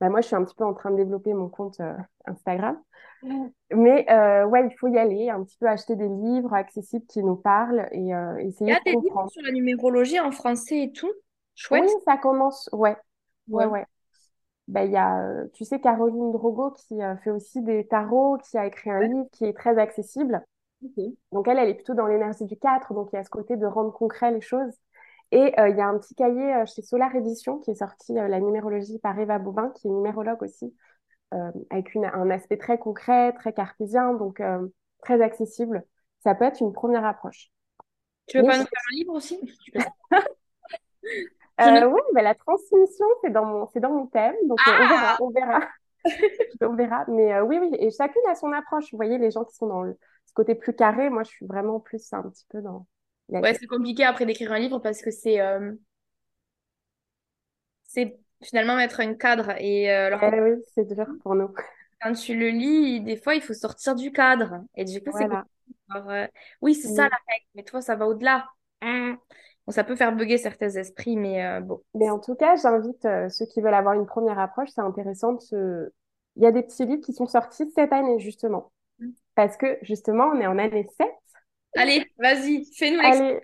bah, 0.00 0.08
moi, 0.08 0.20
je 0.20 0.26
suis 0.26 0.36
un 0.36 0.44
petit 0.44 0.54
peu 0.54 0.64
en 0.64 0.74
train 0.74 0.90
de 0.90 0.96
développer 0.96 1.32
mon 1.32 1.48
compte 1.48 1.80
euh, 1.80 1.94
Instagram. 2.26 2.78
Mais 3.72 4.04
ouais, 4.44 4.66
il 4.66 4.76
faut 4.78 4.88
y 4.88 4.98
aller, 4.98 5.30
un 5.30 5.44
petit 5.44 5.56
peu 5.56 5.68
acheter 5.68 5.94
des 5.94 6.08
livres 6.08 6.52
accessibles 6.52 7.06
qui 7.06 7.22
nous 7.22 7.36
parlent 7.36 7.88
et 7.92 8.10
essayer 8.40 8.50
de 8.50 8.50
comprendre. 8.50 8.58
Il 8.60 8.68
y 8.68 8.72
a 8.72 8.80
des 8.84 9.00
livres 9.00 9.28
sur 9.28 9.42
la 9.42 9.52
numérologie 9.52 10.18
en 10.18 10.32
français 10.32 10.82
et 10.82 10.92
tout? 10.92 11.12
Chouette. 11.54 11.84
Oui, 11.84 11.90
ça 12.04 12.16
commence. 12.16 12.68
Ouais. 12.72 12.96
Ouais, 13.48 13.66
ouais. 13.66 13.86
Ben, 14.68 14.84
il 14.84 14.92
y 14.92 14.96
a, 14.96 15.20
euh, 15.20 15.46
tu 15.54 15.64
sais, 15.64 15.80
Caroline 15.80 16.30
Drogo 16.32 16.70
qui 16.70 17.02
euh, 17.02 17.16
fait 17.18 17.30
aussi 17.30 17.62
des 17.62 17.86
tarots, 17.86 18.38
qui 18.38 18.56
a 18.56 18.66
écrit 18.66 18.90
un 18.90 19.00
livre 19.00 19.28
qui 19.32 19.44
est 19.44 19.52
très 19.52 19.78
accessible. 19.78 20.44
Donc 21.30 21.46
elle, 21.46 21.58
elle 21.58 21.68
est 21.68 21.74
plutôt 21.74 21.94
dans 21.94 22.06
l'énergie 22.06 22.44
du 22.44 22.56
4, 22.56 22.92
donc 22.94 23.10
il 23.12 23.16
y 23.16 23.18
a 23.18 23.24
ce 23.24 23.30
côté 23.30 23.56
de 23.56 23.66
rendre 23.66 23.92
concret 23.92 24.32
les 24.32 24.40
choses. 24.40 24.72
Et 25.30 25.58
euh, 25.58 25.68
il 25.68 25.76
y 25.76 25.80
a 25.80 25.86
un 25.86 25.98
petit 25.98 26.14
cahier 26.14 26.64
chez 26.66 26.82
Solar 26.82 27.14
Edition 27.14 27.58
qui 27.58 27.70
est 27.70 27.76
sorti, 27.76 28.12
la 28.12 28.40
numérologie 28.40 28.98
par 28.98 29.18
Eva 29.18 29.38
Bobin, 29.38 29.70
qui 29.70 29.88
est 29.88 29.90
numérologue 29.90 30.42
aussi, 30.42 30.74
avec 31.70 31.94
une, 31.94 32.04
un 32.04 32.28
aspect 32.30 32.58
très 32.58 32.78
concret, 32.78 33.32
très 33.32 33.54
cartésien, 33.54 34.12
donc 34.12 34.42
très 35.02 35.22
accessible. 35.22 35.84
Ça 36.22 36.34
peut 36.34 36.44
être 36.44 36.60
une 36.60 36.72
première 36.72 37.06
approche. 37.06 37.50
Tu 38.26 38.38
veux 38.38 38.44
pas 38.44 38.58
nous 38.58 38.64
faire 38.64 38.82
un 38.90 38.94
livre 38.94 39.14
aussi? 39.14 39.40
Euh, 41.68 41.86
oui, 41.86 42.00
mais 42.14 42.22
la 42.22 42.34
transmission, 42.34 43.06
c'est 43.22 43.30
dans 43.30 43.44
mon, 43.44 43.68
c'est 43.72 43.80
dans 43.80 43.92
mon 43.92 44.06
thème, 44.06 44.34
donc 44.46 44.58
euh, 44.66 44.72
on 44.72 44.88
verra, 44.88 45.08
ah 45.08 45.16
on 45.20 45.30
verra. 45.30 45.60
on 46.60 46.74
verra. 46.74 47.04
Mais 47.08 47.34
euh, 47.34 47.42
oui, 47.44 47.58
oui, 47.60 47.70
et 47.78 47.90
chacune 47.90 48.22
a 48.28 48.34
son 48.34 48.52
approche. 48.52 48.90
Vous 48.90 48.96
voyez, 48.96 49.18
les 49.18 49.30
gens 49.30 49.44
qui 49.44 49.54
sont 49.54 49.66
dans 49.66 49.82
le, 49.82 49.96
ce 50.26 50.32
côté 50.32 50.54
plus 50.54 50.74
carré, 50.74 51.10
moi, 51.10 51.22
je 51.22 51.30
suis 51.30 51.46
vraiment 51.46 51.80
plus 51.80 52.12
un 52.12 52.22
petit 52.22 52.46
peu 52.48 52.60
dans. 52.60 52.86
Ouais, 53.28 53.54
c'est 53.54 53.66
compliqué 53.66 54.04
après 54.04 54.26
d'écrire 54.26 54.52
un 54.52 54.58
livre 54.58 54.78
parce 54.78 55.00
que 55.00 55.10
c'est, 55.10 55.38
c'est 57.84 58.18
finalement 58.42 58.76
mettre 58.76 59.00
un 59.00 59.14
cadre 59.14 59.54
et 59.58 59.90
alors. 59.90 60.20
Eh 60.22 60.40
oui, 60.40 60.62
c'est 60.74 60.84
dur 60.84 61.06
pour 61.22 61.34
nous. 61.34 61.48
Quand 62.02 62.12
tu 62.12 62.36
le 62.36 62.48
lis, 62.48 63.00
des 63.00 63.16
fois, 63.16 63.34
il 63.34 63.40
faut 63.40 63.54
sortir 63.54 63.94
du 63.94 64.12
cadre 64.12 64.60
et 64.74 64.84
du 64.84 65.00
coup, 65.02 65.12
c'est 65.16 65.28
oui, 66.60 66.74
c'est 66.74 66.88
ça 66.88 67.02
la 67.02 67.18
règle. 67.28 67.46
Mais 67.54 67.62
toi, 67.62 67.80
ça 67.80 67.96
va 67.96 68.06
au-delà. 68.06 68.48
Ça 69.68 69.84
peut 69.84 69.94
faire 69.94 70.14
bugger 70.14 70.38
certains 70.38 70.70
esprits, 70.70 71.16
mais 71.16 71.44
euh, 71.44 71.60
bon. 71.60 71.80
Mais 71.94 72.10
en 72.10 72.18
tout 72.18 72.34
cas, 72.34 72.56
j'invite 72.56 73.04
euh, 73.04 73.28
ceux 73.28 73.46
qui 73.46 73.60
veulent 73.60 73.74
avoir 73.74 73.94
une 73.94 74.06
première 74.06 74.38
approche, 74.38 74.70
c'est 74.74 74.80
intéressant 74.80 75.34
de 75.34 75.40
se... 75.40 75.90
Il 76.36 76.42
y 76.42 76.46
a 76.46 76.52
des 76.52 76.62
petits 76.62 76.84
livres 76.84 77.02
qui 77.02 77.12
sont 77.12 77.26
sortis 77.26 77.70
cette 77.74 77.92
année, 77.92 78.18
justement. 78.18 78.72
Mm. 78.98 79.10
Parce 79.34 79.56
que, 79.56 79.78
justement, 79.82 80.30
on 80.34 80.40
est 80.40 80.46
en 80.46 80.58
année 80.58 80.86
7. 80.98 81.06
Allez, 81.74 82.04
vas-y, 82.18 82.66
fais-nous 82.76 83.00
l'expérience 83.00 83.40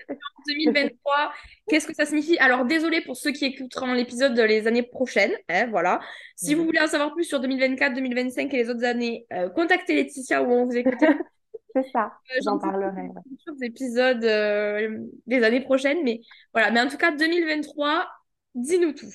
2023. 0.49 1.33
Qu'est-ce 1.69 1.87
que 1.87 1.95
ça 1.95 2.05
signifie? 2.05 2.37
Alors, 2.39 2.67
désolé 2.67 3.01
pour 3.01 3.17
ceux 3.17 3.31
qui 3.31 3.47
écouteront 3.47 3.95
l'épisode 3.95 4.39
les 4.39 4.67
années 4.67 4.83
prochaines. 4.83 5.33
Hein, 5.49 5.69
voilà. 5.71 6.01
Si 6.37 6.55
vous 6.55 6.63
mm. 6.63 6.67
voulez 6.67 6.81
en 6.81 6.89
savoir 6.89 7.15
plus 7.15 7.25
sur 7.25 7.41
2024, 7.41 7.95
2025 7.95 8.53
et 8.53 8.57
les 8.57 8.71
autres 8.71 8.85
années, 8.85 9.27
euh, 9.33 9.49
contactez 9.51 9.95
Laetitia 9.95 10.43
ou 10.43 10.51
on 10.51 10.65
vous 10.67 10.77
écoute. 10.77 10.99
C'est 11.83 11.91
ça, 11.91 12.13
euh, 12.31 12.41
j'en 12.45 12.59
parlerai. 12.59 13.09
Sur 13.39 13.55
des 13.57 13.67
épisodes 13.67 14.25
euh, 14.25 15.05
des 15.27 15.43
années 15.43 15.61
prochaines, 15.61 16.03
mais 16.05 16.21
voilà. 16.53 16.71
Mais 16.71 16.81
en 16.81 16.89
tout 16.89 16.97
cas, 16.97 17.11
2023, 17.13 18.07
dis-nous 18.55 18.93
tout. 18.93 19.11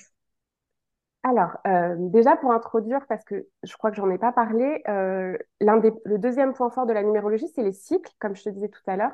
Alors, 1.23 1.57
euh, 1.67 1.95
déjà 1.97 2.35
pour 2.35 2.51
introduire, 2.51 3.05
parce 3.07 3.23
que 3.23 3.47
je 3.63 3.73
crois 3.77 3.91
que 3.91 3.97
j'en 3.97 4.09
ai 4.09 4.17
pas 4.17 4.31
parlé, 4.31 4.81
l'un 4.85 5.77
des, 5.77 5.93
le 6.05 6.17
deuxième 6.17 6.53
point 6.53 6.69
fort 6.69 6.85
de 6.85 6.93
la 6.93 7.03
numérologie, 7.03 7.47
c'est 7.55 7.63
les 7.63 7.71
cycles, 7.71 8.11
comme 8.19 8.35
je 8.35 8.43
te 8.43 8.49
disais 8.49 8.69
tout 8.69 8.81
à 8.87 8.97
l'heure. 8.97 9.13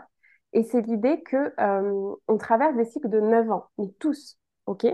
Et 0.53 0.63
c'est 0.63 0.81
l'idée 0.81 1.21
que 1.21 1.53
on 2.27 2.37
traverse 2.37 2.75
des 2.75 2.85
cycles 2.85 3.09
de 3.09 3.19
9 3.19 3.51
ans, 3.51 3.67
mais 3.77 3.89
tous, 3.99 4.37
ok? 4.65 4.87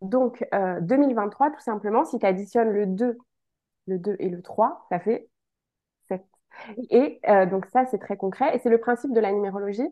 Donc, 0.00 0.46
2023, 0.52 1.50
tout 1.50 1.60
simplement, 1.60 2.04
si 2.04 2.18
tu 2.18 2.26
additionnes 2.26 2.70
le 2.70 2.86
2, 2.86 3.18
le 3.86 3.98
2 3.98 4.16
et 4.18 4.30
le 4.30 4.40
3, 4.40 4.86
ça 4.88 4.98
fait 4.98 5.28
et 6.90 7.20
euh, 7.28 7.46
donc 7.46 7.66
ça, 7.66 7.86
c'est 7.86 7.98
très 7.98 8.16
concret. 8.16 8.54
Et 8.54 8.58
c'est 8.58 8.70
le 8.70 8.78
principe 8.78 9.12
de 9.12 9.20
la 9.20 9.32
numérologie, 9.32 9.88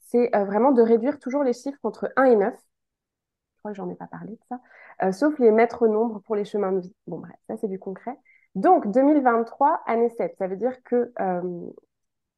c'est 0.00 0.34
euh, 0.34 0.44
vraiment 0.44 0.72
de 0.72 0.82
réduire 0.82 1.18
toujours 1.18 1.44
les 1.44 1.52
chiffres 1.52 1.78
entre 1.82 2.12
1 2.16 2.24
et 2.24 2.36
9. 2.36 2.54
Je 2.54 3.58
crois 3.60 3.70
que 3.72 3.76
j'en 3.76 3.90
ai 3.90 3.94
pas 3.94 4.06
parlé 4.06 4.32
de 4.32 4.40
ça. 4.48 4.60
Euh, 5.02 5.12
sauf 5.12 5.38
les 5.38 5.50
maîtres 5.50 5.86
nombres 5.86 6.20
pour 6.20 6.36
les 6.36 6.44
chemins 6.44 6.72
de 6.72 6.80
vie. 6.80 6.94
Bon, 7.06 7.18
bref, 7.18 7.36
ça, 7.48 7.56
c'est 7.56 7.68
du 7.68 7.78
concret. 7.78 8.16
Donc, 8.54 8.90
2023, 8.90 9.82
année 9.86 10.10
7, 10.10 10.34
ça 10.38 10.46
veut 10.46 10.56
dire 10.56 10.82
que 10.82 11.12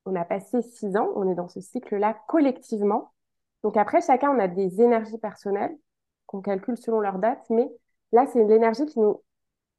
on 0.07 0.15
a 0.17 0.25
passé 0.25 0.61
6 0.63 0.97
ans, 0.97 1.11
on 1.17 1.31
est 1.31 1.35
dans 1.35 1.49
ce 1.49 1.61
cycle-là 1.61 2.17
collectivement. 2.29 3.13
Donc 3.63 3.77
après, 3.77 4.03
chacun, 4.03 4.31
on 4.31 4.39
a 4.39 4.49
des 4.49 4.83
énergies 4.83 5.19
personnelles 5.19 5.75
qu'on 6.27 6.43
calcule 6.43 6.77
selon 6.77 7.01
leur 7.01 7.19
date, 7.19 7.45
mais 7.51 7.67
là, 8.13 8.27
c'est 8.27 8.45
l'énergie 8.45 8.87
qui 8.87 9.01
nous... 9.01 9.23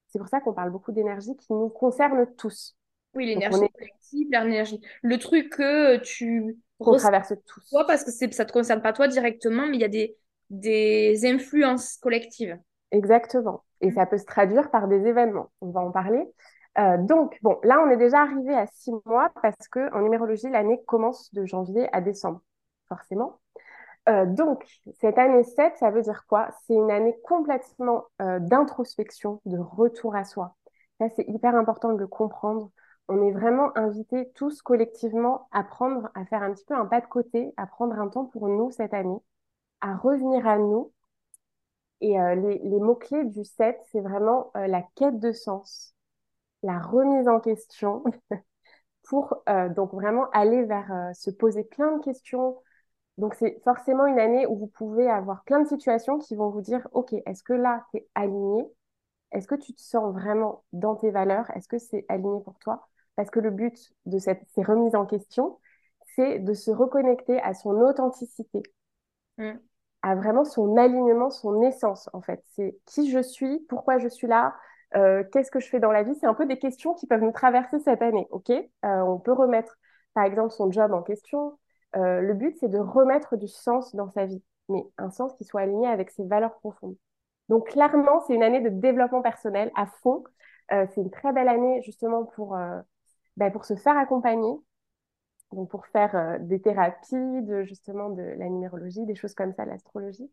C'est 0.08 0.20
pour 0.20 0.28
ça 0.28 0.40
qu'on 0.40 0.54
parle 0.54 0.72
beaucoup 0.72 0.92
d'énergie 0.92 1.36
qui 1.36 1.54
nous 1.54 1.70
concerne 1.70 2.26
tous. 2.36 2.76
Oui, 3.16 3.26
l'énergie 3.26 3.60
collective, 3.60 4.28
l'énergie. 4.32 4.82
Le 5.02 5.18
truc 5.18 5.50
que 5.50 5.98
tu 5.98 6.58
qu'on 6.80 6.98
traverse 6.98 7.34
tous. 7.46 7.70
Toi, 7.70 7.86
parce 7.88 8.04
que 8.04 8.12
ça 8.12 8.28
ne 8.28 8.48
te 8.48 8.52
concerne 8.52 8.82
pas 8.82 8.94
toi 8.94 9.08
directement, 9.08 9.68
mais 9.68 9.78
il 9.78 9.82
y 9.82 9.86
a 9.86 9.90
des, 9.90 10.16
des 10.50 11.26
influences 11.26 11.98
collectives. 11.98 12.58
Exactement. 12.92 13.64
Et 13.82 13.92
ça 13.92 14.06
peut 14.06 14.18
se 14.18 14.26
traduire 14.26 14.72
par 14.72 14.88
des 14.88 15.06
événements. 15.08 15.52
On 15.62 15.72
va 15.72 15.82
en 15.82 15.92
parler. 15.92 16.24
Euh, 16.78 16.98
donc, 16.98 17.38
bon, 17.42 17.58
là, 17.64 17.82
on 17.86 17.90
est 17.90 17.98
déjà 17.98 18.22
arrivé 18.22 18.54
à 18.54 18.68
six 18.68 18.92
mois 19.06 19.32
parce 19.42 19.68
qu'en 19.70 20.02
numérologie, 20.02 20.50
l'année 20.50 20.82
commence 20.86 21.34
de 21.34 21.46
janvier 21.46 21.88
à 21.94 22.02
décembre, 22.02 22.42
forcément. 22.90 23.40
Euh, 24.08 24.26
donc, 24.26 24.64
cette 25.00 25.18
année 25.18 25.44
7, 25.44 25.78
ça 25.78 25.90
veut 25.90 26.02
dire 26.02 26.26
quoi? 26.28 26.50
C'est 26.68 26.74
une 26.74 26.92
année 26.92 27.16
complètement 27.24 28.04
euh, 28.22 28.40
d'introspection, 28.40 29.42
de 29.46 29.58
retour 29.58 30.16
à 30.16 30.26
soi. 30.26 30.56
Ça, 31.00 31.08
c'est 31.16 31.28
hyper 31.28 31.56
important 31.56 31.94
de 31.94 31.98
le 31.98 32.08
comprendre 32.08 32.72
on 33.08 33.22
est 33.28 33.32
vraiment 33.32 33.76
invités 33.78 34.32
tous 34.36 34.62
collectivement 34.62 35.48
à 35.52 35.64
prendre, 35.64 36.10
à 36.16 36.26
faire 36.26 36.44
un 36.44 36.54
petit 36.54 36.66
peu 36.66 36.76
un 36.76 36.86
pas 36.86 37.02
de 37.02 37.08
côté, 37.08 37.54
à 37.58 37.68
prendre 37.68 38.00
un 38.00 38.08
temps 38.10 38.26
pour 38.26 38.48
nous 38.48 38.72
cette 38.72 38.94
année, 38.94 39.20
à 39.82 39.96
revenir 39.96 40.48
à 40.48 40.58
nous. 40.58 40.92
Et 42.02 42.20
euh, 42.20 42.36
les, 42.36 42.80
mots-clés 42.80 43.26
du 43.26 43.44
7, 43.46 43.80
c'est 43.92 44.02
vraiment 44.02 44.52
euh, 44.58 44.68
la 44.68 44.84
quête 44.96 45.20
de 45.20 45.32
sens, 45.32 45.96
la 46.64 46.80
remise 46.80 47.28
en 47.28 47.40
question, 47.40 48.04
pour 49.04 49.44
donc 49.76 49.94
vraiment 49.94 50.30
aller 50.32 50.64
vers 50.64 51.12
se 51.14 51.30
poser 51.30 51.64
plein 51.64 51.98
de 51.98 52.04
questions. 52.04 52.58
Donc 53.18 53.36
c'est 53.36 53.62
forcément 53.64 54.06
une 54.08 54.20
année 54.20 54.48
où 54.48 54.58
vous 54.58 54.68
pouvez 54.68 55.10
avoir 55.10 55.44
plein 55.44 55.62
de 55.62 55.68
situations 55.68 56.20
qui 56.20 56.36
vont 56.36 56.50
vous 56.50 56.62
dire, 56.62 56.88
OK, 56.92 57.14
est-ce 57.14 57.44
que 57.44 57.54
là, 57.54 57.86
tu 57.92 57.98
es 57.98 58.08
aligné? 58.16 58.66
Est-ce 59.32 59.48
que 59.48 59.56
tu 59.56 59.74
te 59.74 59.82
sens 59.82 60.14
vraiment 60.14 60.64
dans 60.74 60.96
tes 60.96 61.12
valeurs? 61.12 61.50
Est-ce 61.56 61.68
que 61.68 61.78
c'est 61.78 62.06
aligné 62.10 62.42
pour 62.42 62.58
toi? 62.60 62.88
Parce 63.16 63.30
que 63.30 63.40
le 63.40 63.52
but 63.52 63.94
de 64.06 64.20
cette, 64.20 64.42
ces 64.54 64.64
remises 64.64 64.96
en 64.96 65.06
question, 65.06 65.60
c'est 66.16 66.40
de 66.40 66.54
se 66.54 66.72
reconnecter 66.72 67.40
à 67.42 67.54
son 67.54 67.82
authenticité, 67.82 68.64
mm. 69.38 69.52
à 70.02 70.16
vraiment 70.16 70.46
son 70.46 70.78
alignement, 70.78 71.30
son 71.30 71.62
essence, 71.62 72.10
en 72.14 72.22
fait. 72.22 72.44
C'est 72.56 72.78
qui 72.86 73.12
je 73.12 73.20
suis, 73.20 73.60
pourquoi 73.70 73.98
je 73.98 74.08
suis 74.08 74.28
là, 74.28 74.56
euh, 74.96 75.24
qu'est-ce 75.32 75.52
que 75.52 75.60
je 75.60 75.68
fais 75.68 75.80
dans 75.80 75.92
la 75.92 76.04
vie. 76.04 76.16
C'est 76.16 76.28
un 76.28 76.34
peu 76.34 76.46
des 76.46 76.58
questions 76.58 76.94
qui 76.94 77.08
peuvent 77.08 77.22
nous 77.22 77.32
traverser 77.32 77.80
cette 77.80 78.02
année, 78.02 78.28
ok? 78.32 78.50
Euh, 78.50 78.64
On 78.84 79.20
peut 79.20 79.34
remettre, 79.34 79.78
par 80.14 80.24
exemple, 80.24 80.52
son 80.52 80.72
job 80.72 80.94
en 80.94 81.02
question. 81.02 81.58
Euh, 81.96 82.22
le 82.22 82.34
but, 82.34 82.56
c'est 82.60 82.70
de 82.70 82.80
remettre 82.80 83.36
du 83.38 83.48
sens 83.48 83.96
dans 83.96 84.10
sa 84.10 84.26
vie, 84.26 84.44
mais 84.70 84.84
un 84.98 85.10
sens 85.10 85.34
qui 85.36 85.44
soit 85.44 85.62
aligné 85.62 85.88
avec 85.88 86.12
ses 86.12 86.26
valeurs 86.26 86.56
profondes. 86.60 86.96
Donc, 87.50 87.70
clairement, 87.70 88.22
c'est 88.26 88.34
une 88.34 88.44
année 88.44 88.62
de 88.62 88.70
développement 88.70 89.22
personnel 89.22 89.72
à 89.76 89.86
fond. 89.86 90.24
c'est 90.70 90.98
une 90.98 91.12
très 91.12 91.32
belle 91.32 91.48
année, 91.48 91.82
justement, 91.84 92.26
pour, 92.26 92.58
ben, 93.38 93.52
pour 93.52 93.66
se 93.66 93.76
faire 93.76 93.98
accompagner, 93.98 94.54
donc 95.52 95.70
pour 95.70 95.86
faire 95.88 96.16
euh, 96.16 96.38
des 96.40 96.62
thérapies, 96.62 97.42
de, 97.44 97.64
justement 97.64 98.10
de 98.10 98.22
la 98.22 98.50
numérologie, 98.50 99.06
des 99.06 99.16
choses 99.16 99.34
comme 99.34 99.54
ça, 99.54 99.66
l'astrologie. 99.66 100.30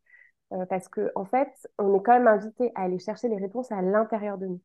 Euh, 0.53 0.67
parce 0.67 0.89
que 0.89 1.11
en 1.15 1.25
fait, 1.25 1.51
on 1.79 1.95
est 1.95 2.03
quand 2.03 2.13
même 2.13 2.29
invité 2.29 2.73
à 2.75 2.83
aller 2.83 2.99
chercher 2.99 3.29
les 3.29 3.39
réponses 3.39 3.73
à 3.73 3.81
l'intérieur 3.83 4.39
de 4.39 4.47
nous. 4.47 4.61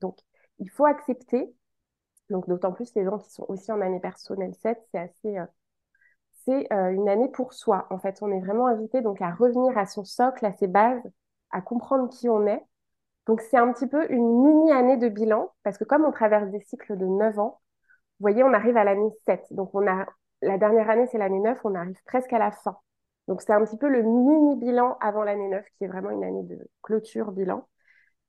Donc, 0.00 0.18
il 0.58 0.70
faut 0.70 0.86
accepter. 0.86 1.54
Donc, 2.30 2.48
d'autant 2.48 2.72
plus 2.72 2.94
les 2.94 3.04
gens 3.04 3.18
qui 3.18 3.30
sont 3.30 3.46
aussi 3.48 3.70
en 3.72 3.80
année 3.80 4.00
personnelle 4.00 4.54
7, 4.54 4.78
c'est 4.92 4.98
assez, 4.98 5.38
euh, 5.38 5.46
c'est 6.44 6.68
une 6.70 7.08
année 7.08 7.28
pour 7.30 7.52
soi. 7.54 7.86
En 7.90 7.98
fait, 7.98 8.18
on 8.22 8.30
est 8.30 8.40
vraiment 8.40 8.66
invité 8.66 9.00
donc 9.02 9.22
à 9.22 9.30
revenir 9.32 9.76
à 9.78 9.86
son 9.86 10.04
socle, 10.04 10.44
à 10.44 10.52
ses 10.52 10.66
bases, 10.66 11.02
à 11.50 11.60
comprendre 11.62 12.10
qui 12.10 12.28
on 12.28 12.46
est. 12.46 12.62
Donc, 13.26 13.40
c'est 13.40 13.56
un 13.56 13.72
petit 13.72 13.86
peu 13.86 14.10
une 14.10 14.42
mini 14.42 14.72
année 14.72 14.96
de 14.96 15.08
bilan 15.08 15.52
parce 15.62 15.78
que 15.78 15.84
comme 15.84 16.04
on 16.04 16.12
traverse 16.12 16.50
des 16.50 16.60
cycles 16.60 16.96
de 16.96 17.06
9 17.06 17.38
ans, 17.38 17.60
vous 18.20 18.24
voyez, 18.24 18.44
on 18.44 18.52
arrive 18.52 18.76
à 18.76 18.84
l'année 18.84 19.10
7. 19.26 19.46
Donc, 19.50 19.74
on 19.74 19.86
a, 19.86 20.06
la 20.42 20.58
dernière 20.58 20.88
année, 20.90 21.06
c'est 21.10 21.18
l'année 21.18 21.40
9, 21.40 21.58
on 21.64 21.74
arrive 21.74 22.00
presque 22.04 22.32
à 22.32 22.38
la 22.38 22.50
fin. 22.50 22.76
Donc, 23.28 23.40
c'est 23.40 23.52
un 23.52 23.64
petit 23.64 23.78
peu 23.78 23.88
le 23.88 24.02
mini-bilan 24.02 24.98
avant 25.00 25.24
l'année 25.24 25.48
9, 25.48 25.64
qui 25.76 25.84
est 25.84 25.88
vraiment 25.88 26.10
une 26.10 26.24
année 26.24 26.42
de 26.42 26.58
clôture, 26.82 27.32
bilan. 27.32 27.66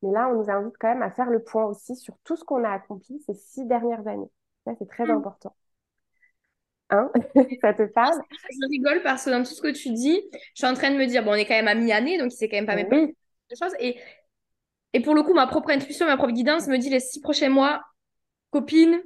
Mais 0.01 0.11
là, 0.11 0.29
on 0.29 0.35
nous 0.35 0.49
invite 0.49 0.75
quand 0.79 0.87
même 0.87 1.03
à 1.03 1.11
faire 1.11 1.29
le 1.29 1.43
point 1.43 1.65
aussi 1.65 1.95
sur 1.95 2.15
tout 2.23 2.35
ce 2.35 2.43
qu'on 2.43 2.63
a 2.63 2.69
accompli 2.69 3.19
ces 3.25 3.33
six 3.33 3.65
dernières 3.65 4.07
années. 4.07 4.29
Ça, 4.65 4.73
c'est 4.79 4.87
très 4.87 5.05
mm. 5.05 5.11
important. 5.11 5.55
Hein? 6.91 7.11
Ça 7.61 7.73
te 7.73 7.83
parle? 7.83 8.19
Je 8.31 8.67
rigole 8.69 9.01
parce 9.03 9.25
que 9.25 9.31
dans 9.31 9.43
tout 9.43 9.53
ce 9.53 9.61
que 9.61 9.71
tu 9.71 9.91
dis, 9.91 10.21
je 10.31 10.65
suis 10.65 10.67
en 10.67 10.73
train 10.73 10.91
de 10.91 10.97
me 10.97 11.05
dire, 11.05 11.23
bon, 11.23 11.31
on 11.31 11.35
est 11.35 11.45
quand 11.45 11.55
même 11.55 11.67
à 11.67 11.75
mi-année, 11.75 12.17
donc 12.17 12.31
c'est 12.31 12.47
quand 12.47 12.57
même 12.57 12.65
pas 12.65 12.75
mes 12.75 12.87
oui. 12.89 13.15
choses. 13.59 13.73
Et, 13.79 13.97
et 14.95 15.01
pour 15.01 15.13
le 15.13 15.23
coup, 15.23 15.33
ma 15.33 15.45
propre 15.45 15.71
intuition, 15.71 16.05
ma 16.05 16.15
propre 16.15 16.31
guidance 16.31 16.67
me 16.69 16.77
dit 16.77 16.89
les 16.89 17.01
six 17.01 17.19
prochains 17.19 17.49
mois, 17.49 17.81
copine, 18.49 19.01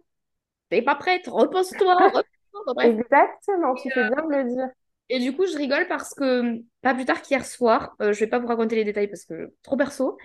t'es 0.69 0.83
pas 0.83 0.93
prête, 0.93 1.25
repose-toi. 1.25 1.97
Exactement, 2.83 3.73
tu 3.73 3.89
fais 3.89 4.07
bien 4.07 4.23
de 4.23 4.35
le 4.35 4.43
dire. 4.53 4.67
Et 5.09 5.17
du 5.17 5.35
coup, 5.35 5.47
je 5.47 5.57
rigole 5.57 5.87
parce 5.87 6.13
que 6.13 6.61
pas 6.83 6.93
plus 6.93 7.05
tard 7.05 7.23
qu'hier 7.23 7.43
soir, 7.43 7.95
euh, 8.03 8.13
je 8.13 8.19
vais 8.19 8.27
pas 8.27 8.37
vous 8.37 8.45
raconter 8.45 8.75
les 8.75 8.83
détails 8.83 9.07
parce 9.07 9.25
que 9.25 9.51
trop 9.63 9.77
perso. 9.77 10.15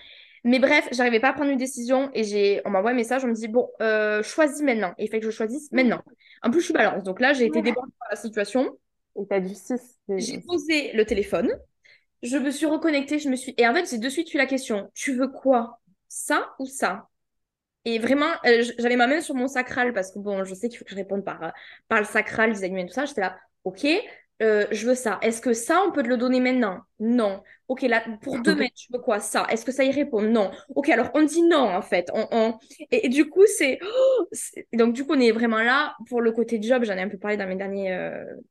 Mais 0.44 0.58
bref, 0.58 0.86
j'arrivais 0.92 1.20
pas 1.20 1.30
à 1.30 1.32
prendre 1.32 1.50
une 1.50 1.56
décision 1.56 2.10
et 2.12 2.24
j'ai, 2.24 2.60
on 2.66 2.70
m'envoie 2.70 2.90
un 2.90 2.94
message, 2.94 3.24
on 3.24 3.28
me 3.28 3.32
dit 3.32 3.48
bon, 3.48 3.70
euh, 3.80 4.22
choisis 4.22 4.60
maintenant. 4.60 4.92
Et 4.98 5.04
il 5.04 5.08
fait 5.08 5.20
que 5.20 5.24
je 5.24 5.30
choisisse 5.30 5.72
maintenant. 5.72 6.02
En 6.42 6.50
plus, 6.50 6.60
je 6.60 6.66
suis 6.66 6.74
balance, 6.74 7.04
donc 7.04 7.20
là, 7.20 7.32
j'ai 7.32 7.46
été 7.46 7.62
débordée 7.62 7.92
par 7.98 8.08
la 8.10 8.16
situation. 8.16 8.78
Et 9.18 9.26
t'as 9.26 9.40
du 9.40 9.54
6. 9.54 9.80
J'ai 10.18 10.42
posé 10.42 10.92
le 10.92 11.06
téléphone, 11.06 11.58
je 12.24 12.38
me 12.38 12.50
suis 12.52 12.66
reconnectée, 12.66 13.20
je 13.20 13.30
me 13.30 13.36
suis. 13.36 13.54
Et 13.58 13.68
en 13.68 13.74
fait, 13.74 13.88
j'ai 13.90 13.98
de 13.98 14.10
suite 14.10 14.34
eu 14.34 14.38
la 14.38 14.46
question 14.46 14.90
tu 14.94 15.14
veux 15.16 15.28
quoi? 15.28 15.80
Ça 16.08 16.54
ou 16.60 16.66
ça? 16.66 17.08
Et 17.84 17.98
vraiment, 17.98 18.32
euh, 18.46 18.64
j'avais 18.78 18.96
ma 18.96 19.06
main 19.06 19.20
sur 19.20 19.34
mon 19.34 19.48
sacral 19.48 19.92
parce 19.92 20.12
que 20.12 20.18
bon, 20.18 20.44
je 20.44 20.54
sais 20.54 20.68
qu'il 20.68 20.78
faut 20.78 20.84
que 20.84 20.90
je 20.92 20.96
réponde 20.96 21.24
par, 21.24 21.42
euh, 21.44 21.50
par 21.88 22.00
le 22.00 22.06
sacral, 22.06 22.50
les 22.50 22.64
animaux 22.64 22.82
et 22.82 22.86
tout 22.86 22.94
ça. 22.94 23.04
J'étais 23.06 23.20
là, 23.22 23.38
ok, 23.64 23.86
euh, 24.42 24.66
je 24.70 24.86
veux 24.86 24.94
ça. 24.94 25.18
Est-ce 25.22 25.40
que 25.40 25.52
ça, 25.52 25.82
on 25.86 25.92
peut 25.92 26.02
te 26.02 26.08
le 26.08 26.16
donner 26.16 26.40
maintenant? 26.40 26.80
Non. 27.00 27.42
Ok, 27.68 27.82
là, 27.82 28.04
pour 28.22 28.40
demain, 28.40 28.66
tu 28.74 28.92
veux 28.92 28.98
quoi? 28.98 29.20
Ça. 29.20 29.46
Est-ce 29.50 29.64
que 29.64 29.72
ça 29.72 29.84
y 29.84 29.90
répond? 29.90 30.20
Non. 30.22 30.50
Ok, 30.74 30.88
alors 30.88 31.10
on 31.14 31.22
dit 31.22 31.42
non, 31.42 31.68
en 31.74 31.82
fait. 31.82 32.10
On, 32.12 32.58
Et, 32.90 33.08
du 33.08 33.28
coup, 33.28 33.42
oh, 33.42 34.26
c'est. 34.32 34.66
Donc, 34.72 34.94
du 34.94 35.04
coup, 35.04 35.14
on 35.14 35.20
est 35.20 35.32
vraiment 35.32 35.62
là. 35.62 35.94
Pour 36.08 36.20
le 36.20 36.32
côté 36.32 36.60
job, 36.60 36.84
j'en 36.84 36.94
ai 36.94 37.02
un 37.02 37.08
peu 37.08 37.18
parlé 37.18 37.36
dans 37.36 37.46
mes 37.46 37.56
derniers, 37.56 37.96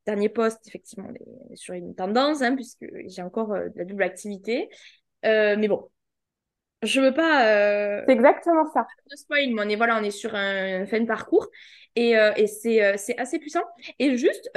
derniers 0.05 0.29
posts, 0.29 0.67
effectivement, 0.67 1.09
sur 1.55 1.73
une 1.73 1.95
tendance, 1.95 2.41
hein, 2.41 2.55
puisque 2.55 2.85
j'ai 3.07 3.21
encore 3.21 3.49
de 3.49 3.71
la 3.75 3.85
double 3.85 4.03
activité. 4.03 4.69
mais 5.23 5.67
bon, 5.67 5.89
je 6.83 6.99
veux 6.99 7.13
pas. 7.13 7.47
Euh, 7.47 8.03
c'est 8.07 8.13
exactement 8.13 8.65
ça. 8.73 8.85
De 9.09 9.15
spoil, 9.15 9.53
mais 9.53 9.61
on 9.65 9.69
est, 9.69 9.75
voilà, 9.75 9.97
on 9.99 10.03
est 10.03 10.11
sur 10.11 10.35
un 10.35 10.85
fin 10.85 10.99
de 10.99 11.05
parcours 11.05 11.47
et, 11.95 12.17
euh, 12.17 12.31
euh, 12.37 12.93
c'est 12.97 13.17
assez 13.17 13.39
puissant. 13.39 13.63
Et 13.99 14.17
juste 14.17 14.49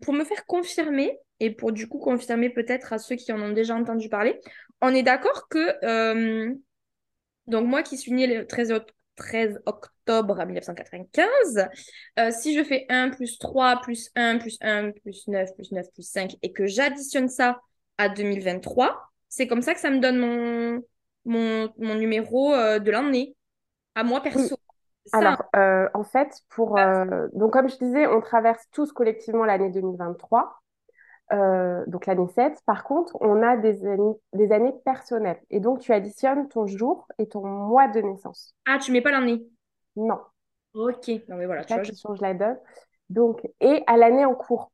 pour 0.00 0.14
me 0.14 0.24
faire 0.24 0.46
confirmer, 0.46 1.18
et 1.40 1.50
pour 1.50 1.72
du 1.72 1.88
coup 1.88 1.98
confirmer 1.98 2.50
peut-être 2.50 2.92
à 2.92 2.98
ceux 2.98 3.16
qui 3.16 3.32
en 3.32 3.40
ont 3.40 3.52
déjà 3.52 3.74
entendu 3.74 4.08
parler, 4.08 4.40
on 4.80 4.94
est 4.94 5.02
d'accord 5.02 5.48
que. 5.48 6.56
donc, 7.46 7.66
moi 7.66 7.82
qui 7.82 7.98
suis 7.98 8.12
née 8.12 8.26
le 8.26 8.46
13, 8.46 8.72
13 9.16 9.60
octobre 9.66 10.44
1995, 10.44 11.68
si 12.30 12.54
je 12.56 12.64
fais 12.64 12.86
1 12.88 13.10
plus 13.10 13.38
3 13.38 13.80
plus 13.82 14.10
1 14.14 14.38
plus 14.38 14.58
1 14.60 14.92
plus 14.92 15.26
9 15.28 15.54
plus 15.54 15.72
9 15.72 15.86
plus 15.92 16.02
5 16.02 16.36
et 16.42 16.52
que 16.52 16.66
j'additionne 16.66 17.28
ça 17.28 17.60
à 17.98 18.08
2023, 18.08 19.12
c'est 19.28 19.46
comme 19.46 19.62
ça 19.62 19.74
que 19.74 19.80
ça 19.80 19.90
me 19.90 19.98
donne 19.98 20.82
mon 21.24 21.94
numéro 21.94 22.52
euh, 22.54 22.78
de 22.78 22.90
l'année, 22.90 23.34
à 23.94 24.04
moi 24.04 24.22
perso. 24.22 24.56
Alors, 25.12 25.42
euh, 25.56 25.88
en 25.94 26.04
fait, 26.04 26.42
pour 26.50 26.78
euh, 26.78 27.26
donc 27.32 27.52
comme 27.52 27.68
je 27.68 27.76
disais, 27.76 28.06
on 28.06 28.20
traverse 28.20 28.64
tous 28.72 28.92
collectivement 28.92 29.44
l'année 29.44 29.70
2023, 29.70 30.58
donc 31.86 32.06
l'année 32.06 32.28
7. 32.34 32.60
Par 32.66 32.84
contre, 32.84 33.16
on 33.20 33.42
a 33.42 33.56
des 33.56 33.84
années, 33.86 34.14
des 34.32 34.52
années 34.52 34.72
personnelles. 34.84 35.40
Et 35.50 35.60
donc, 35.60 35.80
tu 35.80 35.92
additionnes 35.92 36.48
ton 36.48 36.66
jour 36.66 37.08
et 37.18 37.26
ton 37.26 37.44
mois 37.44 37.88
de 37.88 38.00
naissance. 38.00 38.54
Ah, 38.66 38.78
tu 38.78 38.92
mets 38.92 39.00
pas 39.00 39.10
l'année? 39.10 39.42
Non. 39.96 40.18
Ok. 40.74 41.08
Non, 41.28 41.36
mais 41.36 41.46
voilà, 41.46 41.64
tu 41.64 41.74
vois, 41.74 41.82
je... 41.82 41.92
je 41.92 42.22
la 42.22 42.34
donne. 42.34 42.58
Donc, 43.10 43.46
et 43.60 43.82
à 43.86 43.96
l'année 43.96 44.24
en 44.24 44.34
cours. 44.34 44.72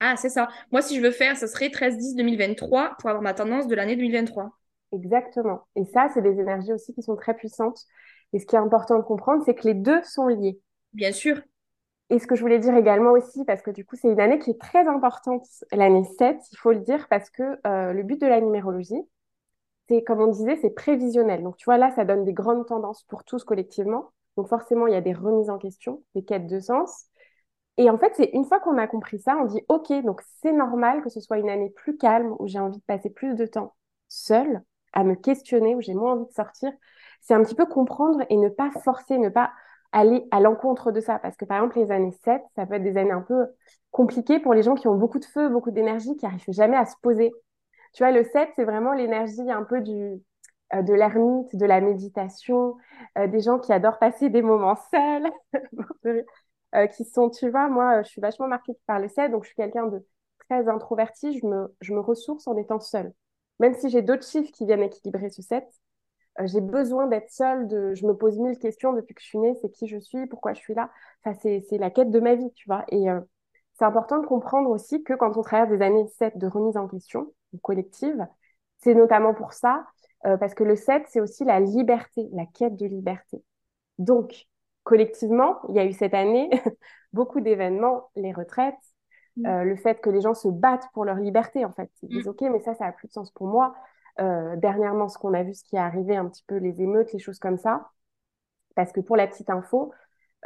Ah, 0.00 0.16
c'est 0.16 0.30
ça. 0.30 0.48
Moi, 0.72 0.82
si 0.82 0.96
je 0.96 1.00
veux 1.00 1.12
faire, 1.12 1.36
ce 1.36 1.46
serait 1.46 1.68
13-10-2023 1.68 2.96
pour 2.98 3.08
avoir 3.08 3.22
ma 3.22 3.34
tendance 3.34 3.68
de 3.68 3.74
l'année 3.76 3.94
2023. 3.94 4.50
Exactement. 4.92 5.62
Et 5.76 5.84
ça, 5.84 6.08
c'est 6.12 6.22
des 6.22 6.40
énergies 6.40 6.72
aussi 6.72 6.92
qui 6.92 7.02
sont 7.02 7.14
très 7.14 7.34
puissantes. 7.34 7.80
Et 8.32 8.38
ce 8.38 8.46
qui 8.46 8.56
est 8.56 8.58
important 8.58 8.96
de 8.98 9.02
comprendre, 9.02 9.42
c'est 9.44 9.54
que 9.54 9.66
les 9.66 9.74
deux 9.74 10.02
sont 10.02 10.26
liés. 10.26 10.60
Bien 10.92 11.12
sûr. 11.12 11.40
Et 12.10 12.18
ce 12.18 12.26
que 12.26 12.34
je 12.34 12.42
voulais 12.42 12.58
dire 12.58 12.76
également 12.76 13.12
aussi, 13.12 13.44
parce 13.44 13.62
que 13.62 13.70
du 13.70 13.84
coup, 13.84 13.96
c'est 13.96 14.08
une 14.08 14.20
année 14.20 14.38
qui 14.38 14.50
est 14.50 14.60
très 14.60 14.86
importante, 14.86 15.46
l'année 15.72 16.04
7, 16.18 16.36
il 16.52 16.56
faut 16.58 16.72
le 16.72 16.80
dire, 16.80 17.08
parce 17.08 17.30
que 17.30 17.42
euh, 17.66 17.92
le 17.92 18.02
but 18.02 18.20
de 18.20 18.26
la 18.26 18.40
numérologie, 18.40 19.00
c'est, 19.88 20.02
comme 20.02 20.20
on 20.20 20.26
disait, 20.26 20.58
c'est 20.60 20.70
prévisionnel. 20.70 21.42
Donc, 21.42 21.56
tu 21.56 21.64
vois, 21.64 21.78
là, 21.78 21.90
ça 21.90 22.04
donne 22.04 22.24
des 22.24 22.32
grandes 22.32 22.66
tendances 22.66 23.02
pour 23.04 23.24
tous 23.24 23.44
collectivement. 23.44 24.12
Donc, 24.36 24.48
forcément, 24.48 24.86
il 24.86 24.92
y 24.92 24.96
a 24.96 25.00
des 25.00 25.14
remises 25.14 25.50
en 25.50 25.58
question, 25.58 26.02
des 26.14 26.24
quêtes 26.24 26.46
de 26.46 26.60
sens. 26.60 27.06
Et 27.78 27.88
en 27.88 27.98
fait, 27.98 28.12
c'est 28.14 28.30
une 28.34 28.44
fois 28.44 28.60
qu'on 28.60 28.76
a 28.76 28.86
compris 28.86 29.18
ça, 29.18 29.36
on 29.40 29.46
dit, 29.46 29.62
OK, 29.68 29.90
donc 30.04 30.20
c'est 30.42 30.52
normal 30.52 31.02
que 31.02 31.08
ce 31.08 31.20
soit 31.20 31.38
une 31.38 31.48
année 31.48 31.70
plus 31.70 31.96
calme, 31.96 32.34
où 32.38 32.46
j'ai 32.46 32.58
envie 32.58 32.78
de 32.78 32.84
passer 32.84 33.08
plus 33.08 33.34
de 33.34 33.46
temps 33.46 33.74
seule, 34.08 34.62
à 34.92 35.04
me 35.04 35.14
questionner, 35.14 35.74
où 35.74 35.80
j'ai 35.80 35.94
moins 35.94 36.12
envie 36.12 36.26
de 36.26 36.34
sortir, 36.34 36.70
c'est 37.22 37.34
un 37.34 37.42
petit 37.42 37.54
peu 37.54 37.66
comprendre 37.66 38.24
et 38.28 38.36
ne 38.36 38.48
pas 38.48 38.70
forcer, 38.70 39.18
ne 39.18 39.30
pas 39.30 39.52
aller 39.92 40.26
à 40.30 40.40
l'encontre 40.40 40.92
de 40.92 41.00
ça. 41.00 41.18
Parce 41.18 41.36
que 41.36 41.44
par 41.44 41.58
exemple, 41.58 41.78
les 41.78 41.90
années 41.90 42.12
7, 42.24 42.42
ça 42.56 42.66
peut 42.66 42.74
être 42.74 42.82
des 42.82 42.96
années 42.96 43.12
un 43.12 43.22
peu 43.22 43.46
compliquées 43.90 44.40
pour 44.40 44.54
les 44.54 44.62
gens 44.62 44.74
qui 44.74 44.88
ont 44.88 44.96
beaucoup 44.96 45.18
de 45.18 45.24
feu, 45.24 45.48
beaucoup 45.48 45.70
d'énergie, 45.70 46.16
qui 46.16 46.24
n'arrivent 46.26 46.44
jamais 46.48 46.76
à 46.76 46.84
se 46.86 46.96
poser. 47.00 47.32
Tu 47.94 48.02
vois, 48.02 48.12
le 48.12 48.24
7, 48.24 48.50
c'est 48.56 48.64
vraiment 48.64 48.92
l'énergie 48.92 49.50
un 49.50 49.64
peu 49.64 49.80
du, 49.80 50.20
euh, 50.74 50.82
de 50.82 50.94
l'ermite, 50.94 51.54
de 51.54 51.66
la 51.66 51.80
méditation, 51.80 52.76
euh, 53.18 53.26
des 53.26 53.40
gens 53.40 53.58
qui 53.58 53.72
adorent 53.72 53.98
passer 53.98 54.30
des 54.30 54.42
moments 54.42 54.76
seuls, 54.90 55.30
euh, 56.74 56.86
qui 56.88 57.04
sont, 57.04 57.30
tu 57.30 57.50
vois, 57.50 57.68
moi, 57.68 58.02
je 58.02 58.08
suis 58.08 58.20
vachement 58.20 58.48
marquée 58.48 58.72
par 58.86 58.98
le 58.98 59.08
7, 59.08 59.30
donc 59.30 59.44
je 59.44 59.48
suis 59.48 59.56
quelqu'un 59.56 59.86
de 59.86 60.04
très 60.48 60.68
introverti, 60.68 61.38
je 61.38 61.46
me, 61.46 61.74
je 61.80 61.92
me 61.92 62.00
ressource 62.00 62.46
en 62.48 62.56
étant 62.56 62.80
seule. 62.80 63.12
Même 63.60 63.74
si 63.74 63.90
j'ai 63.90 64.02
d'autres 64.02 64.26
chiffres 64.26 64.50
qui 64.52 64.64
viennent 64.66 64.82
équilibrer 64.82 65.28
ce 65.28 65.42
7, 65.42 65.64
euh, 65.64 65.68
j'ai 66.44 66.60
besoin 66.60 67.06
d'être 67.06 67.30
seule, 67.30 67.68
de... 67.68 67.94
je 67.94 68.06
me 68.06 68.14
pose 68.14 68.38
mille 68.38 68.58
questions 68.58 68.92
depuis 68.92 69.14
que 69.14 69.20
je 69.20 69.26
suis 69.26 69.38
née, 69.38 69.54
c'est 69.60 69.70
qui 69.70 69.86
je 69.86 69.98
suis, 69.98 70.26
pourquoi 70.26 70.54
je 70.54 70.60
suis 70.60 70.74
là. 70.74 70.90
Enfin, 71.24 71.38
c'est 71.42 71.78
la 71.78 71.90
quête 71.90 72.10
de 72.10 72.20
ma 72.20 72.34
vie, 72.34 72.50
tu 72.54 72.68
vois. 72.68 72.84
Et 72.88 73.10
euh, 73.10 73.20
c'est 73.74 73.84
important 73.84 74.18
de 74.18 74.26
comprendre 74.26 74.70
aussi 74.70 75.02
que 75.02 75.12
quand 75.14 75.36
on 75.36 75.42
traverse 75.42 75.70
des 75.70 75.82
années 75.82 76.06
7 76.18 76.38
de 76.38 76.46
remise 76.46 76.76
en 76.76 76.88
question 76.88 77.32
collective, 77.62 78.26
c'est 78.78 78.94
notamment 78.94 79.34
pour 79.34 79.52
ça, 79.52 79.84
euh, 80.26 80.36
parce 80.36 80.54
que 80.54 80.64
le 80.64 80.76
7, 80.76 81.04
c'est 81.08 81.20
aussi 81.20 81.44
la 81.44 81.60
liberté, 81.60 82.28
la 82.32 82.46
quête 82.46 82.76
de 82.76 82.86
liberté. 82.86 83.42
Donc, 83.98 84.46
collectivement, 84.84 85.58
il 85.68 85.76
y 85.76 85.78
a 85.78 85.84
eu 85.84 85.92
cette 85.92 86.14
année 86.14 86.50
beaucoup 87.12 87.40
d'événements, 87.40 88.10
les 88.16 88.32
retraites, 88.32 88.74
mm. 89.36 89.46
euh, 89.46 89.64
le 89.64 89.76
fait 89.76 90.00
que 90.00 90.10
les 90.10 90.20
gens 90.20 90.34
se 90.34 90.48
battent 90.48 90.88
pour 90.94 91.04
leur 91.04 91.16
liberté, 91.16 91.64
en 91.64 91.72
fait. 91.72 91.90
Ils 92.02 92.08
disent, 92.08 92.26
mm. 92.26 92.30
OK, 92.30 92.40
mais 92.42 92.60
ça, 92.60 92.74
ça 92.74 92.86
n'a 92.86 92.92
plus 92.92 93.08
de 93.08 93.12
sens 93.12 93.30
pour 93.30 93.46
moi. 93.46 93.74
Euh, 94.20 94.56
dernièrement, 94.56 95.08
ce 95.08 95.18
qu'on 95.18 95.34
a 95.34 95.42
vu, 95.42 95.54
ce 95.54 95.64
qui 95.64 95.76
est 95.76 95.80
arrivé, 95.80 96.16
un 96.16 96.28
petit 96.28 96.44
peu 96.46 96.56
les 96.56 96.80
émeutes, 96.82 97.12
les 97.12 97.18
choses 97.18 97.38
comme 97.38 97.58
ça. 97.58 97.90
Parce 98.74 98.92
que 98.92 99.00
pour 99.00 99.16
la 99.16 99.26
petite 99.26 99.50
info, 99.50 99.92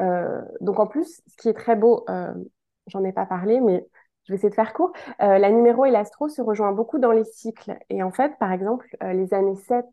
euh, 0.01 0.43
donc 0.61 0.79
en 0.81 0.87
plus, 0.87 1.23
ce 1.27 1.37
qui 1.37 1.49
est 1.49 1.55
très 1.55 1.77
beau, 1.77 2.05
j'en 2.89 3.05
ai 3.05 3.13
pas 3.13 3.27
parlé, 3.27 3.61
mais 3.61 3.87
je 4.25 4.33
vais 4.33 4.37
essayer 4.37 4.51
de 4.51 4.55
faire 4.55 4.73
court. 4.73 4.93
la 5.19 5.51
numéro 5.51 5.85
et 5.85 5.91
l'astro 5.91 6.29
se 6.29 6.43
rejoignent 6.43 6.75
beaucoup 6.75 6.99
dans 6.99 7.13
les 7.13 7.25
cycles. 7.25 7.79
Et 7.91 8.03
en 8.03 8.11
fait, 8.13 8.33
par 8.39 8.53
exemple, 8.53 8.89
les 9.01 9.33
années 9.35 9.57
7 9.57 9.85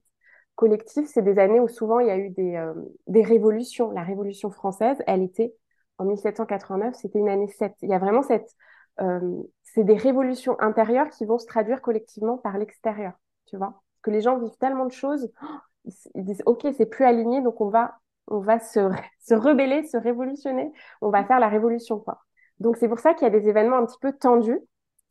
collectives, 0.55 1.07
c'est 1.07 1.21
des 1.21 1.39
années 1.39 1.59
où 1.59 1.67
souvent 1.67 1.99
il 1.99 2.07
y 2.07 2.11
a 2.11 2.17
eu 2.17 2.29
des, 2.29 2.71
des 3.07 3.23
révolutions. 3.23 3.91
La 3.91 4.03
Révolution 4.03 4.49
française, 4.51 4.97
elle 5.05 5.21
était 5.21 5.53
en 5.97 6.05
1789, 6.05 6.95
c'était 6.95 7.19
une 7.19 7.29
année 7.29 7.47
7. 7.47 7.73
Il 7.81 7.89
y 7.89 7.93
a 7.93 7.99
vraiment 7.99 8.23
cette... 8.23 8.55
Euh, 9.01 9.41
c'est 9.63 9.83
des 9.83 9.97
révolutions 9.97 10.59
intérieures 10.59 11.09
qui 11.09 11.25
vont 11.25 11.39
se 11.39 11.47
traduire 11.47 11.81
collectivement 11.81 12.37
par 12.37 12.57
l'extérieur, 12.57 13.13
tu 13.45 13.57
vois. 13.57 13.71
Parce 13.71 14.01
que 14.03 14.11
les 14.11 14.21
gens 14.21 14.37
vivent 14.37 14.57
tellement 14.59 14.85
de 14.85 14.91
choses, 14.91 15.31
ils 16.15 16.23
disent, 16.23 16.43
OK, 16.45 16.67
c'est 16.77 16.85
plus 16.85 17.05
aligné, 17.05 17.41
donc 17.41 17.61
on 17.61 17.69
va, 17.69 17.99
on 18.27 18.39
va 18.39 18.59
se, 18.59 18.79
se 19.19 19.33
rebeller, 19.33 19.85
se 19.85 19.97
révolutionner, 19.97 20.71
on 21.01 21.09
va 21.09 21.23
faire 21.25 21.39
la 21.39 21.49
révolution, 21.49 21.99
quoi. 21.99 22.23
Donc 22.59 22.77
c'est 22.77 22.87
pour 22.87 22.99
ça 22.99 23.13
qu'il 23.13 23.23
y 23.23 23.35
a 23.35 23.37
des 23.37 23.49
événements 23.49 23.77
un 23.77 23.85
petit 23.85 23.99
peu 23.99 24.13
tendus 24.13 24.59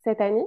cette 0.03 0.21
année. 0.21 0.45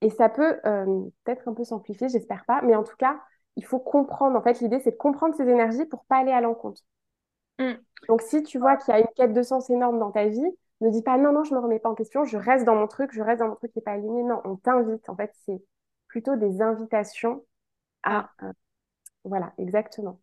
Et 0.00 0.10
ça 0.10 0.28
peut 0.28 0.60
euh, 0.66 1.02
peut-être 1.24 1.48
un 1.48 1.54
peu 1.54 1.64
s'amplifier, 1.64 2.08
j'espère 2.08 2.44
pas, 2.44 2.60
mais 2.62 2.76
en 2.76 2.84
tout 2.84 2.96
cas, 2.96 3.18
il 3.56 3.64
faut 3.64 3.78
comprendre. 3.78 4.36
En 4.36 4.42
fait, 4.42 4.60
l'idée, 4.60 4.80
c'est 4.80 4.90
de 4.92 4.96
comprendre 4.96 5.34
ces 5.34 5.48
énergies 5.48 5.86
pour 5.86 6.04
pas 6.04 6.16
aller 6.16 6.32
à 6.32 6.40
l'encontre. 6.40 6.82
Mm. 7.58 7.74
Donc, 8.08 8.22
si 8.22 8.42
tu 8.42 8.58
vois 8.58 8.76
qu'il 8.76 8.92
y 8.92 8.96
a 8.96 9.00
une 9.00 9.06
quête 9.16 9.32
de 9.32 9.42
sens 9.42 9.70
énorme 9.70 9.98
dans 9.98 10.10
ta 10.10 10.26
vie, 10.26 10.44
ne 10.80 10.90
dis 10.90 11.02
pas 11.02 11.16
non, 11.16 11.32
non, 11.32 11.44
je 11.44 11.54
ne 11.54 11.58
me 11.58 11.64
remets 11.64 11.78
pas 11.78 11.88
en 11.88 11.94
question, 11.94 12.24
je 12.24 12.36
reste 12.36 12.64
dans 12.64 12.74
mon 12.74 12.86
truc, 12.86 13.12
je 13.12 13.22
reste 13.22 13.40
dans 13.40 13.48
mon 13.48 13.54
truc 13.54 13.72
qui 13.72 13.78
n'est 13.78 13.82
pas 13.82 13.92
aligné. 13.92 14.22
Non, 14.22 14.40
on 14.44 14.56
t'invite. 14.56 15.08
En 15.08 15.16
fait, 15.16 15.32
c'est 15.46 15.62
plutôt 16.14 16.36
des 16.36 16.62
invitations 16.62 17.44
à. 18.04 18.30
Ah. 18.38 18.46
Euh, 18.46 18.52
voilà, 19.24 19.52
exactement. 19.58 20.20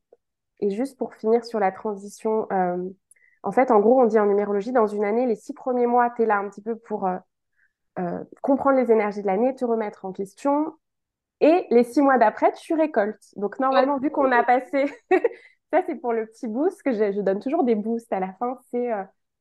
Et 0.62 0.70
juste 0.70 0.98
pour 0.98 1.14
finir 1.16 1.44
sur 1.44 1.60
la 1.60 1.74
transition, 1.74 2.48
euh, 2.54 2.78
en 3.44 3.52
fait, 3.52 3.72
en 3.72 3.82
gros, 3.82 4.00
on 4.00 4.06
dit 4.06 4.18
en 4.18 4.26
numérologie, 4.26 4.72
dans 4.72 4.88
une 4.88 5.04
année, 5.04 5.26
les 5.26 5.36
six 5.36 5.54
premiers 5.54 5.88
mois, 5.88 6.10
tu 6.16 6.22
es 6.22 6.26
là 6.26 6.38
un 6.38 6.48
petit 6.50 6.62
peu 6.62 6.78
pour 6.78 7.08
euh, 7.08 8.24
comprendre 8.42 8.78
les 8.78 8.90
énergies 8.90 9.22
de 9.22 9.28
l'année, 9.28 9.54
te 9.54 9.66
remettre 9.66 10.06
en 10.06 10.14
question. 10.14 10.74
Et 11.42 11.68
les 11.72 11.84
six 11.84 12.02
mois 12.02 12.18
d'après, 12.18 12.54
tu 12.54 12.74
récoltes. 12.74 13.34
Donc, 13.36 13.60
normalement, 13.60 13.98
vu 13.98 14.12
qu'on 14.12 14.32
a 14.32 14.44
passé 14.44 14.86
Ça, 15.74 15.82
c'est 15.86 15.96
pour 15.96 16.14
le 16.14 16.26
petit 16.26 16.48
boost 16.48 16.82
que 16.84 16.94
je, 16.94 17.20
donne 17.20 17.40
toujours 17.42 17.66
des 17.66 17.76
boosts 17.76 18.14
à 18.14 18.22
la 18.22 18.32
fin. 18.34 18.58
C'est, 18.70 18.92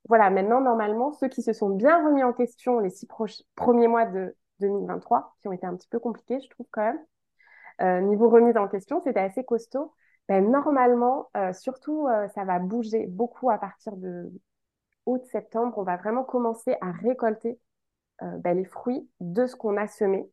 voilà, 0.09 0.30
maintenant, 0.30 0.61
normalement, 0.61 1.12
ceux 1.12 1.28
qui 1.28 1.42
se 1.42 1.53
sont 1.53 1.70
bien 1.70 2.05
remis 2.05 2.24
en 2.24 2.32
question 2.32 2.80
les 2.80 2.90
six 2.90 3.07
premiers 3.55 3.88
mois 3.88 4.07
de 4.07 4.34
2023, 4.61 5.34
qui 5.40 5.48
ont 5.48 5.52
été 5.52 5.66
un 5.66 5.76
petit 5.76 5.88
peu 5.88 5.98
compliqués, 5.98 6.40
je 6.40 6.48
trouve 6.50 6.66
quand 6.70 6.82
même, 6.82 7.00
euh, 7.82 8.00
niveau 8.00 8.28
remise 8.28 8.56
en 8.56 8.68
question, 8.68 9.00
c'était 9.02 9.20
assez 9.20 9.44
costaud. 9.44 9.94
Ben, 10.28 10.50
normalement, 10.50 11.30
euh, 11.36 11.52
surtout, 11.52 12.06
ça 12.34 12.44
va 12.44 12.58
bouger 12.58 13.06
beaucoup 13.06 13.50
à 13.50 13.58
partir 13.58 13.96
de 13.96 14.30
août-septembre. 15.06 15.76
On 15.78 15.82
va 15.82 15.96
vraiment 15.96 16.24
commencer 16.24 16.76
à 16.80 16.92
récolter 16.92 17.58
ben, 18.20 18.54
les 18.56 18.66
fruits 18.66 19.08
de 19.20 19.46
ce 19.46 19.56
qu'on 19.56 19.76
a 19.78 19.88
semé. 19.88 20.30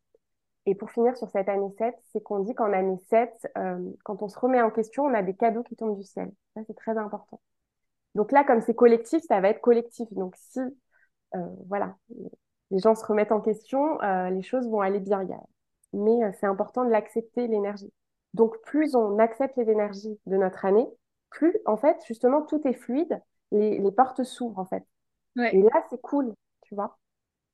Et 0.67 0.75
pour 0.75 0.91
finir 0.91 1.15
sur 1.15 1.29
cette 1.29 1.47
année 1.47 1.71
7, 1.77 1.95
c'est 2.11 2.21
qu'on 2.21 2.39
dit 2.41 2.53
qu'en 2.53 2.73
année 2.73 2.97
7, 3.09 3.47
euh, 3.57 3.79
quand 4.03 4.21
on 4.21 4.27
se 4.27 4.37
remet 4.37 4.61
en 4.61 4.69
question, 4.69 5.05
on 5.05 5.13
a 5.13 5.23
des 5.23 5.33
cadeaux 5.33 5.63
qui 5.63 5.77
tombent 5.77 5.97
du 5.97 6.03
ciel. 6.03 6.29
Ça, 6.55 6.61
c'est 6.67 6.75
très 6.75 6.97
important. 6.97 7.39
Donc 8.15 8.33
là, 8.33 8.43
comme 8.43 8.59
c'est 8.59 8.75
collectif, 8.75 9.23
ça 9.29 9.39
va 9.39 9.47
être 9.47 9.61
collectif. 9.61 10.11
Donc 10.11 10.35
si, 10.35 10.59
euh, 11.35 11.39
voilà, 11.67 11.95
les 12.71 12.79
gens 12.79 12.95
se 12.95 13.05
remettent 13.05 13.31
en 13.31 13.41
question, 13.41 14.01
euh, 14.01 14.29
les 14.29 14.41
choses 14.41 14.67
vont 14.69 14.81
aller 14.81 14.99
bien. 14.99 15.25
Mais 15.93 16.31
c'est 16.39 16.47
important 16.47 16.85
de 16.85 16.89
l'accepter, 16.89 17.47
l'énergie. 17.47 17.91
Donc 18.33 18.55
plus 18.63 18.95
on 18.95 19.19
accepte 19.19 19.57
les 19.57 19.69
énergies 19.69 20.19
de 20.25 20.37
notre 20.37 20.65
année, 20.65 20.87
plus, 21.29 21.53
en 21.65 21.77
fait, 21.77 21.97
justement, 22.07 22.41
tout 22.41 22.65
est 22.67 22.73
fluide, 22.73 23.21
les, 23.51 23.79
portes 23.91 24.23
s'ouvrent, 24.23 24.59
en 24.59 24.65
fait. 24.65 24.83
Et 25.37 25.61
là, 25.61 25.85
c'est 25.89 26.01
cool, 26.01 26.33
tu 26.63 26.75
vois. 26.75 26.97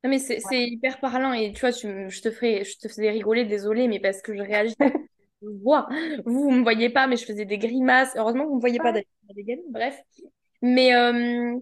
Non, 0.03 0.09
mais 0.09 0.19
c'est 0.19 0.41
hyper 0.51 0.99
parlant 0.99 1.33
et 1.33 1.53
tu 1.53 1.61
vois, 1.61 1.71
je, 1.71 2.21
te 2.21 2.29
ferai, 2.29 2.63
je 2.63 2.77
te 2.77 2.87
faisais 2.87 3.09
rigoler, 3.09 3.45
désolé, 3.45 3.87
mais 3.87 3.99
parce 3.99 4.21
que 4.21 4.35
je 4.35 4.41
réagis. 4.41 4.75
je 5.41 5.47
vois. 5.61 5.87
Vous, 6.25 6.51
ne 6.51 6.57
me 6.57 6.63
voyez 6.63 6.89
pas, 6.89 7.07
mais 7.07 7.15
je 7.15 7.25
faisais 7.25 7.45
des 7.45 7.57
grimaces. 7.57 8.13
Heureusement 8.15 8.45
vous 8.45 8.51
ne 8.51 8.55
me 8.55 8.61
voyez 8.61 8.79
pas 8.79 8.91
des 8.91 9.07
bref. 9.69 9.97
Mais, 10.61 10.93
euh, 10.95 11.57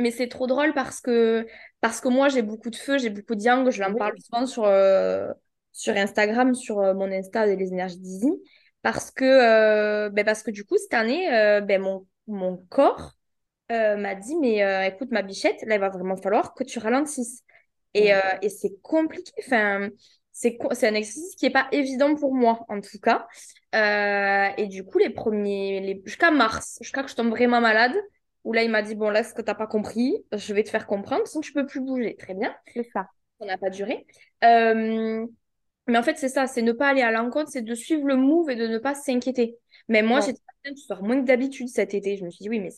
mais 0.00 0.10
c'est 0.10 0.28
trop 0.28 0.46
drôle 0.46 0.72
parce 0.74 1.00
que, 1.00 1.46
parce 1.80 2.00
que 2.00 2.08
moi, 2.08 2.28
j'ai 2.28 2.42
beaucoup 2.42 2.70
de 2.70 2.76
feu, 2.76 2.98
j'ai 2.98 3.10
beaucoup 3.10 3.34
de 3.34 3.42
yang. 3.42 3.70
Je 3.70 3.80
l'en 3.82 3.94
parle 3.94 4.14
souvent 4.18 4.46
sur, 4.46 4.64
euh, 4.64 5.28
sur 5.72 5.96
Instagram, 5.96 6.54
sur 6.54 6.80
euh, 6.80 6.94
mon 6.94 7.10
Insta 7.10 7.46
et 7.46 7.56
les 7.56 7.68
énergies 7.68 7.98
d'Easy. 7.98 8.32
Parce 8.82 9.10
que, 9.10 10.08
ben 10.08 10.24
parce 10.24 10.42
que 10.42 10.50
du 10.50 10.64
coup, 10.64 10.78
cette 10.78 10.94
année, 10.94 11.28
ben 11.62 11.82
mon, 11.82 12.06
mon 12.26 12.56
corps 12.70 13.12
m'a 13.68 14.14
dit, 14.14 14.36
mais 14.36 14.88
écoute, 14.88 15.10
ma 15.10 15.22
bichette, 15.22 15.62
là, 15.66 15.74
il 15.74 15.80
va 15.80 15.90
vraiment 15.90 16.16
falloir 16.16 16.54
que 16.54 16.64
tu 16.64 16.78
ralentisses. 16.78 17.42
Et, 17.94 18.14
euh, 18.14 18.20
et 18.42 18.48
c'est 18.48 18.80
compliqué. 18.82 19.32
Enfin, 19.40 19.88
c'est 20.32 20.58
un 20.62 20.94
exercice 20.94 21.34
qui 21.36 21.44
n'est 21.46 21.52
pas 21.52 21.68
évident 21.72 22.14
pour 22.14 22.34
moi, 22.34 22.64
en 22.68 22.80
tout 22.80 22.98
cas. 22.98 23.26
Euh, 23.74 24.48
et 24.56 24.66
du 24.66 24.84
coup, 24.84 24.98
les 24.98 25.10
premiers, 25.10 25.80
les... 25.80 26.02
jusqu'à 26.04 26.30
mars, 26.30 26.78
jusqu'à 26.80 27.02
que 27.02 27.10
je 27.10 27.14
tombe 27.14 27.30
vraiment 27.30 27.60
malade, 27.60 27.94
où 28.44 28.52
là, 28.52 28.62
il 28.62 28.70
m'a 28.70 28.82
dit 28.82 28.94
Bon, 28.94 29.10
là, 29.10 29.22
ce 29.22 29.34
que 29.34 29.42
tu 29.42 29.46
n'as 29.46 29.54
pas 29.54 29.66
compris, 29.66 30.24
je 30.32 30.54
vais 30.54 30.62
te 30.64 30.70
faire 30.70 30.86
comprendre, 30.86 31.26
sinon 31.26 31.40
tu 31.40 31.52
peux 31.52 31.66
plus 31.66 31.80
bouger. 31.80 32.16
Très 32.16 32.34
bien. 32.34 32.54
C'est 32.72 32.88
ça. 32.92 33.06
Ça 33.38 33.46
n'a 33.46 33.58
pas 33.58 33.70
duré. 33.70 34.06
Euh, 34.44 35.26
mais 35.86 35.98
en 35.98 36.02
fait, 36.02 36.18
c'est 36.18 36.28
ça 36.28 36.46
c'est 36.46 36.62
ne 36.62 36.72
pas 36.72 36.88
aller 36.88 37.02
à 37.02 37.10
l'encontre, 37.10 37.50
c'est 37.50 37.62
de 37.62 37.74
suivre 37.74 38.06
le 38.06 38.16
move 38.16 38.50
et 38.50 38.56
de 38.56 38.66
ne 38.66 38.78
pas 38.78 38.94
s'inquiéter. 38.94 39.56
Mais 39.88 40.02
moi, 40.02 40.20
j'étais 40.20 40.40
en 40.66 40.74
tu 40.74 40.82
sors 40.82 41.02
moins 41.02 41.20
que 41.20 41.26
d'habitude 41.26 41.68
cet 41.68 41.94
été. 41.94 42.16
Je 42.16 42.24
me 42.24 42.30
suis 42.30 42.42
dit 42.42 42.48
Oui, 42.48 42.60
mais 42.60 42.70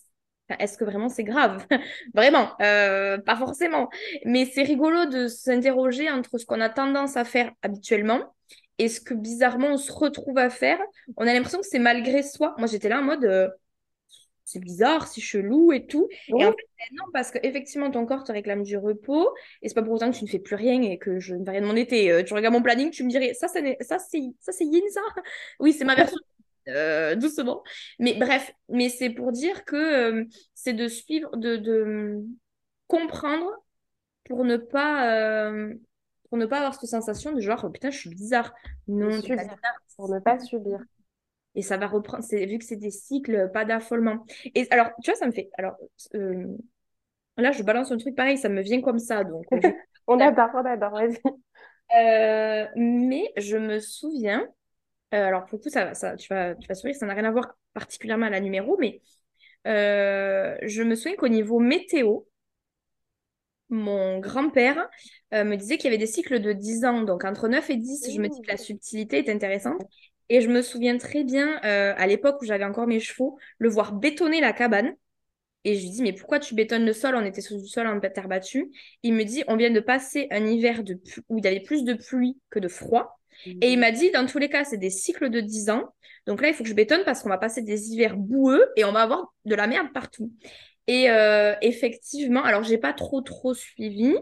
est-ce 0.59 0.77
que 0.77 0.85
vraiment 0.85 1.09
c'est 1.09 1.25
grave? 1.25 1.67
Vraiment, 2.15 2.51
euh, 2.61 3.19
pas 3.19 3.37
forcément. 3.37 3.89
Mais 4.25 4.45
c'est 4.47 4.63
rigolo 4.63 5.07
de 5.07 5.29
s'interroger 5.29 6.11
entre 6.11 6.39
ce 6.39 6.47
qu'on 6.47 6.61
a 6.61 6.69
tendance 6.69 7.17
à 7.17 7.25
faire 7.25 7.51
habituellement 7.63 8.35
et 8.79 8.89
ce 8.89 9.01
que 9.01 9.15
bizarrement 9.15 9.69
on 9.69 9.77
se 9.77 9.93
retrouve 9.93 10.39
à 10.39 10.51
faire. 10.51 10.79
On 11.17 11.27
a 11.27 11.33
l'impression 11.33 11.61
que 11.61 11.67
c'est 11.67 11.79
malgré 11.79 12.23
soi. 12.23 12.55
Moi, 12.59 12.67
j'étais 12.67 12.89
là 12.89 13.01
en 13.01 13.03
mode 13.03 13.25
euh, 13.25 13.49
c'est 14.53 14.61
bizarre, 14.61 15.07
c'est 15.09 15.21
chelou 15.21 15.73
et 15.73 15.87
tout. 15.87 16.09
Et 16.29 16.45
en 16.45 16.51
fait, 16.51 16.69
ben 16.79 16.97
non, 16.99 17.05
parce 17.13 17.31
qu'effectivement, 17.31 17.91
ton 17.91 18.05
corps 18.07 18.25
te 18.25 18.33
réclame 18.33 18.63
du 18.63 18.77
repos 18.77 19.33
et 19.63 19.69
c'est 19.69 19.75
pas 19.75 19.83
pour 19.83 19.95
autant 19.95 20.11
que 20.11 20.17
tu 20.17 20.25
ne 20.25 20.29
fais 20.29 20.39
plus 20.39 20.57
rien 20.57 20.83
et 20.83 20.99
que 20.99 21.19
je 21.21 21.35
ne 21.35 21.45
vais 21.45 21.53
rien 21.53 21.61
de 21.63 21.67
mon 21.67 21.77
été. 21.77 22.11
Euh, 22.13 22.23
tu 22.23 22.35
regardes 22.35 22.55
mon 22.55 22.63
planning, 22.63 22.91
tu 22.91 23.05
me 23.05 23.11
dirais 23.11 23.35
ça, 23.35 23.49
ça, 23.49 23.61
ça 23.81 23.99
c'est 23.99 24.23
ça, 24.41 24.53
yin, 24.61 24.83
ça 24.91 25.01
Oui, 25.61 25.73
c'est 25.73 25.85
ma 25.85 25.95
version 25.95 26.19
euh, 26.69 27.17
doucement. 27.17 27.63
Mais 27.99 28.15
bref, 28.15 28.53
mais 28.69 28.89
c'est 28.89 29.11
pour 29.11 29.33
dire 29.33 29.65
que 29.65 29.77
euh, 29.77 30.25
c'est 30.55 30.75
de 30.75 30.87
suivre, 30.87 31.37
de, 31.37 31.57
de, 31.57 32.21
comprendre 32.87 33.51
pour 34.25 34.45
ne 34.45 34.57
pas 34.57 35.11
euh, 35.11 35.75
pour 36.29 36.39
ne 36.39 36.47
pas 36.47 36.59
avoir 36.59 36.75
cette 36.75 36.89
sensation 36.91 37.33
de 37.33 37.41
genre 37.41 37.63
oh, 37.65 37.71
putain 37.71 37.91
je 37.91 37.99
suis 37.99 38.11
bizarre. 38.11 38.53
Non, 38.87 39.09
bizarre. 39.09 39.57
Pour 39.97 40.09
ne 40.09 40.21
pas 40.21 40.39
subir. 40.39 40.79
Et 41.55 41.63
ça 41.63 41.77
va 41.77 41.87
reprendre, 41.87 42.25
c'est 42.25 42.47
vu 42.47 42.59
que 42.59 42.65
c'est 42.65 42.77
des 42.77 42.91
cycles, 42.91 43.51
pas 43.53 43.65
d'affolement. 43.65 44.25
Et 44.55 44.67
alors, 44.71 44.91
tu 45.03 45.11
vois, 45.11 45.19
ça 45.19 45.27
me 45.27 45.33
fait. 45.33 45.51
Alors, 45.59 45.77
là, 47.37 47.53
je 47.53 47.63
balance 47.63 47.93
un 47.93 47.99
truc 47.99 48.15
pareil, 48.15 48.39
ça 48.39 48.49
me 48.49 48.63
vient 48.63 48.81
comme 48.81 48.99
ça. 48.99 49.25
Donc, 49.25 49.45
on 50.07 50.19
adore, 50.19 50.51
on 50.55 50.65
adore, 50.65 50.93
vas-y. 50.93 52.69
mais 52.77 53.33
je 53.37 53.57
me 53.59 53.81
souviens, 53.81 54.49
euh, 55.15 55.27
alors, 55.27 55.45
pour 55.45 55.59
le 55.59 55.63
coup, 55.63 55.69
ça, 55.69 55.95
ça, 55.95 56.17
tu, 56.17 56.29
vas, 56.33 56.55
tu 56.55 56.67
vas 56.67 56.75
sourire, 56.75 56.97
ça 56.97 57.07
n'a 57.07 57.15
rien 57.15 57.25
à 57.25 57.31
voir 57.31 57.55
particulièrement 57.75 58.27
à 58.27 58.31
la 58.31 58.41
numéro, 58.41 58.77
mais 58.79 59.01
euh, 59.67 60.57
je 60.63 60.83
me 60.83 60.95
souviens 60.95 61.17
qu'au 61.17 61.29
niveau 61.29 61.59
météo, 61.59 62.21
mon 63.69 64.19
grand-père 64.19 64.89
euh, 65.33 65.45
me 65.45 65.57
disait 65.57 65.77
qu'il 65.77 65.87
y 65.91 65.95
avait 65.95 65.99
des 65.99 66.11
cycles 66.11 66.41
de 66.41 66.53
10 66.53 66.85
ans, 66.85 67.03
donc 67.03 67.25
entre 67.25 67.49
9 67.49 67.69
et 67.71 67.77
10, 67.77 68.11
je 68.13 68.21
me 68.21 68.29
dis 68.29 68.41
que 68.43 68.51
la 68.51 68.57
subtilité 68.57 69.19
est 69.19 69.31
intéressante. 69.31 69.83
Et 70.29 70.41
je 70.41 70.49
me 70.49 70.63
souviens 70.63 70.97
très 70.99 71.25
bien, 71.25 71.57
à 71.59 72.07
l'époque 72.07 72.41
où 72.43 72.45
j'avais 72.45 72.65
encore 72.65 72.87
mes 72.87 73.01
chevaux, 73.01 73.39
le 73.59 73.69
voir 73.69 73.93
bétonner 73.93 74.41
la 74.41 74.53
cabane. 74.53 74.95
Et 75.65 75.77
je 75.77 75.83
lui 75.83 75.91
dis, 75.91 76.03
mais 76.03 76.13
pourquoi 76.13 76.41
tu 76.41 76.55
bétonnes 76.55 76.85
le 76.85 76.93
sol? 76.93 77.15
On 77.15 77.25
était 77.25 77.41
sur 77.41 77.57
du 77.57 77.69
sol 77.69 77.87
en 77.87 78.01
terre 78.01 78.29
battue. 78.29 78.71
Il 79.03 79.15
me 79.15 79.25
dit, 79.25 79.45
on 79.47 79.57
vient 79.57 79.71
de 79.71 79.81
passer 79.81 80.27
un 80.31 80.45
hiver 80.45 80.83
de 80.83 81.01
où 81.29 81.39
il 81.39 81.45
y 81.45 81.49
avait 81.49 81.61
plus 81.61 81.85
de 81.85 81.95
pluie 81.95 82.37
que 82.51 82.59
de 82.59 82.69
froid. 82.69 83.21
Et 83.47 83.73
il 83.73 83.79
m'a 83.79 83.93
dit, 83.93 84.11
dans 84.11 84.27
tous 84.27 84.39
les 84.39 84.49
cas, 84.49 84.65
c'est 84.65 84.77
des 84.77 84.91
cycles 84.91 85.31
de 85.31 85.41
10 85.41 85.71
ans. 85.71 85.95
Donc 86.27 86.41
là, 86.43 86.49
il 86.49 86.55
faut 86.55 86.63
que 86.63 86.69
je 86.69 86.75
bétonne 86.75 87.03
parce 87.05 87.23
qu'on 87.23 87.29
va 87.29 87.39
passer 87.39 87.63
des 87.63 87.91
hivers 87.91 88.17
boueux 88.17 88.65
et 88.77 88.85
on 88.85 88.93
va 88.93 89.03
avoir 89.03 89.33
de 89.45 89.55
la 89.55 89.67
merde 89.67 89.93
partout. 89.93 90.33
Et 90.87 91.11
euh, 91.11 91.55
effectivement, 91.63 92.43
alors 92.43 92.63
j'ai 92.63 92.79
pas 92.79 92.93
trop 92.93 93.21
trop 93.21 93.55
suivi, 93.55 94.15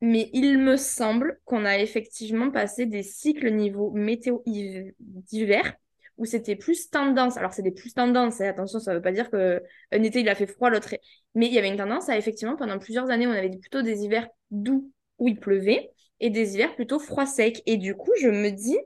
mais 0.00 0.30
il 0.32 0.58
me 0.58 0.76
semble 0.76 1.40
qu'on 1.44 1.64
a 1.64 1.78
effectivement 1.78 2.50
passé 2.50 2.86
des 2.86 3.02
cycles 3.02 3.50
niveau 3.50 3.90
météo 3.92 4.38
d'hiver 4.46 5.74
où 6.16 6.26
c'était 6.26 6.56
plus 6.56 6.90
tendance. 6.90 7.38
Alors, 7.38 7.52
c'est 7.54 7.62
des 7.62 7.70
plus 7.70 7.94
tendances, 7.94 8.40
hein, 8.40 8.48
attention, 8.48 8.78
ça 8.78 8.94
veut 8.94 9.00
pas 9.00 9.12
dire 9.12 9.30
qu'un 9.30 10.02
été 10.02 10.20
il 10.20 10.28
a 10.28 10.34
fait 10.34 10.46
froid, 10.46 10.68
l'autre. 10.68 10.94
Mais 11.34 11.46
il 11.46 11.52
y 11.52 11.58
avait 11.58 11.68
une 11.68 11.78
tendance 11.78 12.08
à 12.08 12.16
effectivement, 12.18 12.56
pendant 12.56 12.78
plusieurs 12.78 13.10
années, 13.10 13.26
on 13.26 13.30
avait 13.30 13.50
plutôt 13.50 13.82
des 13.82 14.04
hivers 14.04 14.28
doux 14.50 14.92
où 15.18 15.28
il 15.28 15.40
pleuvait 15.40 15.90
et 16.20 16.28
des 16.28 16.54
hivers 16.54 16.74
plutôt 16.74 16.98
froid 16.98 17.24
sec. 17.24 17.62
Et 17.64 17.78
du 17.78 17.94
coup, 17.94 18.12
je 18.20 18.28
me 18.28 18.50
dis, 18.50 18.76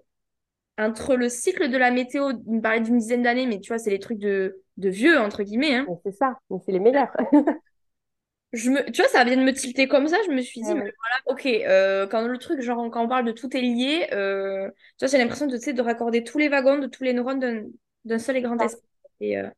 entre 0.79 1.17
le 1.17 1.29
cycle 1.29 1.71
de 1.71 1.77
la 1.77 1.91
météo, 1.91 2.33
il 2.47 2.57
me 2.57 2.61
parlait 2.61 2.81
d'une 2.81 2.99
dizaine 2.99 3.23
d'années, 3.23 3.47
mais 3.47 3.61
tu 3.61 3.69
vois, 3.69 3.79
c'est 3.79 3.91
les 3.91 3.99
trucs 3.99 4.19
de, 4.19 4.63
de 4.77 4.89
vieux, 4.89 5.19
entre 5.19 5.43
guillemets. 5.43 5.75
Hein. 5.75 5.87
C'est 6.05 6.13
ça, 6.13 6.39
c'est 6.65 6.73
les 6.73 6.81
meilleurs. 6.81 7.13
je 8.55 8.71
me, 8.71 8.85
tu 8.91 9.03
vois, 9.03 9.11
ça 9.11 9.25
vient 9.25 9.37
de 9.37 9.43
me 9.43 9.53
tilter 9.53 9.89
comme 9.89 10.07
ça. 10.07 10.17
Je 10.27 10.31
me 10.31 10.41
suis 10.41 10.61
dit, 10.61 10.75
mais 10.75 10.81
voilà, 10.81 11.17
ok, 11.27 11.47
euh, 11.47 12.07
quand 12.07 12.27
le 12.27 12.39
truc, 12.39 12.61
genre, 12.61 12.91
quand 12.91 13.05
on 13.05 13.09
parle 13.09 13.25
de 13.25 13.33
tout 13.33 13.55
est 13.57 13.61
lié, 13.61 14.07
euh, 14.13 14.71
tu 14.99 15.05
vois, 15.05 15.09
j'ai 15.09 15.19
l'impression 15.19 15.47
de, 15.47 15.57
de 15.57 15.83
raccorder 15.83 16.23
tous 16.25 16.39
les 16.39 16.49
wagons 16.49 16.79
de 16.79 16.87
tous 16.87 17.03
les 17.03 17.13
neurones 17.13 17.71
d'un 18.05 18.19
seul 18.19 18.37
et 18.37 18.43
grand 18.43 18.59
esprit. 18.59 18.87
Et, 19.21 19.39
euh, 19.39 19.49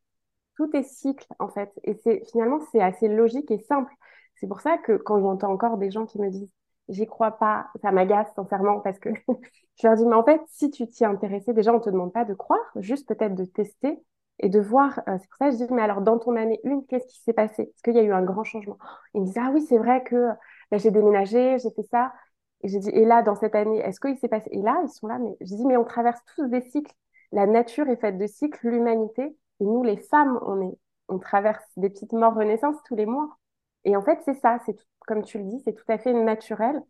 Tout 0.55 0.75
est 0.75 0.83
cycle, 0.83 1.27
en 1.39 1.47
fait. 1.49 1.71
Et 1.83 1.93
c'est 2.03 2.23
finalement, 2.31 2.59
c'est 2.71 2.81
assez 2.81 3.07
logique 3.07 3.51
et 3.51 3.59
simple. 3.59 3.93
C'est 4.35 4.47
pour 4.47 4.61
ça 4.61 4.77
que 4.77 4.97
quand 4.97 5.19
j'entends 5.19 5.51
encore 5.51 5.77
des 5.77 5.91
gens 5.91 6.05
qui 6.05 6.19
me 6.19 6.29
disent, 6.29 6.51
j'y 6.89 7.05
crois 7.05 7.31
pas, 7.37 7.67
ça 7.81 7.91
m'agace 7.91 8.33
sincèrement 8.35 8.79
parce 8.79 8.99
que 8.99 9.09
je 9.79 9.87
leur 9.87 9.95
dis, 9.95 10.05
mais 10.05 10.15
en 10.15 10.23
fait, 10.23 10.41
si 10.47 10.71
tu 10.71 10.87
t'y 10.87 11.03
es 11.03 11.07
intéressé, 11.07 11.53
déjà, 11.53 11.73
on 11.73 11.79
te 11.79 11.89
demande 11.89 12.13
pas 12.13 12.25
de 12.25 12.33
croire, 12.33 12.59
juste 12.77 13.07
peut-être 13.07 13.35
de 13.35 13.45
tester 13.45 13.99
et 14.39 14.49
de 14.49 14.59
voir. 14.59 14.99
Euh, 15.07 15.17
c'est 15.19 15.27
pour 15.27 15.37
ça 15.37 15.45
que 15.49 15.51
je 15.51 15.65
dis, 15.65 15.73
mais 15.73 15.81
alors, 15.81 16.01
dans 16.01 16.19
ton 16.19 16.35
année 16.35 16.59
une, 16.63 16.85
qu'est-ce 16.85 17.07
qui 17.07 17.19
s'est 17.21 17.33
passé? 17.33 17.63
Est-ce 17.63 17.83
qu'il 17.83 17.95
y 17.95 17.99
a 17.99 18.03
eu 18.03 18.13
un 18.13 18.23
grand 18.23 18.43
changement? 18.43 18.77
Ils 19.13 19.21
me 19.21 19.25
disent, 19.25 19.37
ah 19.37 19.51
oui, 19.53 19.61
c'est 19.61 19.77
vrai 19.77 20.03
que 20.03 20.29
bah, 20.71 20.77
j'ai 20.77 20.91
déménagé, 20.91 21.57
j'ai 21.59 21.71
fait 21.71 21.83
ça. 21.83 22.13
Et 22.61 22.69
j'ai 22.69 22.79
dit, 22.79 22.89
et 22.89 23.05
là, 23.05 23.21
dans 23.21 23.35
cette 23.35 23.55
année, 23.55 23.79
est-ce 23.79 23.99
qu'il 23.99 24.17
s'est 24.17 24.27
passé? 24.27 24.49
Et 24.51 24.61
là, 24.61 24.79
ils 24.83 24.89
sont 24.89 25.07
là, 25.07 25.19
mais 25.19 25.35
je 25.41 25.55
dis, 25.55 25.65
mais 25.65 25.77
on 25.77 25.83
traverse 25.83 26.19
tous 26.35 26.47
des 26.47 26.61
cycles. 26.61 26.93
La 27.31 27.45
nature 27.45 27.87
est 27.89 27.97
faite 27.97 28.17
de 28.17 28.27
cycles, 28.27 28.67
l'humanité, 28.67 29.35
et 29.59 29.63
nous, 29.63 29.83
les 29.83 29.97
femmes, 29.97 30.39
on 30.45 30.61
est, 30.61 30.77
on 31.09 31.19
traverse 31.19 31.63
des 31.75 31.89
petites 31.89 32.13
morts 32.13 32.35
renaissances 32.35 32.77
tous 32.85 32.95
les 32.95 33.05
mois. 33.05 33.37
Et 33.83 33.95
en 33.95 34.01
fait, 34.01 34.19
c'est 34.23 34.35
ça, 34.35 34.59
c'est 34.65 34.75
comme 35.07 35.23
tu 35.23 35.37
le 35.37 35.45
dis, 35.45 35.61
c'est 35.63 35.73
tout 35.73 35.89
à 35.89 35.97
fait 35.97 36.13
naturel. 36.13 36.81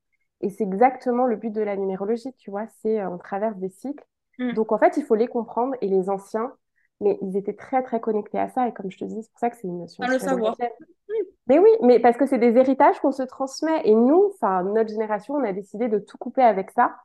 Et 0.41 0.50
c'est 0.50 0.64
exactement 0.64 1.26
le 1.26 1.36
but 1.36 1.52
de 1.52 1.62
la 1.62 1.76
numérologie, 1.76 2.34
tu 2.38 2.52
vois, 2.52 2.68
c'est 2.82 3.00
euh, 3.00 3.10
on 3.10 3.18
traverse 3.18 3.58
des 3.58 3.70
cycles. 3.70 4.06
Mm. 4.38 4.54
Donc 4.54 4.72
en 4.72 4.78
fait, 4.78 4.98
il 4.98 5.04
faut 5.04 5.16
les 5.16 5.28
comprendre 5.28 5.76
et 5.82 5.88
les 5.88 6.10
anciens, 6.10 6.54
mais 7.00 7.18
ils 7.22 7.38
étaient 7.38 7.56
très 7.56 7.84
très 7.84 8.00
connectés 8.00 8.39
à 8.39 8.50
ça. 8.50 8.68
Et 8.68 8.74
comme 8.74 8.91
je 8.91 8.98
te 8.98 9.06
dis, 9.06 9.22
c'est 9.22 9.32
pour 9.32 9.39
ça 9.39 9.50
que 9.50 9.58
c'est 9.58 9.68
une 9.68 9.80
notion. 9.80 10.04
le 10.08 10.20
savoir. 10.20 10.56
Mais 11.48 11.60
oui, 11.60 11.70
mais 11.82 12.00
parce 12.00 12.18
que 12.18 12.26
c'est 12.26 12.38
des 12.38 12.58
héritages 12.58 13.00
qu'on 13.00 13.12
se 13.12 13.24
transmet. 13.24 13.82
Et 13.86 13.95
nous, 13.95 14.32
enfin, 14.34 14.64
notre 14.64 14.89
génération, 14.89 15.36
on 15.36 15.43
a 15.43 15.54
décidé 15.54 15.88
de 15.88 16.00
tout 16.00 16.18
couper 16.18 16.41
avec 16.41 16.72
ça. 16.72 16.95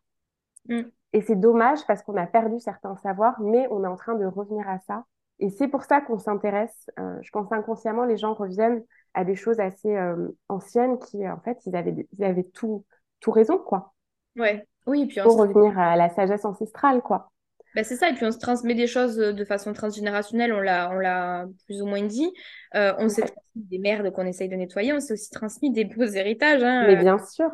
Mm. 0.69 0.83
Et 1.13 1.21
c'est 1.21 1.37
dommage 1.37 1.87
parce 1.87 2.03
qu'on 2.03 2.17
a 2.17 2.27
perdu 2.27 2.59
certains 2.59 2.97
savoirs, 2.97 3.41
mais 3.41 3.67
on 3.71 3.85
est 3.85 3.89
en 3.89 3.97
train 3.97 4.15
de 4.15 4.25
revenir 4.25 4.69
à 4.69 4.79
ça. 4.81 5.05
Et 5.39 5.51
c'est 5.51 5.69
pour 5.69 5.85
ça 5.85 6.01
qu'on 6.01 6.19
s'intéresse. 6.19 6.91
Euh, 6.99 7.19
je 7.21 7.31
pense 7.31 7.53
inconsciemment, 7.53 8.05
les 8.05 8.17
gens 8.17 8.35
reviennent 8.35 8.85
à 9.15 9.25
des 9.25 9.35
choses 9.35 9.61
assez 9.61 9.95
euh, 9.95 10.29
anciennes 10.49 10.99
qui, 10.99 11.29
en 11.29 11.41
fait, 11.41 11.59
ils 11.67 11.77
avaient, 11.77 12.09
ils 12.17 12.25
avaient 12.25 12.45
tout, 12.45 12.85
tout 13.21 13.31
raison, 13.31 13.59
quoi. 13.59 13.93
Ouais. 14.37 14.67
Oui, 14.87 15.07
puis 15.07 15.21
Pour 15.21 15.37
revenir 15.37 15.79
à 15.79 15.97
la 15.97 16.09
sagesse 16.11 16.45
ancestrale, 16.45 17.03
quoi. 17.03 17.32
Bah, 17.75 17.85
c'est 17.85 17.97
ça, 17.97 18.11
et 18.11 18.15
puis 18.15 18.27
on 18.27 18.33
se 18.33 18.39
transmet 18.39 18.75
des 18.75 18.87
choses 18.87 19.17
de 19.17 19.45
façon 19.45 19.73
transgénérationnelle, 19.73 20.53
on 20.53 20.61
l'a, 20.61 20.91
on 20.91 20.99
l'a 20.99 21.47
plus 21.67 21.81
ou 21.81 21.87
moins 21.87 22.03
dit. 22.03 22.31
Euh, 22.75 22.93
on 22.99 23.09
s'est 23.09 23.23
transmis 23.23 23.37
des 23.55 23.79
merdes 23.79 24.11
qu'on 24.13 24.27
essaye 24.27 24.49
de 24.49 24.57
nettoyer, 24.57 24.93
on 24.93 25.01
s'est 25.01 25.13
aussi 25.15 25.31
transmis 25.31 25.71
des 25.71 25.85
beaux 25.85 26.05
héritages. 26.05 26.63
Hein, 26.63 26.85
mais 26.87 26.97
bien 26.97 27.19
sûr. 27.19 27.51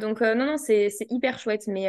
donc, 0.00 0.22
euh, 0.22 0.34
non, 0.34 0.46
non, 0.46 0.56
c'est, 0.56 0.88
c'est 0.90 1.06
hyper 1.10 1.38
chouette, 1.38 1.66
mais 1.66 1.86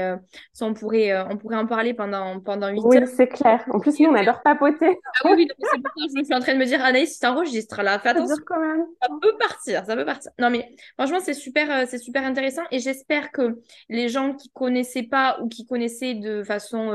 ça, 0.54 0.66
on 0.66 0.74
pourrait, 0.74 1.18
on 1.30 1.38
pourrait 1.38 1.58
en 1.58 1.66
parler 1.66 1.94
pendant, 1.94 2.40
pendant 2.40 2.70
8 2.70 2.82
oui, 2.84 2.98
c'est 3.06 3.28
clair. 3.28 3.64
En 3.72 3.80
plus, 3.80 4.00
nous, 4.00 4.10
on 4.10 4.16
adore 4.16 4.42
papoter. 4.42 4.98
Ah 5.24 5.32
oui, 5.36 5.48
c'est 5.50 5.56
pour 5.56 5.70
ça 5.70 5.78
que 5.78 6.20
je 6.20 6.24
suis 6.24 6.34
en 6.34 6.40
train 6.40 6.54
de 6.54 6.60
me 6.60 6.66
dire, 6.66 6.84
Anaïs, 6.84 7.14
si 7.14 7.20
t'enregistres 7.20 7.82
là, 7.82 8.00
fais 8.00 8.10
attention. 8.10 8.36
Quand 8.46 8.60
même. 8.60 8.86
Ça 9.02 9.10
peut 9.22 9.38
partir, 9.38 9.86
ça 9.86 9.96
peut 9.96 10.06
partir. 10.06 10.32
Non, 10.40 10.50
mais 10.50 10.70
franchement, 10.98 11.20
c'est 11.22 11.34
super, 11.34 11.88
c'est 11.88 11.98
super 11.98 12.24
intéressant, 12.24 12.64
et 12.72 12.80
j'espère 12.80 13.32
que 13.32 13.60
les 13.90 14.10
gens 14.10 14.34
qui 14.34 14.50
connaissaient 14.50 15.04
pas 15.04 15.40
ou 15.42 15.48
qui 15.48 15.66
connaissaient 15.66 16.16
de 16.16 16.44
façon 16.44 16.92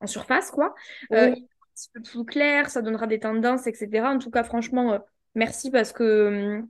en 0.00 0.06
surface, 0.06 0.50
quoi. 0.50 0.74
Euh, 1.12 1.30
un 1.30 1.34
petit 1.74 1.88
peu 1.92 2.02
plus 2.02 2.24
clair, 2.24 2.70
ça 2.70 2.82
donnera 2.82 3.06
des 3.06 3.20
tendances, 3.20 3.66
etc. 3.66 4.08
En 4.08 4.18
tout 4.18 4.30
cas, 4.30 4.44
franchement, 4.44 4.92
euh, 4.94 4.98
merci 5.34 5.70
parce 5.70 5.92
que, 5.92 6.62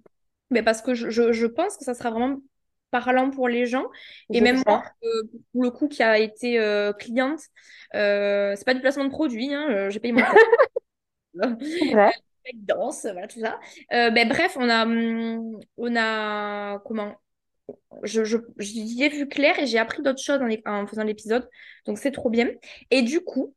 mais 0.50 0.62
parce 0.62 0.82
que 0.82 0.94
je, 0.94 1.32
je, 1.32 1.46
pense 1.46 1.76
que 1.76 1.84
ça 1.84 1.94
sera 1.94 2.10
vraiment 2.10 2.38
parlant 2.90 3.30
pour 3.30 3.48
les 3.48 3.66
gens. 3.66 3.86
Et 4.32 4.40
même 4.40 4.62
moi, 4.66 4.84
euh, 5.04 5.22
pour 5.52 5.62
le 5.62 5.70
coup, 5.70 5.88
qui 5.88 6.02
a 6.02 6.18
été 6.18 6.58
cliente, 6.98 7.40
c'est 7.92 8.64
pas 8.64 8.74
du 8.74 8.80
placement 8.80 9.04
de 9.04 9.10
produit, 9.10 9.52
hein, 9.52 9.90
j'ai 9.90 10.00
payé 10.00 10.12
mon 10.12 10.22
ouais. 11.94 12.12
danse, 12.54 13.02
voilà, 13.02 13.26
tout 13.26 13.40
ça. 13.40 13.58
ben, 13.90 14.28
bref, 14.28 14.56
on 14.58 14.68
a, 14.68 14.84
hum, 14.84 15.58
on 15.76 15.96
a, 15.96 16.78
comment 16.80 17.16
je, 18.02 18.24
je, 18.24 18.38
j'y 18.58 19.02
ai 19.02 19.08
vu 19.08 19.28
clair 19.28 19.58
et 19.58 19.66
j'ai 19.66 19.78
appris 19.78 20.02
d'autres 20.02 20.22
choses 20.22 20.40
en, 20.66 20.86
faisant 20.86 21.04
l'épisode. 21.04 21.48
Donc 21.86 21.98
c'est 21.98 22.12
trop 22.12 22.30
bien. 22.30 22.48
Et 22.90 23.02
du 23.02 23.20
coup, 23.20 23.54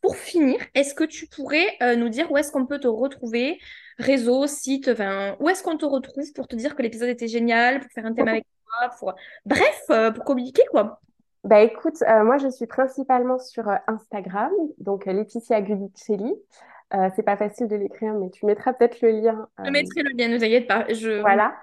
pour 0.00 0.16
finir, 0.16 0.58
est-ce 0.74 0.94
que 0.94 1.04
tu 1.04 1.26
pourrais 1.26 1.66
euh, 1.82 1.96
nous 1.96 2.08
dire 2.08 2.30
où 2.30 2.36
est-ce 2.36 2.52
qu'on 2.52 2.66
peut 2.66 2.78
te 2.78 2.88
retrouver? 2.88 3.58
Réseau, 3.98 4.46
site, 4.46 4.88
enfin, 4.88 5.36
où 5.40 5.48
est-ce 5.48 5.62
qu'on 5.62 5.76
te 5.76 5.84
retrouve 5.84 6.32
pour 6.34 6.46
te 6.46 6.54
dire 6.54 6.76
que 6.76 6.82
l'épisode 6.82 7.08
était 7.08 7.26
génial, 7.26 7.80
pour 7.80 7.90
faire 7.90 8.06
un 8.06 8.14
thème 8.14 8.28
avec 8.28 8.44
toi, 8.64 8.90
pour... 8.98 9.14
bref, 9.44 9.82
euh, 9.90 10.10
pour 10.12 10.24
communiquer 10.24 10.62
quoi 10.70 11.00
bah 11.44 11.62
écoute, 11.62 12.02
euh, 12.02 12.24
moi 12.24 12.36
je 12.36 12.48
suis 12.48 12.66
principalement 12.66 13.38
sur 13.38 13.70
Instagram, 13.86 14.50
donc 14.78 15.06
Laetitia 15.06 15.62
Gudicelli. 15.62 16.34
c'est 17.14 17.22
pas 17.22 17.36
facile 17.36 17.68
de 17.68 17.76
l'écrire, 17.76 18.12
mais 18.14 18.28
tu 18.28 18.44
mettras 18.44 18.72
peut-être 18.72 19.00
le 19.00 19.12
lien. 19.12 19.48
Je 19.64 19.70
mettrai 19.70 20.02
le 20.02 20.10
lien, 20.18 20.28
ne 20.28 20.36
t'inquiète 20.36 20.66
pas. 20.66 20.84
Je... 20.92 21.20
Voilà. 21.20 21.54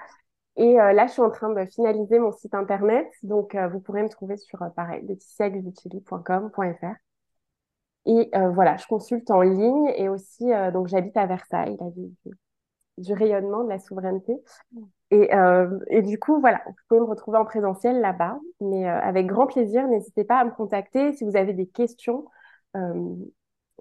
Et 0.57 0.79
euh, 0.79 0.93
là, 0.93 1.07
je 1.07 1.13
suis 1.13 1.21
en 1.21 1.29
train 1.29 1.49
de 1.49 1.65
finaliser 1.65 2.19
mon 2.19 2.31
site 2.31 2.53
internet. 2.53 3.07
Donc, 3.23 3.55
euh, 3.55 3.67
vous 3.67 3.79
pourrez 3.79 4.03
me 4.03 4.09
trouver 4.09 4.37
sur, 4.37 4.61
euh, 4.61 4.69
pareil, 4.69 5.05
leticiaguvicelli.com.fr. 5.05 6.95
Et 8.07 8.29
voilà, 8.53 8.77
je 8.77 8.85
consulte 8.85 9.31
en 9.31 9.41
ligne 9.41 9.91
et 9.95 10.09
aussi, 10.09 10.51
donc 10.71 10.87
j'habite 10.89 11.17
à 11.17 11.25
Versailles, 11.25 11.75
la 11.79 11.89
ville 11.89 12.13
du, 12.99 13.13
rayonnement, 13.13 13.63
de 13.63 13.69
la 13.69 13.79
souveraineté. 13.79 14.35
Et, 15.09 15.31
et, 15.87 16.01
du 16.03 16.19
coup, 16.19 16.39
voilà, 16.39 16.61
vous 16.67 16.73
pouvez 16.87 16.99
me 16.99 17.05
retrouver 17.05 17.39
en 17.39 17.45
présentiel 17.45 18.01
là-bas. 18.01 18.37
Mais 18.61 18.87
avec 18.87 19.25
grand 19.25 19.47
plaisir, 19.47 19.87
n'hésitez 19.87 20.23
pas 20.23 20.37
à 20.37 20.45
me 20.45 20.51
contacter 20.51 21.13
si 21.13 21.23
vous 21.23 21.35
avez 21.35 21.53
des 21.53 21.65
questions. 21.65 22.27
je 22.75 23.25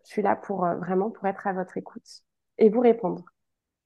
suis 0.04 0.22
là 0.22 0.36
pour 0.36 0.64
vraiment 0.64 1.10
pour 1.10 1.26
être 1.26 1.46
à 1.46 1.52
votre 1.52 1.76
écoute 1.76 2.22
et 2.56 2.70
vous 2.70 2.80
répondre. 2.80 3.26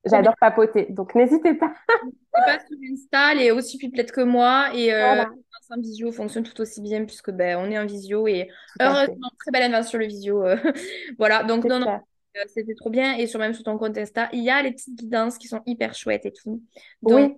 J'adore 0.04 0.36
papoter, 0.40 0.86
donc 0.90 1.14
n'hésitez 1.14 1.54
pas. 1.54 1.74
Pas 2.32 2.58
sur 2.60 2.78
Insta, 2.92 3.32
elle 3.32 3.42
est 3.42 3.50
aussi 3.50 3.78
pipelette 3.78 4.12
que 4.12 4.20
moi 4.20 4.70
et 4.72 4.94
euh, 4.94 5.24
un 5.70 5.80
visio 5.80 6.12
fonctionne 6.12 6.44
tout 6.44 6.60
aussi 6.60 6.80
bien 6.80 7.04
puisque 7.04 7.30
ben, 7.30 7.58
on 7.58 7.70
est 7.70 7.78
en 7.78 7.86
visio 7.86 8.26
et 8.26 8.48
heureusement 8.80 9.30
très 9.38 9.50
belle 9.52 9.64
invention 9.64 9.90
sur 9.90 9.98
le 9.98 10.06
visio. 10.06 10.44
Euh. 10.44 10.56
voilà, 11.18 11.44
donc 11.44 11.64
non, 11.64 11.78
non, 11.78 12.00
euh, 12.36 12.44
c'était 12.48 12.74
trop 12.74 12.90
bien 12.90 13.16
et 13.16 13.26
sur 13.26 13.38
même 13.38 13.54
sur 13.54 13.64
ton 13.64 13.78
compte 13.78 13.96
Insta, 13.98 14.28
il 14.32 14.42
y 14.42 14.50
a 14.50 14.62
les 14.62 14.72
petites 14.72 14.98
guidances 14.98 15.38
qui 15.38 15.48
sont 15.48 15.62
hyper 15.66 15.94
chouettes 15.94 16.26
et 16.26 16.32
tout. 16.32 16.62
Donc, 17.02 17.30
oui. 17.30 17.36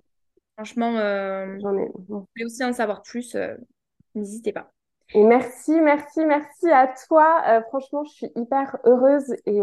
franchement, 0.55 0.97
euh, 0.97 1.57
j'en 1.61 1.77
ai. 1.77 1.89
Vous 2.07 2.27
voulez 2.33 2.45
aussi 2.45 2.63
en 2.63 2.73
savoir 2.73 3.01
plus, 3.01 3.35
n'hésitez 4.15 4.53
pas. 4.53 4.71
Et 5.13 5.23
merci, 5.23 5.73
merci, 5.81 6.23
merci 6.25 6.69
à 6.69 6.93
toi. 7.07 7.63
franchement, 7.67 8.03
je 8.05 8.11
suis 8.11 8.31
hyper 8.35 8.77
heureuse 8.85 9.35
et, 9.45 9.61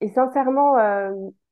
et 0.00 0.08
sincèrement 0.08 0.76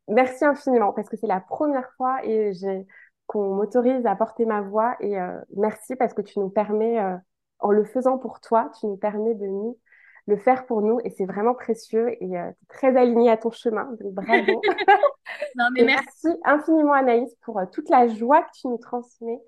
merci 0.09 0.44
infiniment 0.44 0.92
parce 0.92 1.09
que 1.09 1.16
c'est 1.16 1.26
la 1.26 1.40
première 1.40 1.90
fois 1.96 2.24
et 2.24 2.52
j'ai 2.55 2.86
qu'on 3.26 3.55
m'autorise 3.55 4.05
à 4.07 4.16
porter 4.16 4.44
ma 4.44 4.61
voix 4.61 4.96
et 5.00 5.18
euh, 5.18 5.40
merci 5.57 5.96
parce 5.96 6.12
que 6.12 6.22
tu 6.22 6.38
nous 6.38 6.50
permets, 6.50 7.00
euh, 7.00 7.16
en 7.59 7.70
le 7.70 7.84
faisant 7.84 8.18
pour 8.18 8.40
toi, 8.40 8.70
tu 8.78 8.86
nous 8.86 8.96
permets 8.96 9.34
de 9.34 9.46
nous 9.46 9.78
le 10.26 10.36
faire 10.36 10.66
pour 10.66 10.82
nous 10.82 11.00
et 11.05 11.11
c'est 11.11 11.26
vraiment 11.26 11.55
précieux 11.55 12.22
et 12.22 12.38
euh, 12.38 12.50
très 12.68 12.96
aligné 12.96 13.30
à 13.30 13.36
ton 13.36 13.50
chemin, 13.50 13.90
donc 14.00 14.14
bravo. 14.14 14.61
non, 15.57 15.66
mais 15.72 15.84
merci. 15.84 16.28
infiniment 16.44 16.92
Anaïs 16.92 17.34
pour 17.42 17.61
toute 17.72 17.88
la 17.88 18.09
joie 18.09 18.42
que 18.42 18.52
tu 18.55 18.68
nous 18.68 18.78
transmets 18.78 19.40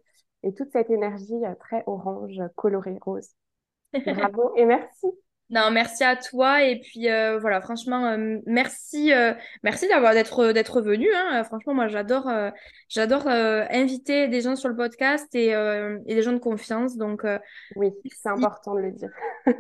et 0.43 0.55
toute 0.55 0.71
cette 0.71 0.91
énergie 0.91 1.43
très 1.61 1.83
orange, 1.87 2.41
colorée, 2.55 2.99
rose. 3.01 3.31
Bravo 4.07 4.53
et 4.57 4.65
merci. 4.65 5.07
Non, 5.49 5.71
merci 5.71 6.03
à 6.03 6.17
toi 6.17 6.65
et 6.65 6.81
puis 6.81 7.09
euh, 7.09 7.39
voilà, 7.39 7.61
franchement, 7.61 8.07
euh, 8.07 8.39
merci, 8.47 9.13
euh, 9.13 9.33
merci 9.63 9.87
d'avoir 9.87 10.13
d'être 10.13 10.53
d'être 10.53 10.81
venu. 10.81 11.09
Hein. 11.15 11.45
Franchement, 11.45 11.73
moi, 11.73 11.87
j'adore, 11.87 12.29
j'adore 12.89 13.29
inviter 13.29 14.27
des 14.27 14.41
gens 14.41 14.57
sur 14.57 14.69
le 14.69 14.77
podcast 14.77 15.33
et, 15.35 15.51
et, 15.51 16.15
des 16.15 16.23
gens 16.23 16.33
de 16.33 16.39
confiance. 16.39 16.97
Donc 16.97 17.25
oui, 17.77 17.93
c'est 18.13 18.29
important 18.29 18.75
de 18.75 18.81
le 18.81 18.93
dire. 18.93 19.11
de 19.47 19.53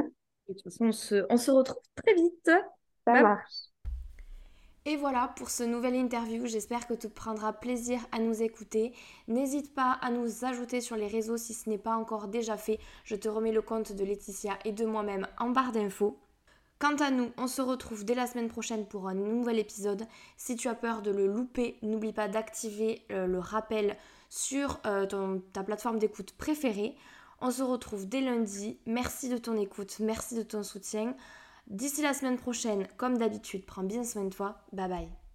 toute 0.49 0.63
façon, 0.63 0.87
on 0.87 0.93
se, 0.93 1.25
on 1.31 1.37
se 1.37 1.51
retrouve 1.53 1.83
très 1.95 2.15
vite. 2.15 2.51
Ça 3.05 3.23
marche. 3.23 3.76
Et 4.89 4.95
voilà 4.95 5.33
pour 5.35 5.51
ce 5.51 5.65
nouvel 5.65 5.97
interview. 5.97 6.47
J'espère 6.47 6.87
que 6.87 6.95
tu 6.95 7.09
prendras 7.09 7.53
plaisir 7.53 7.99
à 8.13 8.21
nous 8.21 8.41
écouter. 8.41 8.93
N'hésite 9.27 9.75
pas 9.75 9.99
à 10.01 10.13
nous 10.13 10.45
ajouter 10.45 10.81
sur 10.81 10.95
les 10.95 11.09
réseaux 11.09 11.37
si 11.37 11.55
ce 11.55 11.69
n'est 11.69 11.77
pas 11.77 11.97
encore 11.97 12.29
déjà 12.29 12.57
fait. 12.57 12.79
Je 13.03 13.17
te 13.17 13.29
remets 13.29 13.51
le 13.51 13.63
compte 13.63 13.91
de 13.91 14.05
Laetitia 14.05 14.57
et 14.65 14.71
de 14.71 14.87
moi-même 14.87 15.27
en 15.41 15.51
barre 15.51 15.73
d'infos. 15.73 16.21
Quant 16.79 16.95
à 17.01 17.11
nous, 17.11 17.33
on 17.37 17.49
se 17.49 17.63
retrouve 17.63 18.05
dès 18.05 18.15
la 18.15 18.29
semaine 18.29 18.47
prochaine 18.47 18.87
pour 18.87 19.09
un 19.09 19.15
nouvel 19.15 19.59
épisode. 19.59 20.07
Si 20.37 20.55
tu 20.55 20.69
as 20.69 20.77
peur 20.77 21.03
de 21.03 21.11
le 21.11 21.27
louper, 21.27 21.79
n'oublie 21.83 22.13
pas 22.13 22.29
d'activer 22.29 23.03
euh, 23.11 23.27
le 23.27 23.41
rappel 23.41 23.97
sur 24.29 24.79
euh, 24.87 25.41
ta 25.53 25.65
plateforme 25.65 25.99
d'écoute 25.99 26.31
préférée. 26.39 26.95
On 27.41 27.51
se 27.51 27.65
retrouve 27.65 28.09
dès 28.09 28.21
lundi. 28.21 28.79
Merci 28.87 29.31
de 29.31 29.39
ton 29.39 29.57
écoute, 29.57 29.97
merci 29.99 30.37
de 30.37 30.43
ton 30.43 30.63
soutien. 30.63 31.17
D'ici 31.67 32.03
la 32.03 32.15
semaine 32.15 32.39
prochaine, 32.39 32.87
comme 32.97 33.19
d'habitude, 33.19 33.67
prends 33.67 33.83
bien 33.83 34.05
soin 34.05 34.25
de 34.25 34.31
toi. 34.31 34.65
Bye 34.73 34.89
bye. 34.89 35.26